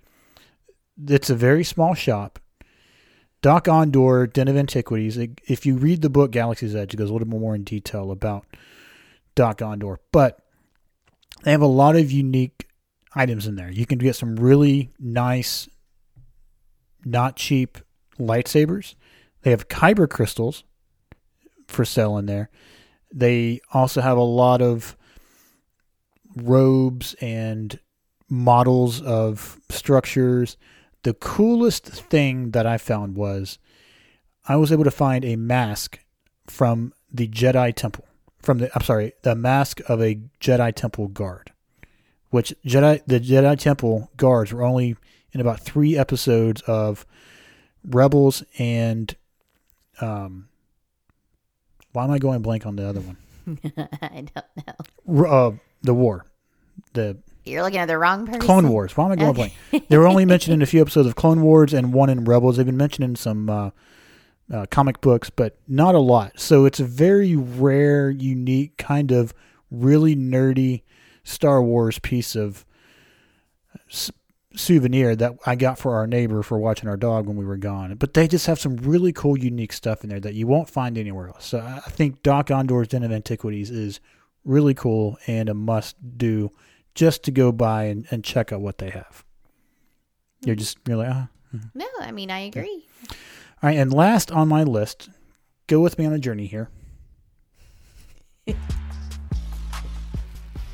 It's 1.07 1.29
a 1.29 1.35
very 1.35 1.63
small 1.63 1.93
shop. 1.93 2.39
Dok-Ondar, 3.41 4.33
Den 4.33 4.47
of 4.47 4.57
Antiquities. 4.57 5.17
If 5.47 5.65
you 5.65 5.75
read 5.75 6.01
the 6.01 6.09
book 6.09 6.31
Galaxy's 6.31 6.75
Edge, 6.75 6.93
it 6.93 6.97
goes 6.97 7.09
a 7.09 7.13
little 7.13 7.27
bit 7.27 7.39
more 7.39 7.55
in 7.55 7.63
detail 7.63 8.11
about 8.11 8.45
Dok-Ondar. 9.35 9.97
But 10.11 10.39
they 11.43 11.51
have 11.51 11.61
a 11.61 11.67
lot 11.67 11.95
of 11.95 12.11
unique 12.11 12.67
items 13.13 13.47
in 13.47 13.55
there. 13.55 13.71
You 13.71 13.85
can 13.85 13.99
get 13.99 14.15
some 14.15 14.35
really 14.35 14.91
nice, 14.99 15.69
not 17.11 17.35
cheap 17.35 17.77
lightsabers. 18.19 18.95
They 19.41 19.51
have 19.51 19.67
kyber 19.67 20.09
crystals 20.09 20.63
for 21.67 21.85
sale 21.85 22.17
in 22.17 22.25
there. 22.25 22.49
They 23.13 23.61
also 23.73 24.01
have 24.01 24.17
a 24.17 24.21
lot 24.21 24.61
of 24.61 24.97
robes 26.35 27.15
and 27.21 27.79
models 28.29 29.01
of 29.01 29.57
structures. 29.69 30.57
The 31.03 31.13
coolest 31.13 31.85
thing 31.85 32.51
that 32.51 32.65
I 32.65 32.77
found 32.77 33.15
was 33.15 33.59
I 34.47 34.55
was 34.55 34.71
able 34.71 34.83
to 34.83 34.91
find 34.91 35.23
a 35.23 35.35
mask 35.35 35.99
from 36.47 36.93
the 37.11 37.27
Jedi 37.27 37.73
Temple. 37.73 38.05
From 38.41 38.59
the 38.59 38.69
I'm 38.75 38.83
sorry, 38.83 39.13
the 39.23 39.35
mask 39.35 39.81
of 39.89 40.01
a 40.01 40.19
Jedi 40.39 40.73
Temple 40.73 41.07
guard. 41.07 41.51
Which 42.29 42.53
Jedi 42.65 43.01
the 43.07 43.19
Jedi 43.19 43.57
Temple 43.57 44.09
guards 44.17 44.51
were 44.53 44.63
only 44.63 44.95
in 45.31 45.39
about 45.41 45.59
three 45.61 45.97
episodes 45.97 46.61
of 46.63 47.05
Rebels 47.85 48.43
and 48.57 49.15
um 50.01 50.49
why 51.93 52.03
am 52.03 52.11
I 52.11 52.19
going 52.19 52.41
blank 52.41 52.65
on 52.65 52.75
the 52.75 52.87
other 52.87 52.99
one? 53.01 53.17
I 54.01 54.25
don't 54.35 54.67
know. 54.67 55.23
R- 55.25 55.27
Uh, 55.27 55.51
the 55.81 55.93
war. 55.93 56.25
The 56.93 57.17
You're 57.45 57.63
looking 57.63 57.79
at 57.79 57.87
the 57.87 57.97
wrong 57.97 58.25
person. 58.25 58.41
Clone 58.41 58.69
Wars. 58.69 58.95
Why 58.97 59.05
am 59.05 59.11
I 59.13 59.15
going 59.15 59.29
Okay. 59.31 59.53
blank? 59.71 59.87
They 59.89 59.97
were 59.97 60.05
only 60.07 60.25
mentioned 60.25 60.53
in 60.53 60.61
a 60.61 60.65
few 60.65 60.81
episodes 60.81 61.07
of 61.07 61.15
Clone 61.15 61.41
Wars 61.41 61.73
and 61.73 61.93
one 61.93 62.09
in 62.09 62.25
Rebels. 62.25 62.57
They've 62.57 62.65
been 62.65 62.77
mentioned 62.77 63.05
in 63.05 63.15
some 63.15 63.49
uh, 63.49 63.69
uh, 64.53 64.65
comic 64.69 65.01
books, 65.01 65.29
but 65.29 65.57
not 65.67 65.95
a 65.95 65.99
lot. 65.99 66.39
So 66.39 66.65
it's 66.65 66.79
a 66.79 66.83
very 66.85 67.35
rare, 67.35 68.09
unique, 68.09 68.77
kind 68.77 69.11
of 69.11 69.33
really 69.71 70.15
nerdy 70.15 70.83
Star 71.27 71.61
Wars 71.61 71.99
piece 71.99 72.35
of 72.35 72.65
s- 73.89 74.11
souvenir 74.55 75.13
that 75.15 75.33
I 75.45 75.55
got 75.55 75.77
for 75.77 75.95
our 75.95 76.07
neighbor 76.07 76.41
for 76.41 76.57
watching 76.57 76.87
our 76.87 76.95
dog 76.95 77.27
when 77.27 77.35
we 77.35 77.45
were 77.45 77.57
gone. 77.57 77.93
But 77.95 78.13
they 78.13 78.29
just 78.29 78.47
have 78.47 78.59
some 78.59 78.77
really 78.77 79.11
cool, 79.11 79.37
unique 79.37 79.73
stuff 79.73 80.03
in 80.03 80.09
there 80.09 80.21
that 80.21 80.35
you 80.35 80.47
won't 80.47 80.69
find 80.69 80.97
anywhere 80.97 81.27
else. 81.27 81.45
So 81.45 81.59
I 81.59 81.89
think 81.89 82.23
Dok-Ondar's 82.23 82.87
Den 82.87 83.03
of 83.03 83.11
Antiquities 83.11 83.69
is 83.69 83.99
really 84.45 84.73
cool 84.73 85.17
and 85.27 85.49
a 85.49 85.53
must 85.53 85.97
do 86.17 86.51
just 86.95 87.23
to 87.23 87.31
go 87.31 87.51
by 87.51 87.83
and, 87.83 88.07
and 88.09 88.23
check 88.23 88.53
out 88.53 88.61
what 88.61 88.77
they 88.77 88.89
have. 88.89 89.25
You're 90.45 90.55
just 90.55 90.77
you're 90.87 90.97
like, 90.97 91.09
ah. 91.11 91.27
No, 91.73 91.87
I 91.99 92.11
mean 92.11 92.31
I 92.31 92.39
agree. 92.39 92.85
All 93.09 93.15
right, 93.69 93.77
and 93.77 93.91
last 93.91 94.31
on 94.31 94.47
my 94.47 94.63
list, 94.63 95.09
go 95.67 95.81
with 95.81 95.99
me 95.99 96.05
on 96.05 96.13
a 96.13 96.19
journey 96.19 96.45
here. 96.47 96.69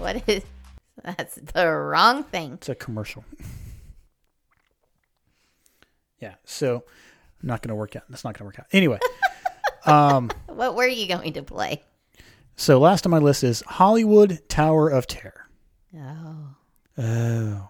What 0.04 0.28
is? 0.28 0.44
That's 1.04 1.36
the 1.36 1.68
wrong 1.72 2.24
thing. 2.24 2.54
It's 2.56 2.68
a 2.68 2.76
commercial. 2.76 3.24
yeah, 6.20 6.36
so 6.44 6.84
not 7.42 7.62
going 7.62 7.70
to 7.70 7.76
work 7.76 7.96
out. 7.96 8.04
That's 8.10 8.24
not 8.24 8.38
going 8.38 8.40
to 8.40 8.46
work 8.46 8.60
out. 8.60 8.66
Anyway, 8.72 9.00
um, 9.86 10.30
What 10.48 10.76
were 10.76 10.88
you 10.88 11.08
going 11.08 11.34
to 11.34 11.44
play? 11.44 11.82
so 12.56 12.80
last 12.80 13.06
on 13.06 13.12
my 13.12 13.18
list 13.18 13.44
is 13.44 13.64
Hollywood 13.66 14.42
Tower 14.50 14.90
of 14.90 15.08
Terror. 15.08 15.48
Oh, 15.98 16.56
Oh, 16.98 17.70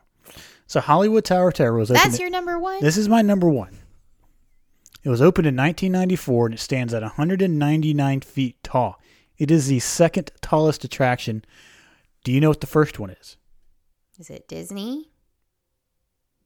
so 0.68 0.80
Hollywood 0.82 1.24
Tower 1.24 1.50
of 1.50 1.54
Terror 1.54 1.78
was 1.78 1.90
that's 1.90 2.20
your 2.20 2.30
number 2.32 2.58
one. 2.60 2.82
This 2.82 2.98
is 2.98 3.08
my 3.08 3.22
number 3.22 3.48
one. 3.48 3.78
It 5.04 5.10
was 5.10 5.22
opened 5.22 5.48
in 5.48 5.56
1994 5.56 6.48
and 6.48 6.56
it 6.56 6.60
stands 6.60 6.94
at 6.94 7.04
199 7.04 8.22
feet 8.22 8.58
tall. 8.64 9.00
It 9.38 9.52
is 9.52 9.68
the 9.68 9.80
second 9.80 10.32
tallest 10.42 10.84
attraction. 10.84 11.46
Do 12.24 12.32
you 12.32 12.40
know 12.42 12.50
what 12.50 12.62
the 12.62 12.68
first 12.68 13.00
one 13.00 13.10
is? 13.10 13.38
Is 14.20 14.30
it 14.30 14.48
Disney? 14.48 15.10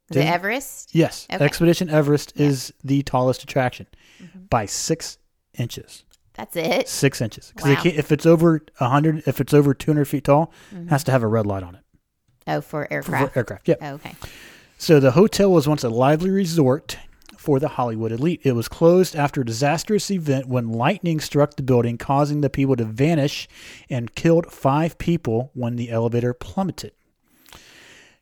Is 0.10 0.18
it 0.18 0.26
Everest? 0.26 0.96
Yes, 0.96 1.28
Okay. 1.32 1.44
Expedition 1.44 1.90
Everest 1.90 2.34
Yeah. 2.36 2.48
is 2.48 2.74
the 2.84 3.04
tallest 3.04 3.44
attraction 3.44 3.88
Mhm. 4.22 4.50
by 4.50 4.66
six 4.66 5.18
inches. 5.58 6.04
That's 6.34 6.56
it. 6.56 6.88
Six 6.88 7.20
inches. 7.20 7.52
Because 7.56 7.76
Wow. 7.76 7.92
if 7.94 8.12
it's 8.12 8.26
over 8.26 8.62
100, 8.80 9.24
if 9.28 9.42
it's 9.42 9.54
over 9.54 9.74
200 9.74 10.06
feet 10.06 10.24
tall, 10.24 10.52
Mhm. 10.74 10.86
it 10.86 10.90
has 10.90 11.04
to 11.06 11.12
have 11.12 11.24
a 11.24 11.28
red 11.28 11.46
light 11.46 11.64
on 11.64 11.76
it 11.76 11.84
Oh, 12.48 12.62
for 12.62 12.86
for 12.86 12.94
aircraft. 12.94 13.36
aircraft. 13.38 13.68
Yep. 13.68 13.80
Oh, 13.82 13.94
okay. 13.96 14.16
So 14.78 15.00
the 15.00 15.12
hotel 15.12 15.52
was 15.52 15.68
once 15.68 15.84
a 15.84 15.90
lively 15.90 16.30
resort 16.30 16.98
for 17.48 17.62
the 17.62 17.70
Hollywood 17.70 18.12
elite. 18.12 18.42
It 18.44 18.52
was 18.52 18.68
closed 18.68 19.16
after 19.16 19.40
a 19.40 19.46
disastrous 19.46 20.12
event 20.12 20.50
when 20.50 20.68
lightning 20.68 21.22
struck 21.22 21.56
the 21.56 21.64
building, 21.64 21.98
causing 21.98 22.42
the 22.42 22.50
people 22.50 22.76
to 22.76 22.84
vanish 22.84 23.48
and 23.90 24.14
killed 24.14 24.52
five 24.52 24.98
people 24.98 25.52
when 25.54 25.78
the 25.78 25.90
elevator 25.90 26.34
plummeted. 26.34 26.92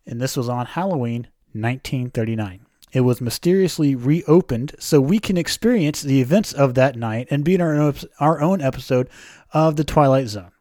And 0.06 0.22
this 0.22 0.38
was 0.38 0.48
on 0.48 0.68
Halloween 0.68 1.24
1939. 1.54 2.68
It 2.92 3.02
was 3.02 3.20
mysteriously 3.20 3.96
reopened 3.96 4.76
so 4.78 5.02
we 5.02 5.18
can 5.18 5.38
experience 5.38 6.04
the 6.04 6.22
events 6.22 6.54
of 6.54 6.76
that 6.76 6.96
night 6.96 7.26
and 7.32 7.44
be 7.44 7.56
in 7.56 7.62
our 7.62 7.74
own, 7.74 7.96
our 8.20 8.40
own 8.42 8.62
episode 8.62 9.10
of 9.54 9.76
The 9.76 9.84
Twilight 9.84 10.28
Zone. 10.28 10.52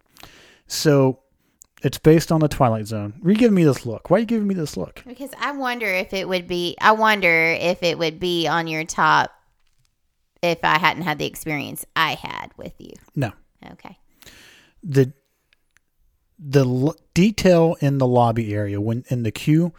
So 0.67 1.21
it's 1.85 1.99
based 1.99 2.33
on 2.33 2.41
The 2.41 2.49
Twilight 2.49 2.87
Zone. 2.87 3.15
Were 3.23 3.31
you 3.31 3.37
giving 3.37 3.55
me 3.55 3.65
this 3.65 3.85
look? 3.87 4.11
Why 4.11 4.17
are 4.17 4.21
you 4.21 4.27
giving 4.27 4.49
me 4.49 4.55
this 4.55 4.77
look? 4.77 5.03
Because 5.07 5.31
I 5.39 5.53
wonder 5.53 5.87
if 5.87 6.13
it 6.13 6.27
would 6.29 6.47
be. 6.49 6.77
I 6.81 6.93
wonder 6.93 7.57
if 7.61 7.83
it 7.83 7.99
would 7.99 8.19
be 8.19 8.49
on 8.49 8.67
your 8.67 8.85
top 8.85 9.31
if 10.43 10.59
I 10.65 10.79
hadn't 10.79 11.03
had 11.05 11.19
the 11.19 11.27
experience 11.27 11.85
I 11.97 12.15
had 12.15 12.51
with 12.57 12.75
you. 12.79 12.93
No. 13.15 13.33
Okay. 13.73 13.97
the 14.83 15.13
the 16.39 16.65
l- 16.67 16.97
detail 17.15 17.77
in 17.81 17.97
the 17.99 18.07
lobby 18.07 18.53
area 18.55 18.81
when 18.81 19.05
in 19.09 19.23
the 19.23 19.31
queue 19.31 19.73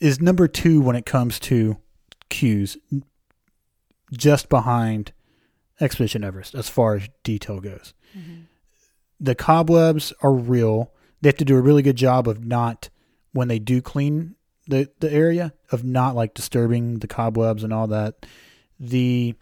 is 0.00 0.20
number 0.20 0.46
two 0.48 0.80
when 0.82 0.96
it 0.96 1.06
comes 1.06 1.38
to 1.40 1.78
queues, 2.28 2.76
just 4.12 4.48
behind 4.48 5.12
Expedition 5.80 6.24
Everest 6.24 6.54
as 6.54 6.68
far 6.68 6.96
as 6.96 7.08
detail 7.22 7.60
goes. 7.60 7.94
Mm-hmm. 8.16 8.42
The 9.18 9.34
cobwebs 9.34 10.12
are 10.22 10.34
real. 10.34 10.92
They 11.20 11.28
have 11.28 11.36
to 11.36 11.44
do 11.44 11.56
a 11.56 11.60
really 11.62 11.82
good 11.82 11.96
job 11.96 12.28
of 12.28 12.44
not 12.44 12.88
when 13.32 13.48
they 13.48 13.58
do 13.58 13.82
clean 13.82 14.36
the 14.66 14.90
the 15.00 15.12
area 15.12 15.52
of 15.70 15.84
not 15.84 16.14
like 16.14 16.34
disturbing 16.34 16.98
the 16.98 17.08
cobwebs 17.08 17.62
and 17.64 17.72
all 17.72 17.86
that. 17.88 18.26
The 18.78 19.34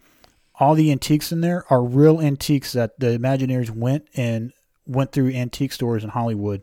all 0.59 0.75
the 0.75 0.91
antiques 0.91 1.31
in 1.31 1.41
there 1.41 1.65
are 1.71 1.83
real 1.83 2.21
antiques 2.21 2.73
that 2.73 2.99
the 2.99 3.19
Imagineers 3.19 3.71
went 3.71 4.09
and 4.17 4.53
went 4.87 5.13
through 5.13 5.31
antique 5.31 5.73
stores 5.73 6.03
in 6.03 6.11
Hollywood 6.11 6.63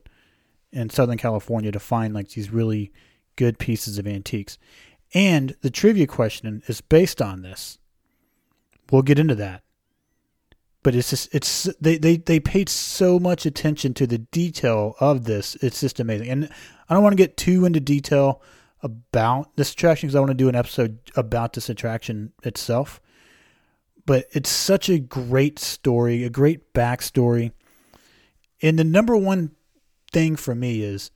in 0.71 0.89
Southern 0.89 1.17
California 1.17 1.71
to 1.71 1.79
find 1.79 2.13
like 2.13 2.29
these 2.29 2.51
really 2.51 2.91
good 3.37 3.57
pieces 3.57 3.97
of 3.97 4.07
antiques. 4.07 4.57
And 5.13 5.55
the 5.61 5.69
trivia 5.69 6.07
question 6.07 6.61
is 6.67 6.81
based 6.81 7.21
on 7.21 7.41
this. 7.41 7.77
We'll 8.91 9.03
get 9.03 9.19
into 9.19 9.35
that. 9.35 9.63
But 10.85 10.95
it's 10.95 11.09
just 11.09 11.33
it's 11.33 11.63
they, 11.81 11.97
they, 11.97 12.17
they 12.17 12.39
paid 12.39 12.69
so 12.69 13.19
much 13.19 13.45
attention 13.45 13.93
to 13.95 14.07
the 14.07 14.19
detail 14.19 14.95
of 14.99 15.25
this. 15.25 15.55
It's 15.55 15.81
just 15.81 15.99
amazing. 15.99 16.29
And 16.29 16.49
I 16.87 16.93
don't 16.93 17.03
want 17.03 17.13
to 17.13 17.17
get 17.17 17.35
too 17.35 17.65
into 17.65 17.79
detail 17.79 18.41
about 18.81 19.55
this 19.57 19.73
attraction 19.73 20.07
because 20.07 20.15
I 20.15 20.19
want 20.19 20.29
to 20.29 20.35
do 20.35 20.47
an 20.47 20.55
episode 20.55 20.99
about 21.15 21.53
this 21.53 21.69
attraction 21.69 22.31
itself 22.43 23.01
but 24.05 24.27
it's 24.31 24.49
such 24.49 24.89
a 24.89 24.99
great 24.99 25.59
story, 25.59 26.23
a 26.23 26.29
great 26.29 26.73
backstory. 26.73 27.51
And 28.61 28.77
the 28.77 28.83
number 28.83 29.17
one 29.17 29.51
thing 30.11 30.35
for 30.35 30.55
me 30.55 30.81
is 30.81 31.11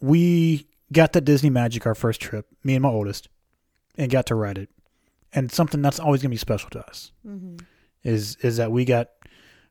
we 0.00 0.66
got 0.92 1.12
that 1.12 1.24
Disney 1.24 1.50
Magic 1.50 1.86
our 1.86 1.94
first 1.94 2.20
trip, 2.20 2.46
me 2.64 2.74
and 2.74 2.82
my 2.82 2.88
oldest, 2.88 3.28
and 3.96 4.10
got 4.10 4.26
to 4.26 4.34
ride 4.34 4.58
it. 4.58 4.68
And 5.32 5.52
something 5.52 5.82
that's 5.82 6.00
always 6.00 6.22
going 6.22 6.30
to 6.30 6.34
be 6.34 6.38
special 6.38 6.70
to 6.70 6.86
us 6.86 7.12
Mm-hmm. 7.26 7.58
Is 8.08 8.36
is 8.40 8.56
that 8.56 8.72
we 8.72 8.84
got 8.84 9.10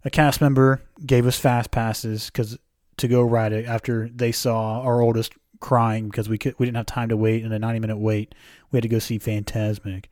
a 0.06 0.10
cast 0.10 0.42
member 0.42 0.82
gave 1.06 1.26
us 1.26 1.40
fast 1.40 1.72
passes 1.72 2.28
because 2.28 2.58
to 2.98 3.08
go 3.08 3.22
ride 3.22 3.54
it 3.54 3.66
after 3.66 4.10
they 4.10 4.32
saw 4.32 4.82
our 4.82 5.02
oldest 5.02 5.34
crying 5.60 6.10
because 6.10 6.30
we 6.30 6.38
could 6.38 6.58
we 6.60 6.66
didn't 6.66 6.78
have 6.78 6.86
time 6.86 7.10
to 7.10 7.18
wait 7.18 7.44
in 7.44 7.52
a 7.52 7.58
90 7.58 7.80
minute 7.80 7.98
wait 7.98 8.36
we 8.72 8.78
had 8.78 8.84
to 8.84 8.90
go 8.90 9.00
see 9.00 9.18
Fantasmic 9.18 10.06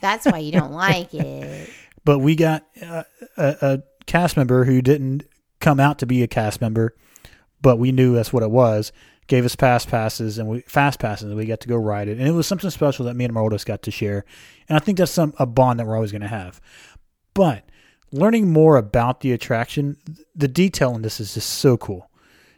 That's 0.00 0.26
why 0.26 0.38
you 0.38 0.52
don't 0.52 0.72
like 0.72 1.12
it. 1.14 1.70
but 2.04 2.18
we 2.18 2.36
got 2.36 2.64
uh, 2.82 3.04
a, 3.36 3.56
a 3.60 3.82
cast 4.06 4.36
member 4.36 4.64
who 4.64 4.82
didn't 4.82 5.24
come 5.60 5.80
out 5.80 5.98
to 6.00 6.06
be 6.06 6.22
a 6.22 6.28
cast 6.28 6.60
member, 6.60 6.94
but 7.62 7.78
we 7.78 7.92
knew 7.92 8.14
that's 8.14 8.32
what 8.32 8.42
it 8.42 8.50
was. 8.50 8.92
Gave 9.26 9.44
us 9.44 9.56
pass 9.56 9.84
passes 9.84 10.38
and 10.38 10.48
we 10.48 10.60
fast 10.60 11.00
passes, 11.00 11.28
and 11.28 11.36
we 11.36 11.46
got 11.46 11.60
to 11.60 11.68
go 11.68 11.76
ride 11.76 12.08
it, 12.08 12.18
and 12.18 12.28
it 12.28 12.32
was 12.32 12.46
something 12.46 12.70
special 12.70 13.06
that 13.06 13.16
me 13.16 13.24
and 13.24 13.34
my 13.34 13.40
oldest 13.40 13.66
got 13.66 13.82
to 13.82 13.90
share, 13.90 14.24
and 14.68 14.76
I 14.76 14.80
think 14.80 14.98
that's 14.98 15.10
some 15.10 15.34
a 15.38 15.46
bond 15.46 15.80
that 15.80 15.86
we're 15.86 15.96
always 15.96 16.12
going 16.12 16.22
to 16.22 16.28
have. 16.28 16.60
But 17.34 17.68
learning 18.12 18.52
more 18.52 18.76
about 18.76 19.20
the 19.20 19.32
attraction, 19.32 19.96
the 20.34 20.48
detail 20.48 20.94
in 20.94 21.02
this 21.02 21.20
is 21.20 21.34
just 21.34 21.50
so 21.50 21.76
cool. 21.76 22.10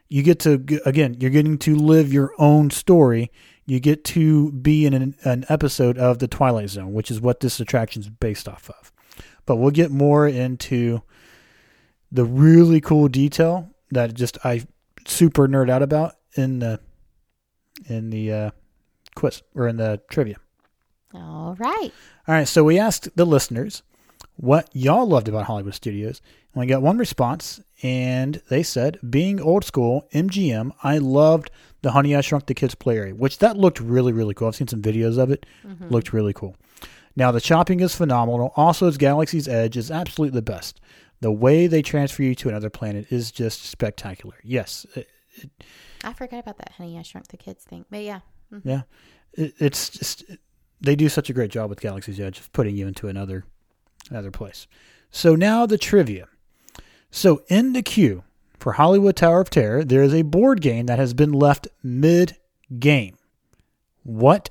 You 0.08 0.22
get 0.22 0.40
to 0.40 0.64
again, 0.84 1.16
you're 1.18 1.30
getting 1.30 1.58
to 1.58 1.74
live 1.74 2.12
your 2.12 2.32
own 2.38 2.70
story. 2.70 3.30
You 3.66 3.80
get 3.80 4.04
to 4.04 4.52
be 4.52 4.86
in 4.86 4.94
an, 4.94 5.14
an 5.24 5.44
episode 5.48 5.98
of 5.98 6.18
the 6.18 6.28
Twilight 6.28 6.70
Zone, 6.70 6.94
which 6.94 7.10
is 7.10 7.20
what 7.20 7.40
this 7.40 7.60
attraction 7.60 8.00
is 8.00 8.08
based 8.08 8.48
off 8.48 8.70
of. 8.70 8.92
But 9.44 9.56
we'll 9.56 9.70
get 9.70 9.90
more 9.90 10.26
into 10.26 11.02
the 12.10 12.24
really 12.24 12.80
cool 12.80 13.08
detail 13.08 13.70
that 13.90 14.14
just 14.14 14.38
I 14.44 14.66
super 15.06 15.48
nerd 15.48 15.70
out 15.70 15.82
about 15.82 16.17
in 16.36 16.58
the 16.58 16.80
in 17.88 18.10
the 18.10 18.32
uh, 18.32 18.50
quiz 19.14 19.42
or 19.54 19.68
in 19.68 19.76
the 19.76 20.00
trivia. 20.10 20.36
All 21.14 21.56
right. 21.58 21.92
All 22.26 22.34
right, 22.34 22.48
so 22.48 22.64
we 22.64 22.78
asked 22.78 23.16
the 23.16 23.24
listeners 23.24 23.82
what 24.36 24.68
y'all 24.72 25.06
loved 25.06 25.28
about 25.28 25.46
Hollywood 25.46 25.74
Studios. 25.74 26.20
And 26.52 26.60
we 26.60 26.66
got 26.66 26.82
one 26.82 26.98
response, 26.98 27.60
and 27.82 28.40
they 28.48 28.62
said, 28.62 28.98
being 29.08 29.40
old 29.40 29.64
school, 29.64 30.08
MGM, 30.12 30.72
I 30.82 30.98
loved 30.98 31.50
the 31.82 31.92
Honey 31.92 32.14
I 32.14 32.20
Shrunk 32.20 32.46
the 32.46 32.54
Kids 32.54 32.74
play 32.74 32.96
area, 32.96 33.14
which 33.14 33.38
that 33.38 33.56
looked 33.56 33.80
really, 33.80 34.12
really 34.12 34.34
cool. 34.34 34.48
I've 34.48 34.56
seen 34.56 34.68
some 34.68 34.82
videos 34.82 35.18
of 35.18 35.30
it. 35.30 35.46
Looked 35.90 36.12
really 36.12 36.32
cool. 36.32 36.56
Now, 37.16 37.32
the 37.32 37.40
chopping 37.40 37.80
is 37.80 37.94
phenomenal. 37.94 38.52
Also, 38.56 38.86
its 38.86 38.96
Galaxy's 38.96 39.48
Edge 39.48 39.76
is 39.76 39.90
absolutely 39.90 40.36
the 40.36 40.42
best. 40.42 40.80
The 41.20 41.32
way 41.32 41.66
they 41.66 41.82
transfer 41.82 42.22
you 42.22 42.34
to 42.36 42.48
another 42.48 42.70
planet 42.70 43.10
is 43.10 43.32
just 43.32 43.64
spectacular. 43.64 44.36
Yes, 44.44 44.86
it, 45.45 45.51
I 46.05 46.12
forgot 46.12 46.41
about 46.41 46.59
that 46.59 46.72
Honey 46.72 46.99
I 46.99 47.03
Shrunk 47.03 47.28
the 47.28 47.36
Kids 47.36 47.64
thing. 47.64 47.84
But 47.91 48.03
yeah. 48.03 48.20
Mhm. 48.53 48.62
yeah, 48.64 48.82
it, 49.34 49.55
it's 49.59 49.91
just 49.91 50.24
they 50.80 50.97
do 50.97 51.09
such 51.09 51.28
a 51.28 51.32
great 51.32 51.51
job 51.51 51.68
with 51.70 51.80
Galaxy's 51.80 52.20
Edge 52.20 52.39
of 52.39 52.53
putting 52.53 52.76
you 52.76 52.86
into 52.86 53.09
another 53.09 53.45
another 54.11 54.30
place. 54.30 54.66
So 55.11 55.34
now 55.34 55.66
the 55.66 55.78
trivia. 55.78 56.28
So 57.11 57.43
in 57.49 57.72
the 57.72 57.82
queue 57.82 58.24
for 58.59 58.72
Hollywood 58.72 59.16
Tower 59.16 59.41
of 59.41 59.51
Terror, 59.51 59.84
there 59.84 60.03
is 60.03 60.14
a 60.14 60.22
board 60.22 60.61
game 60.61 60.86
that 60.86 60.99
has 60.99 61.14
been 61.14 61.32
left 61.32 61.68
mid 61.82 62.36
game. 62.78 63.16
What 64.03 64.51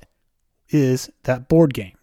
is 0.70 1.10
that 1.24 1.48
board 1.48 1.74
game? 1.74 1.96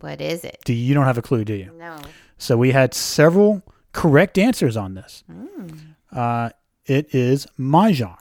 What 0.00 0.20
is 0.20 0.44
it? 0.44 0.60
Do 0.64 0.72
you 0.72 0.94
don't 0.94 1.04
have 1.06 1.18
a 1.18 1.22
clue, 1.22 1.44
do 1.44 1.54
you? 1.54 1.72
No. 1.76 1.98
So 2.38 2.56
we 2.56 2.70
had 2.70 2.94
several 2.94 3.62
correct 3.92 4.38
answers 4.38 4.76
on 4.76 4.94
this. 4.94 5.24
Mm. 5.30 5.94
Uh, 6.12 6.50
it 6.88 7.14
is 7.14 7.46
Mahjong. 7.58 8.18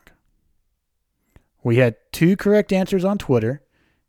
We 1.64 1.78
had 1.78 1.96
two 2.12 2.36
correct 2.38 2.72
answers 2.72 3.04
on 3.04 3.18
Twitter 3.18 3.62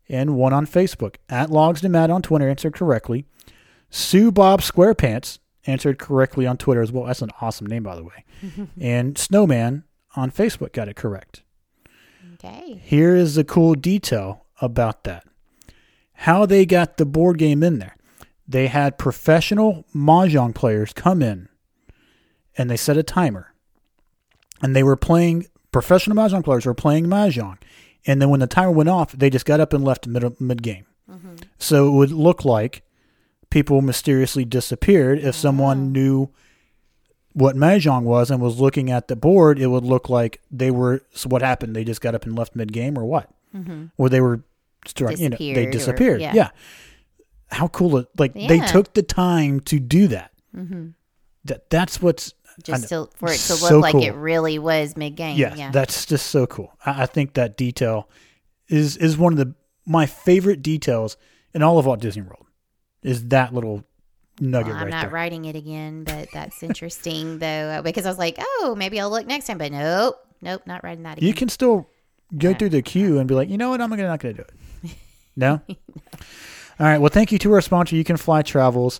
and 0.07 0.35
one 0.35 0.53
on 0.53 0.65
Facebook. 0.65 1.15
At 1.29 1.49
Logs 1.49 1.81
to 1.81 1.89
Matt 1.89 2.09
on 2.09 2.21
Twitter 2.21 2.49
answered 2.49 2.73
correctly. 2.73 3.25
Sue 3.89 4.31
Bob 4.31 4.61
Squarepants 4.61 5.39
answered 5.65 5.99
correctly 5.99 6.45
on 6.45 6.57
Twitter 6.57 6.81
as 6.81 6.91
well. 6.91 7.05
That's 7.05 7.21
an 7.21 7.31
awesome 7.41 7.67
name, 7.67 7.83
by 7.83 7.95
the 7.95 8.03
way. 8.03 8.25
and 8.79 9.17
Snowman 9.17 9.83
on 10.15 10.31
Facebook 10.31 10.73
got 10.73 10.87
it 10.87 10.95
correct. 10.95 11.43
Okay. 12.35 12.81
Here 12.83 13.15
is 13.15 13.35
the 13.35 13.43
cool 13.43 13.73
detail 13.73 14.45
about 14.61 15.03
that. 15.03 15.25
How 16.13 16.45
they 16.45 16.65
got 16.65 16.97
the 16.97 17.05
board 17.05 17.37
game 17.37 17.63
in 17.63 17.79
there. 17.79 17.95
They 18.47 18.67
had 18.67 18.97
professional 18.97 19.85
mahjong 19.95 20.55
players 20.55 20.91
come 20.93 21.21
in 21.21 21.49
and 22.57 22.69
they 22.69 22.77
set 22.77 22.97
a 22.97 23.03
timer. 23.03 23.48
And 24.61 24.75
they 24.75 24.83
were 24.83 24.95
playing 24.97 25.47
professional 25.71 26.17
mahjong 26.17 26.43
players 26.43 26.65
were 26.65 26.73
playing 26.73 27.05
mahjong. 27.05 27.57
And 28.05 28.21
then 28.21 28.29
when 28.29 28.39
the 28.39 28.47
timer 28.47 28.71
went 28.71 28.89
off, 28.89 29.11
they 29.11 29.29
just 29.29 29.45
got 29.45 29.59
up 29.59 29.73
and 29.73 29.83
left 29.83 30.07
mid 30.07 30.39
mid 30.41 30.63
game. 30.63 30.85
So 31.57 31.87
it 31.87 31.91
would 31.91 32.11
look 32.11 32.45
like 32.45 32.83
people 33.49 33.81
mysteriously 33.81 34.45
disappeared. 34.45 35.19
If 35.19 35.35
someone 35.35 35.91
knew 35.91 36.29
what 37.33 37.55
mahjong 37.55 38.03
was 38.03 38.31
and 38.31 38.41
was 38.41 38.59
looking 38.59 38.91
at 38.91 39.07
the 39.07 39.15
board, 39.15 39.59
it 39.59 39.67
would 39.67 39.83
look 39.83 40.09
like 40.09 40.41
they 40.51 40.71
were. 40.71 41.01
So 41.13 41.29
what 41.29 41.41
happened? 41.41 41.75
They 41.75 41.83
just 41.83 42.01
got 42.01 42.15
up 42.15 42.25
and 42.25 42.35
left 42.37 42.55
mid 42.55 42.71
game, 42.71 42.97
or 42.97 43.05
what? 43.05 43.29
Mm-hmm. 43.55 43.85
Or 43.97 44.09
they 44.09 44.21
were, 44.21 44.41
you 44.97 45.29
know, 45.29 45.37
they 45.37 45.65
Disappeared 45.65 46.17
or- 46.17 46.23
yeah. 46.23 46.33
yeah. 46.33 46.49
How 47.51 47.67
cool! 47.67 47.97
It, 47.97 48.07
like 48.17 48.33
they 48.33 48.59
took 48.59 48.93
the 48.93 49.01
time 49.03 49.59
to 49.61 49.79
do 49.79 50.07
that. 50.07 50.31
Mm-hmm. 50.55 50.89
That 51.45 51.69
that's 51.71 51.99
what's 52.01 52.33
Just 52.63 52.89
to, 52.89 53.09
for 53.15 53.31
it 53.31 53.37
to 53.37 53.53
look 53.53 53.69
So 53.69 53.79
like 53.79 53.93
cool. 53.93 54.03
it 54.03 54.13
really 54.15 54.59
was 54.59 54.95
mid 54.97 55.15
game. 55.15 55.37
yeah, 55.37 55.55
Yeah. 55.55 55.71
that's 55.71 56.05
just 56.05 56.27
so 56.27 56.45
cool. 56.47 56.73
I, 56.85 57.03
I 57.03 57.05
think 57.05 57.33
that 57.35 57.57
detail 57.57 58.09
is 58.67 58.97
is 58.97 59.17
one 59.17 59.33
of 59.33 59.37
the 59.39 59.53
my 59.85 60.05
favorite 60.05 60.61
details 60.61 61.17
in 61.53 61.63
all 61.63 61.79
of 61.79 61.85
Walt 61.85 61.99
Disney 61.99 62.21
World. 62.21 62.45
Is 63.01 63.29
that 63.29 63.53
little 63.53 63.83
nugget 64.39 64.67
Well, 64.73 64.75
I'm 64.77 64.83
right 64.83 64.91
not 64.91 65.01
there? 65.03 65.09
writing 65.09 65.45
it 65.45 65.55
again, 65.55 66.03
but 66.03 66.29
that's 66.33 66.61
interesting 66.63 67.39
though, 67.39 67.47
uh, 67.47 67.81
because 67.81 68.05
I 68.05 68.09
was 68.09 68.17
like, 68.19 68.35
oh, 68.39 68.75
maybe 68.77 68.99
I'll 68.99 69.09
look 69.09 69.25
next 69.25 69.47
time, 69.47 69.57
but 69.57 69.71
nope, 69.71 70.15
nope, 70.41 70.61
not 70.65 70.83
writing 70.83 71.03
that 71.03 71.17
again. 71.17 71.27
You 71.27 71.33
can 71.33 71.49
still 71.49 71.89
go 72.37 72.53
through 72.53 72.69
the 72.69 72.81
queue 72.83 73.17
and 73.17 73.27
be 73.27 73.33
like, 73.33 73.49
you 73.49 73.57
know 73.57 73.69
what, 73.71 73.81
I'm 73.81 73.89
gonna 73.89 74.03
not 74.03 74.19
gonna 74.19 74.33
do 74.35 74.41
it. 74.43 74.51
No. 75.35 75.61
All 75.69 76.85
right. 76.85 76.97
Well, 76.97 77.09
thank 77.09 77.31
you 77.31 77.39
to 77.39 77.53
our 77.53 77.61
sponsor, 77.61 77.95
You 77.95 78.03
Can 78.03 78.17
Fly 78.17 78.41
Travels. 78.41 78.99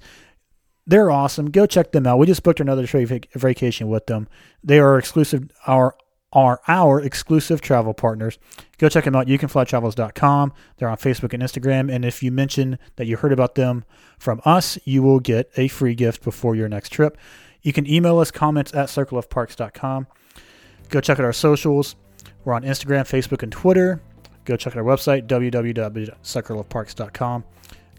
They're 0.90 1.12
awesome. 1.12 1.52
Go 1.52 1.68
check 1.68 1.92
them 1.92 2.08
out. 2.08 2.18
We 2.18 2.26
just 2.26 2.42
booked 2.42 2.60
another 2.60 2.88
vacation 2.88 3.90
with 3.90 4.08
them. 4.08 4.28
They 4.64 4.80
are 4.80 4.98
exclusive. 4.98 5.52
Our 5.68 5.96
are 6.34 6.62
our 6.68 7.00
exclusive 7.00 7.62
travel 7.62 7.94
partners. 7.94 8.40
Go 8.80 8.90
check 8.90 9.06
them 9.06 9.16
out. 9.16 9.28
YouCanFlyTravels.com. 9.28 10.52
They're 10.78 10.90
on 10.90 10.98
Facebook 10.98 11.34
and 11.34 11.44
Instagram. 11.44 11.94
And 11.94 12.04
if 12.04 12.24
you 12.24 12.32
mention 12.32 12.80
that 12.96 13.06
you 13.06 13.18
heard 13.18 13.32
about 13.32 13.54
them 13.54 13.86
from 14.18 14.42
us, 14.46 14.80
you 14.84 15.04
will 15.04 15.20
get 15.20 15.52
a 15.58 15.68
free 15.68 15.94
gift 15.94 16.24
before 16.24 16.56
your 16.56 16.70
next 16.70 16.90
trip. 16.90 17.20
You 17.62 17.72
can 17.72 17.88
email 17.88 18.18
us 18.18 18.32
comments 18.32 18.74
at 18.74 18.88
circleofparks.com. 18.88 20.08
Go 20.90 21.02
check 21.02 21.20
out 21.20 21.26
our 21.26 21.34
socials. 21.34 21.98
We're 22.46 22.54
on 22.54 22.64
Instagram, 22.64 23.02
Facebook, 23.02 23.44
and 23.44 23.52
Twitter. 23.52 24.02
Go 24.46 24.56
check 24.56 24.76
out 24.76 24.80
our 24.80 24.86
website, 24.86 25.28
www.circleofparks.com. 25.28 27.44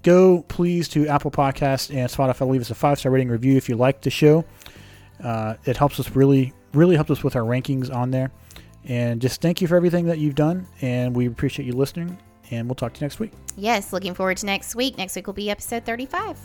Go 0.03 0.43
please 0.49 0.89
to 0.91 1.07
Apple 1.09 1.31
Podcasts 1.31 1.95
and 1.95 2.09
Spotify. 2.09 2.49
Leave 2.49 2.63
us 2.63 2.71
a 2.71 2.75
five 2.75 2.99
star 2.99 3.13
rating 3.13 3.29
review 3.29 3.57
if 3.57 3.69
you 3.69 3.77
like 3.77 4.01
the 4.01 4.11
show. 4.11 4.45
Uh, 5.23 5.55
it 5.67 5.77
helps 5.77 6.01
us 6.01 6.11
really, 6.17 6.53
really 6.73 6.95
helps 6.95 7.11
us 7.11 7.23
with 7.23 7.37
our 7.37 7.43
rankings 7.43 7.95
on 7.95 8.11
there. 8.11 8.31
And 8.85 9.21
just 9.21 9.43
thank 9.43 9.61
you 9.61 9.69
for 9.69 9.77
everything 9.77 10.07
that 10.07 10.19
you've 10.19 10.35
done. 10.35 10.67
And 10.81 11.15
we 11.15 11.27
appreciate 11.27 11.67
you 11.67 11.75
listening. 11.75 12.19
And 12.51 12.67
we'll 12.67 12.75
talk 12.75 12.95
to 12.95 13.01
you 13.01 13.05
next 13.05 13.21
week. 13.21 13.33
yes, 13.57 13.93
looking 13.93 14.15
forward 14.15 14.39
to 14.39 14.47
next 14.47 14.75
week. 14.75 14.99
Next 14.99 15.15
week 15.15 15.27
will 15.27 15.35
be 15.35 15.51
episode 15.51 15.85
35. 15.85 16.39